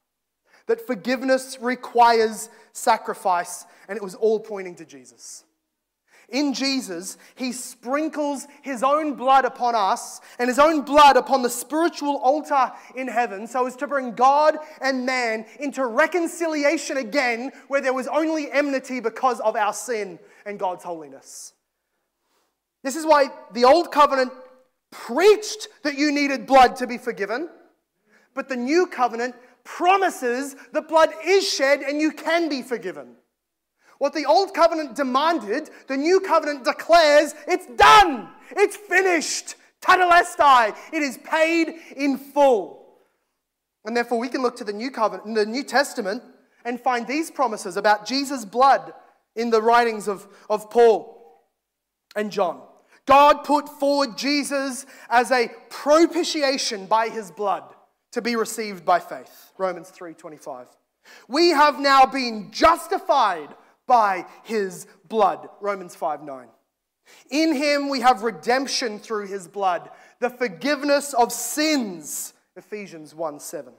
that 0.68 0.86
forgiveness 0.86 1.58
requires 1.62 2.50
sacrifice, 2.74 3.66
and 3.88 3.96
it 3.96 4.04
was 4.04 4.16
all 4.16 4.40
pointing 4.40 4.76
to 4.76 4.86
Jesus. 4.86 5.46
In 6.30 6.54
Jesus, 6.54 7.18
he 7.36 7.52
sprinkles 7.52 8.48
his 8.64 8.82
own 8.82 9.14
blood 9.14 9.46
upon 9.46 9.76
us 9.76 10.22
and 10.40 10.48
his 10.48 10.58
own 10.58 10.82
blood 10.82 11.18
upon 11.18 11.44
the 11.44 11.50
spiritual 11.50 12.18
altar 12.18 12.72
in 12.96 13.08
heaven 13.08 13.46
so 13.46 13.68
as 13.68 13.76
to 13.78 13.88
bring 13.88 14.14
God 14.14 14.58
and 14.82 15.06
man 15.06 15.46
into 15.60 15.86
reconciliation 15.86 16.98
again 16.98 17.52
where 17.68 17.82
there 17.82 17.94
was 17.94 18.08
only 18.08 18.52
enmity 18.52 19.00
because 19.00 19.40
of 19.42 19.56
our 19.56 19.74
sin 19.74 20.18
and 20.48 20.58
God's 20.58 20.84
holiness. 20.84 21.54
This 22.86 22.96
is 22.96 23.04
why 23.04 23.32
the 23.52 23.66
old 23.66 23.92
covenant 23.92 24.32
preached 24.92 25.70
that 25.82 25.98
you 25.98 26.12
needed 26.12 26.46
blood 26.46 26.76
to 26.76 26.86
be 26.86 27.00
forgiven, 27.00 27.50
but 28.36 28.48
the 28.48 28.56
new 28.56 28.86
covenant 28.86 29.34
promises 29.64 30.56
that 30.72 30.88
blood 30.88 31.10
is 31.26 31.52
shed 31.52 31.82
and 31.82 32.00
you 32.00 32.12
can 32.12 32.48
be 32.48 32.62
forgiven. 32.62 33.16
What 33.98 34.14
the 34.14 34.28
old 34.28 34.54
covenant 34.54 34.96
demanded, 34.96 35.72
the 35.88 35.98
new 35.98 36.20
covenant 36.20 36.64
declares 36.64 37.34
it's 37.48 37.66
done, 37.76 38.30
it's 38.52 38.76
finished. 38.76 39.56
Tetelestai, 39.82 40.76
it 40.94 41.02
is 41.02 41.18
paid 41.18 41.78
in 41.98 42.20
full. 42.20 42.86
And 43.84 43.98
therefore, 43.98 44.20
we 44.20 44.30
can 44.30 44.44
look 44.44 44.58
to 44.58 44.64
the 44.64 44.74
new 44.74 44.92
covenant, 44.92 45.34
the 45.34 45.48
New 45.48 45.64
Testament, 45.64 46.22
and 46.64 46.80
find 46.80 47.08
these 47.08 47.32
promises 47.32 47.78
about 47.78 48.06
Jesus' 48.06 48.46
blood 48.46 48.94
in 49.36 49.50
the 49.50 49.62
writings 49.64 50.08
of, 50.08 50.28
of 50.52 50.70
Paul 50.70 51.42
and 52.16 52.32
John. 52.32 52.62
God 53.06 53.44
put 53.44 53.70
forward 53.70 54.18
Jesus 54.18 54.86
as 55.10 55.32
a 55.32 55.50
propitiation 55.70 56.88
by 56.88 57.10
his 57.10 57.32
blood 57.32 57.64
to 58.12 58.22
be 58.22 58.36
received 58.36 58.86
by 58.86 59.00
faith. 59.00 59.52
Romans 59.58 59.92
3:25. 59.92 60.68
We 61.28 61.50
have 61.50 61.80
now 61.80 62.06
been 62.06 62.52
justified 62.52 63.56
by 63.86 64.26
his 64.44 64.88
blood. 65.08 65.50
Romans 65.62 65.96
5:9. 65.96 66.50
In 67.30 67.54
him 67.54 67.90
we 67.90 68.00
have 68.00 68.24
redemption 68.24 68.98
through 68.98 69.28
his 69.28 69.48
blood, 69.48 69.92
the 70.20 70.30
forgiveness 70.30 71.14
of 71.14 71.32
sins. 71.32 72.34
Ephesians 72.56 73.14
1:7. 73.14 73.74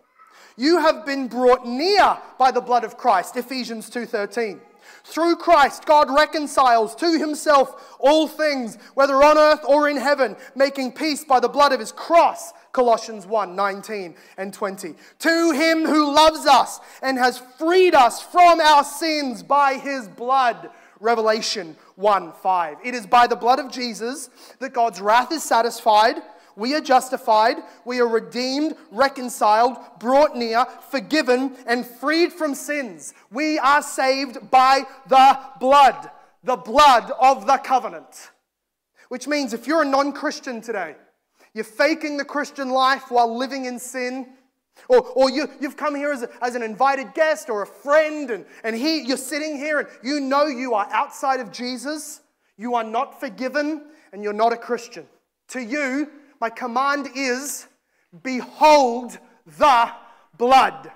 You 0.56 0.78
have 0.78 1.04
been 1.04 1.28
brought 1.28 1.66
near 1.66 2.18
by 2.38 2.50
the 2.50 2.60
blood 2.60 2.84
of 2.84 2.96
Christ. 2.96 3.36
Ephesians 3.36 3.90
2:13. 3.90 4.60
Through 5.04 5.36
Christ, 5.36 5.86
God 5.86 6.10
reconciles 6.10 6.94
to 6.96 7.18
himself 7.18 7.96
all 7.98 8.26
things, 8.26 8.76
whether 8.94 9.14
on 9.22 9.38
earth 9.38 9.64
or 9.66 9.88
in 9.88 9.96
heaven, 9.96 10.36
making 10.54 10.92
peace 10.92 11.24
by 11.24 11.40
the 11.40 11.48
blood 11.48 11.72
of 11.72 11.80
his 11.80 11.92
cross. 11.92 12.52
Colossians 12.72 13.24
1 13.26 13.56
19 13.56 14.14
and 14.36 14.52
20. 14.52 14.94
To 15.20 15.50
him 15.52 15.86
who 15.86 16.14
loves 16.14 16.46
us 16.46 16.80
and 17.02 17.18
has 17.18 17.38
freed 17.58 17.94
us 17.94 18.20
from 18.20 18.60
our 18.60 18.84
sins 18.84 19.42
by 19.42 19.74
his 19.74 20.08
blood. 20.08 20.70
Revelation 21.00 21.76
1 21.96 22.32
5. 22.32 22.78
It 22.84 22.94
is 22.94 23.06
by 23.06 23.26
the 23.26 23.36
blood 23.36 23.58
of 23.58 23.70
Jesus 23.70 24.30
that 24.58 24.72
God's 24.72 25.00
wrath 25.00 25.32
is 25.32 25.42
satisfied. 25.42 26.16
We 26.56 26.74
are 26.74 26.80
justified, 26.80 27.58
we 27.84 28.00
are 28.00 28.08
redeemed, 28.08 28.76
reconciled, 28.90 29.76
brought 29.98 30.36
near, 30.36 30.64
forgiven, 30.90 31.54
and 31.66 31.84
freed 31.84 32.32
from 32.32 32.54
sins. 32.54 33.12
We 33.30 33.58
are 33.58 33.82
saved 33.82 34.50
by 34.50 34.84
the 35.06 35.38
blood, 35.60 36.10
the 36.42 36.56
blood 36.56 37.12
of 37.20 37.46
the 37.46 37.58
covenant. 37.58 38.30
Which 39.08 39.28
means 39.28 39.52
if 39.52 39.66
you're 39.66 39.82
a 39.82 39.86
non 39.86 40.12
Christian 40.12 40.62
today, 40.62 40.96
you're 41.52 41.64
faking 41.64 42.16
the 42.16 42.24
Christian 42.24 42.70
life 42.70 43.10
while 43.10 43.36
living 43.36 43.66
in 43.66 43.78
sin, 43.78 44.26
or, 44.88 45.00
or 45.00 45.30
you, 45.30 45.50
you've 45.60 45.76
come 45.76 45.94
here 45.94 46.12
as, 46.12 46.22
a, 46.22 46.30
as 46.42 46.54
an 46.54 46.62
invited 46.62 47.14
guest 47.14 47.50
or 47.50 47.62
a 47.62 47.66
friend, 47.66 48.30
and, 48.30 48.46
and 48.64 48.74
he, 48.74 49.00
you're 49.00 49.16
sitting 49.16 49.56
here 49.56 49.80
and 49.80 49.88
you 50.02 50.20
know 50.20 50.46
you 50.46 50.74
are 50.74 50.88
outside 50.90 51.40
of 51.40 51.52
Jesus, 51.52 52.20
you 52.56 52.74
are 52.74 52.84
not 52.84 53.20
forgiven, 53.20 53.84
and 54.12 54.22
you're 54.22 54.32
not 54.32 54.52
a 54.52 54.56
Christian. 54.56 55.06
To 55.48 55.62
you, 55.62 56.10
my 56.40 56.50
command 56.50 57.08
is 57.14 57.66
behold 58.22 59.18
the 59.58 59.90
blood. 60.36 60.90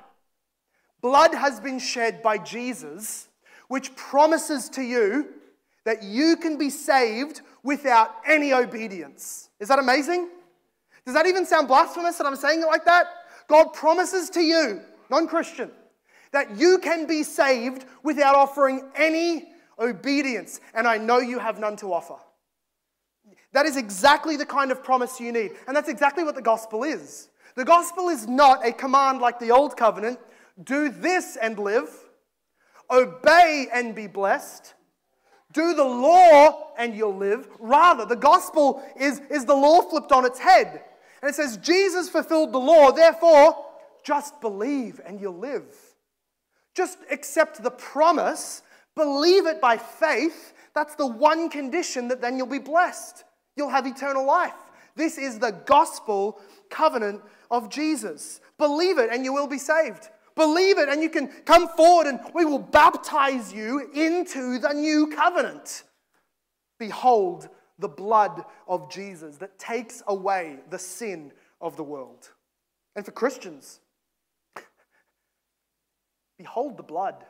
Blood 1.00 1.34
has 1.34 1.60
been 1.60 1.78
shed 1.78 2.22
by 2.22 2.38
Jesus, 2.38 3.28
which 3.68 3.94
promises 3.96 4.68
to 4.70 4.82
you 4.82 5.28
that 5.84 6.02
you 6.02 6.36
can 6.36 6.58
be 6.58 6.68
saved 6.70 7.40
without 7.62 8.16
any 8.26 8.52
obedience. 8.52 9.48
Is 9.60 9.68
that 9.68 9.78
amazing? 9.78 10.28
Does 11.04 11.14
that 11.14 11.26
even 11.26 11.46
sound 11.46 11.68
blasphemous 11.68 12.18
that 12.18 12.26
I'm 12.26 12.36
saying 12.36 12.60
it 12.60 12.66
like 12.66 12.84
that? 12.84 13.06
God 13.48 13.72
promises 13.72 14.30
to 14.30 14.40
you, 14.40 14.82
non 15.08 15.26
Christian, 15.26 15.70
that 16.32 16.56
you 16.56 16.78
can 16.78 17.06
be 17.06 17.22
saved 17.22 17.86
without 18.02 18.34
offering 18.34 18.90
any 18.94 19.48
obedience, 19.78 20.60
and 20.74 20.86
I 20.86 20.98
know 20.98 21.18
you 21.18 21.38
have 21.38 21.58
none 21.58 21.76
to 21.76 21.92
offer. 21.92 22.16
That 23.52 23.66
is 23.66 23.76
exactly 23.76 24.36
the 24.36 24.46
kind 24.46 24.70
of 24.70 24.84
promise 24.84 25.20
you 25.20 25.32
need, 25.32 25.52
and 25.66 25.76
that's 25.76 25.88
exactly 25.88 26.24
what 26.24 26.34
the 26.34 26.42
gospel 26.42 26.84
is. 26.84 27.28
The 27.56 27.64
gospel 27.64 28.08
is 28.08 28.26
not 28.28 28.64
a 28.64 28.72
command 28.72 29.20
like 29.20 29.38
the 29.38 29.50
old 29.50 29.76
covenant 29.76 30.18
do 30.62 30.90
this 30.90 31.36
and 31.36 31.58
live, 31.58 31.88
obey 32.90 33.66
and 33.72 33.94
be 33.94 34.06
blessed. 34.06 34.74
Do 35.52 35.74
the 35.74 35.84
law 35.84 36.72
and 36.78 36.94
you'll 36.94 37.16
live. 37.16 37.48
Rather, 37.58 38.04
the 38.04 38.16
gospel 38.16 38.82
is, 38.96 39.20
is 39.30 39.44
the 39.44 39.54
law 39.54 39.80
flipped 39.82 40.12
on 40.12 40.24
its 40.24 40.38
head. 40.38 40.84
And 41.22 41.28
it 41.28 41.34
says, 41.34 41.56
Jesus 41.56 42.08
fulfilled 42.08 42.52
the 42.52 42.58
law, 42.58 42.92
therefore, 42.92 43.66
just 44.04 44.40
believe 44.40 45.00
and 45.04 45.20
you'll 45.20 45.38
live. 45.38 45.74
Just 46.74 46.98
accept 47.10 47.62
the 47.62 47.70
promise, 47.70 48.62
believe 48.94 49.46
it 49.46 49.60
by 49.60 49.76
faith. 49.76 50.54
That's 50.74 50.94
the 50.94 51.06
one 51.06 51.50
condition 51.50 52.08
that 52.08 52.20
then 52.20 52.36
you'll 52.36 52.46
be 52.46 52.58
blessed. 52.58 53.24
You'll 53.60 53.68
have 53.68 53.86
eternal 53.86 54.24
life. 54.24 54.54
This 54.96 55.18
is 55.18 55.38
the 55.38 55.50
gospel 55.50 56.40
covenant 56.70 57.20
of 57.50 57.68
Jesus. 57.68 58.40
Believe 58.56 58.96
it 58.96 59.10
and 59.12 59.22
you 59.22 59.34
will 59.34 59.46
be 59.46 59.58
saved. 59.58 60.08
Believe 60.34 60.78
it 60.78 60.88
and 60.88 61.02
you 61.02 61.10
can 61.10 61.28
come 61.44 61.68
forward 61.68 62.06
and 62.06 62.20
we 62.34 62.46
will 62.46 62.58
baptize 62.58 63.52
you 63.52 63.90
into 63.92 64.58
the 64.58 64.72
new 64.72 65.08
covenant. 65.08 65.82
Behold, 66.78 67.50
the 67.78 67.88
blood 67.88 68.46
of 68.66 68.90
Jesus 68.90 69.36
that 69.36 69.58
takes 69.58 70.02
away 70.06 70.60
the 70.70 70.78
sin 70.78 71.30
of 71.60 71.76
the 71.76 71.84
world. 71.84 72.30
And 72.96 73.04
for 73.04 73.12
Christians, 73.12 73.80
behold 76.38 76.78
the 76.78 76.82
blood. 76.82 77.26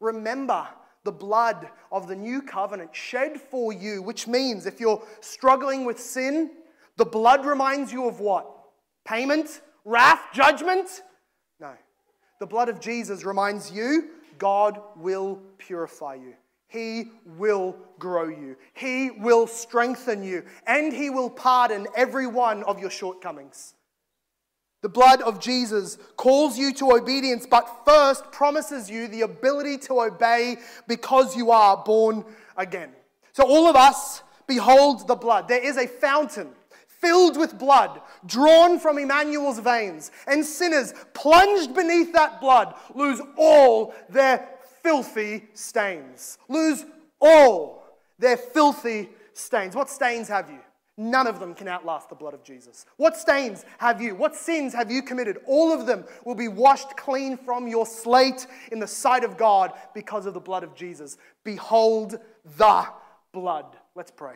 Remember 0.00 0.68
the 1.10 1.16
blood 1.16 1.68
of 1.90 2.06
the 2.06 2.14
new 2.14 2.40
covenant 2.40 2.94
shed 2.94 3.40
for 3.40 3.72
you, 3.72 4.00
which 4.00 4.28
means 4.28 4.64
if 4.64 4.78
you're 4.78 5.02
struggling 5.20 5.84
with 5.84 5.98
sin, 5.98 6.52
the 6.98 7.04
blood 7.04 7.44
reminds 7.44 7.92
you 7.92 8.06
of 8.06 8.20
what? 8.20 8.46
Payment? 9.04 9.60
Wrath? 9.84 10.20
Judgment? 10.32 11.02
No. 11.58 11.72
The 12.38 12.46
blood 12.46 12.68
of 12.68 12.78
Jesus 12.78 13.24
reminds 13.24 13.72
you 13.72 14.10
God 14.38 14.80
will 14.94 15.40
purify 15.58 16.14
you. 16.14 16.34
He 16.68 17.10
will 17.26 17.74
grow 17.98 18.28
you. 18.28 18.54
He 18.74 19.10
will 19.10 19.48
strengthen 19.48 20.22
you. 20.22 20.44
And 20.64 20.92
He 20.92 21.10
will 21.10 21.28
pardon 21.28 21.88
every 21.96 22.28
one 22.28 22.62
of 22.62 22.78
your 22.78 22.90
shortcomings. 22.90 23.74
The 24.82 24.88
blood 24.88 25.20
of 25.22 25.40
Jesus 25.40 25.98
calls 26.16 26.58
you 26.58 26.72
to 26.74 26.92
obedience, 26.92 27.46
but 27.46 27.84
first 27.84 28.32
promises 28.32 28.90
you 28.90 29.08
the 29.08 29.22
ability 29.22 29.76
to 29.78 30.00
obey 30.00 30.56
because 30.88 31.36
you 31.36 31.50
are 31.50 31.82
born 31.84 32.24
again. 32.56 32.90
So, 33.32 33.44
all 33.44 33.66
of 33.66 33.76
us 33.76 34.22
behold 34.46 35.06
the 35.06 35.14
blood. 35.14 35.48
There 35.48 35.62
is 35.62 35.76
a 35.76 35.86
fountain 35.86 36.48
filled 36.86 37.36
with 37.36 37.58
blood, 37.58 38.00
drawn 38.26 38.78
from 38.78 38.98
Emmanuel's 38.98 39.58
veins, 39.58 40.10
and 40.26 40.44
sinners 40.44 40.92
plunged 41.14 41.74
beneath 41.74 42.12
that 42.12 42.40
blood 42.40 42.74
lose 42.94 43.20
all 43.36 43.94
their 44.08 44.48
filthy 44.82 45.46
stains. 45.54 46.38
Lose 46.48 46.84
all 47.20 47.84
their 48.18 48.36
filthy 48.36 49.08
stains. 49.32 49.74
What 49.74 49.90
stains 49.90 50.28
have 50.28 50.50
you? 50.50 50.59
None 51.00 51.26
of 51.26 51.40
them 51.40 51.54
can 51.54 51.66
outlast 51.66 52.10
the 52.10 52.14
blood 52.14 52.34
of 52.34 52.44
Jesus. 52.44 52.84
What 52.98 53.16
stains 53.16 53.64
have 53.78 54.02
you? 54.02 54.14
What 54.14 54.36
sins 54.36 54.74
have 54.74 54.90
you 54.90 55.00
committed? 55.00 55.38
All 55.46 55.72
of 55.72 55.86
them 55.86 56.04
will 56.26 56.34
be 56.34 56.46
washed 56.46 56.94
clean 56.94 57.38
from 57.38 57.66
your 57.66 57.86
slate 57.86 58.46
in 58.70 58.80
the 58.80 58.86
sight 58.86 59.24
of 59.24 59.38
God 59.38 59.72
because 59.94 60.26
of 60.26 60.34
the 60.34 60.40
blood 60.40 60.62
of 60.62 60.74
Jesus. 60.74 61.16
Behold 61.42 62.18
the 62.58 62.86
blood. 63.32 63.64
Let's 63.94 64.10
pray. 64.10 64.34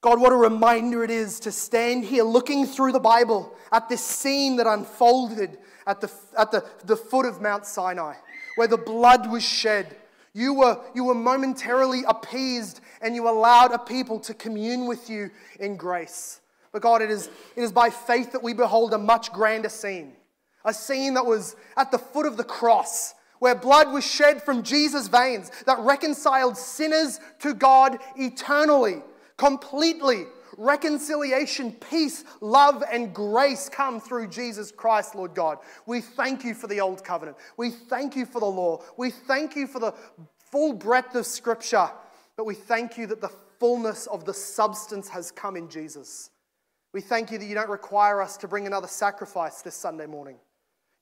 God, 0.00 0.20
what 0.20 0.30
a 0.30 0.36
reminder 0.36 1.02
it 1.02 1.10
is 1.10 1.40
to 1.40 1.50
stand 1.50 2.04
here 2.04 2.22
looking 2.22 2.66
through 2.66 2.92
the 2.92 3.00
Bible 3.00 3.52
at 3.72 3.88
this 3.88 4.04
scene 4.04 4.54
that 4.58 4.68
unfolded 4.68 5.58
at 5.88 6.00
the, 6.00 6.12
at 6.38 6.52
the, 6.52 6.64
the 6.84 6.96
foot 6.96 7.26
of 7.26 7.42
Mount 7.42 7.66
Sinai, 7.66 8.14
where 8.54 8.68
the 8.68 8.78
blood 8.78 9.28
was 9.28 9.42
shed. 9.42 9.96
You 10.36 10.52
were, 10.52 10.78
you 10.94 11.04
were 11.04 11.14
momentarily 11.14 12.02
appeased 12.06 12.82
and 13.00 13.14
you 13.14 13.26
allowed 13.26 13.72
a 13.72 13.78
people 13.78 14.20
to 14.20 14.34
commune 14.34 14.84
with 14.84 15.08
you 15.08 15.30
in 15.58 15.78
grace. 15.78 16.42
But 16.72 16.82
God, 16.82 17.00
it 17.00 17.10
is, 17.10 17.30
it 17.56 17.62
is 17.62 17.72
by 17.72 17.88
faith 17.88 18.32
that 18.32 18.42
we 18.42 18.52
behold 18.52 18.92
a 18.92 18.98
much 18.98 19.32
grander 19.32 19.70
scene. 19.70 20.12
A 20.66 20.74
scene 20.74 21.14
that 21.14 21.24
was 21.24 21.56
at 21.78 21.90
the 21.90 21.96
foot 21.96 22.26
of 22.26 22.36
the 22.36 22.44
cross, 22.44 23.14
where 23.38 23.54
blood 23.54 23.90
was 23.90 24.04
shed 24.04 24.42
from 24.42 24.62
Jesus' 24.62 25.08
veins 25.08 25.50
that 25.64 25.78
reconciled 25.78 26.58
sinners 26.58 27.18
to 27.38 27.54
God 27.54 27.98
eternally, 28.16 29.02
completely, 29.38 30.26
reconciliation, 30.56 31.72
peace, 31.72 32.24
love, 32.40 32.82
and 32.90 33.14
grace 33.14 33.68
come 33.68 34.00
through 34.00 34.28
Jesus 34.28 34.70
Christ, 34.70 35.14
Lord 35.14 35.34
God. 35.34 35.58
We 35.86 36.00
thank 36.00 36.44
you 36.44 36.54
for 36.54 36.66
the 36.66 36.80
old 36.80 37.04
covenant. 37.04 37.36
We 37.56 37.70
thank 37.70 38.16
you 38.16 38.26
for 38.26 38.40
the 38.40 38.46
law. 38.46 38.82
We 38.96 39.10
thank 39.10 39.56
you 39.56 39.66
for 39.66 39.78
the 39.78 39.94
full 40.50 40.72
breadth 40.72 41.14
of 41.14 41.26
Scripture. 41.26 41.90
But 42.36 42.44
we 42.44 42.54
thank 42.54 42.98
you 42.98 43.06
that 43.08 43.20
the 43.20 43.32
fullness 43.58 44.06
of 44.06 44.24
the 44.24 44.34
substance 44.34 45.08
has 45.08 45.30
come 45.30 45.56
in 45.56 45.68
Jesus. 45.68 46.30
We 46.92 47.00
thank 47.00 47.30
you 47.30 47.38
that 47.38 47.44
you 47.44 47.54
don't 47.54 47.68
require 47.68 48.22
us 48.22 48.36
to 48.38 48.48
bring 48.48 48.66
another 48.66 48.88
sacrifice 48.88 49.62
this 49.62 49.74
Sunday 49.74 50.06
morning. 50.06 50.36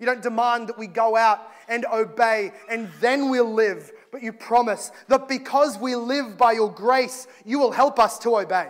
You 0.01 0.07
don't 0.07 0.23
demand 0.23 0.69
that 0.69 0.79
we 0.79 0.87
go 0.87 1.17
out 1.17 1.41
and 1.69 1.87
obey 1.87 2.53
and 2.69 2.91
then 3.01 3.31
we'll 3.31 3.53
live, 3.53 3.93
but 4.11 4.23
you 4.23 4.33
promise 4.33 4.91
that 5.09 5.29
because 5.29 5.79
we 5.79 5.95
live 5.95 6.37
by 6.37 6.53
your 6.53 6.71
grace, 6.71 7.29
you 7.45 7.59
will 7.59 7.71
help 7.71 7.99
us 7.99 8.19
to 8.21 8.39
obey. 8.39 8.69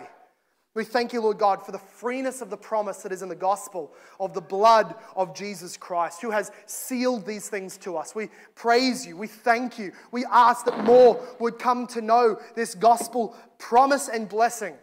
We 0.75 0.83
thank 0.83 1.13
you, 1.13 1.21
Lord 1.21 1.37
God, 1.37 1.65
for 1.65 1.71
the 1.71 1.79
freeness 1.79 2.41
of 2.41 2.49
the 2.49 2.57
promise 2.57 2.97
that 2.97 3.13
is 3.13 3.21
in 3.21 3.29
the 3.29 3.35
gospel 3.35 3.93
of 4.19 4.33
the 4.33 4.41
blood 4.41 4.93
of 5.15 5.33
Jesus 5.33 5.77
Christ, 5.77 6.21
who 6.21 6.31
has 6.31 6.51
sealed 6.65 7.25
these 7.25 7.47
things 7.47 7.77
to 7.77 7.95
us. 7.95 8.13
We 8.13 8.29
praise 8.55 9.07
you. 9.07 9.15
We 9.15 9.27
thank 9.27 9.79
you. 9.79 9.93
We 10.11 10.25
ask 10.25 10.65
that 10.65 10.83
more 10.83 11.25
would 11.39 11.59
come 11.59 11.87
to 11.87 12.01
know 12.01 12.37
this 12.55 12.75
gospel 12.75 13.35
promise 13.57 14.09
and 14.09 14.27
blessing 14.27 14.75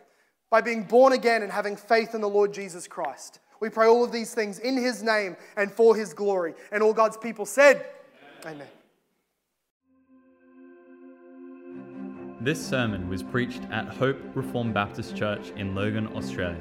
by 0.49 0.63
being 0.63 0.85
born 0.85 1.13
again 1.13 1.43
and 1.43 1.53
having 1.53 1.77
faith 1.77 2.15
in 2.15 2.23
the 2.23 2.29
Lord 2.29 2.55
Jesus 2.55 2.89
Christ. 2.89 3.41
We 3.61 3.69
pray 3.69 3.87
all 3.87 4.03
of 4.03 4.13
these 4.13 4.33
things 4.33 4.59
in 4.59 4.79
his 4.79 5.03
name 5.03 5.37
and 5.59 5.71
for 5.71 5.95
his 5.95 6.15
glory. 6.15 6.55
And 6.73 6.83
all 6.83 6.95
God's 6.95 7.19
people 7.19 7.45
said, 7.45 7.85
Amen. 8.45 8.57
Amen. 8.57 8.69
This 12.43 12.61
sermon 12.61 13.09
was 13.09 13.23
preached 13.23 13.63
at 13.71 13.87
Hope 13.87 14.19
Reformed 14.35 14.75
Baptist 14.75 15.15
Church 15.15 15.53
in 15.55 15.77
Logan, 15.77 16.09
Australia. 16.09 16.59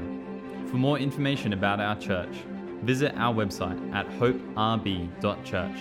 For 0.67 0.75
more 0.75 0.99
information 0.99 1.53
about 1.53 1.79
our 1.79 1.95
church, 1.95 2.43
visit 2.83 3.15
our 3.15 3.33
website 3.33 3.91
at 3.91 4.07
hoperb.church. 4.19 5.79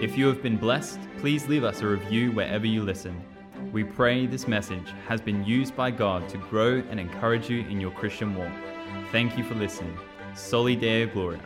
If 0.00 0.16
you 0.16 0.26
have 0.28 0.42
been 0.42 0.56
blessed, 0.56 0.98
please 1.18 1.46
leave 1.46 1.62
us 1.62 1.82
a 1.82 1.88
review 1.88 2.32
wherever 2.32 2.66
you 2.66 2.82
listen. 2.84 3.22
We 3.70 3.84
pray 3.84 4.24
this 4.24 4.48
message 4.48 4.88
has 5.06 5.20
been 5.20 5.44
used 5.44 5.76
by 5.76 5.90
God 5.90 6.26
to 6.30 6.38
grow 6.38 6.82
and 6.88 6.98
encourage 6.98 7.50
you 7.50 7.66
in 7.66 7.82
your 7.82 7.90
Christian 7.90 8.34
walk. 8.34 8.54
Thank 9.10 9.36
you 9.36 9.44
for 9.44 9.56
listening. 9.56 9.94
Soli 10.34 10.74
Deo 10.74 11.06
Gloria. 11.06 11.40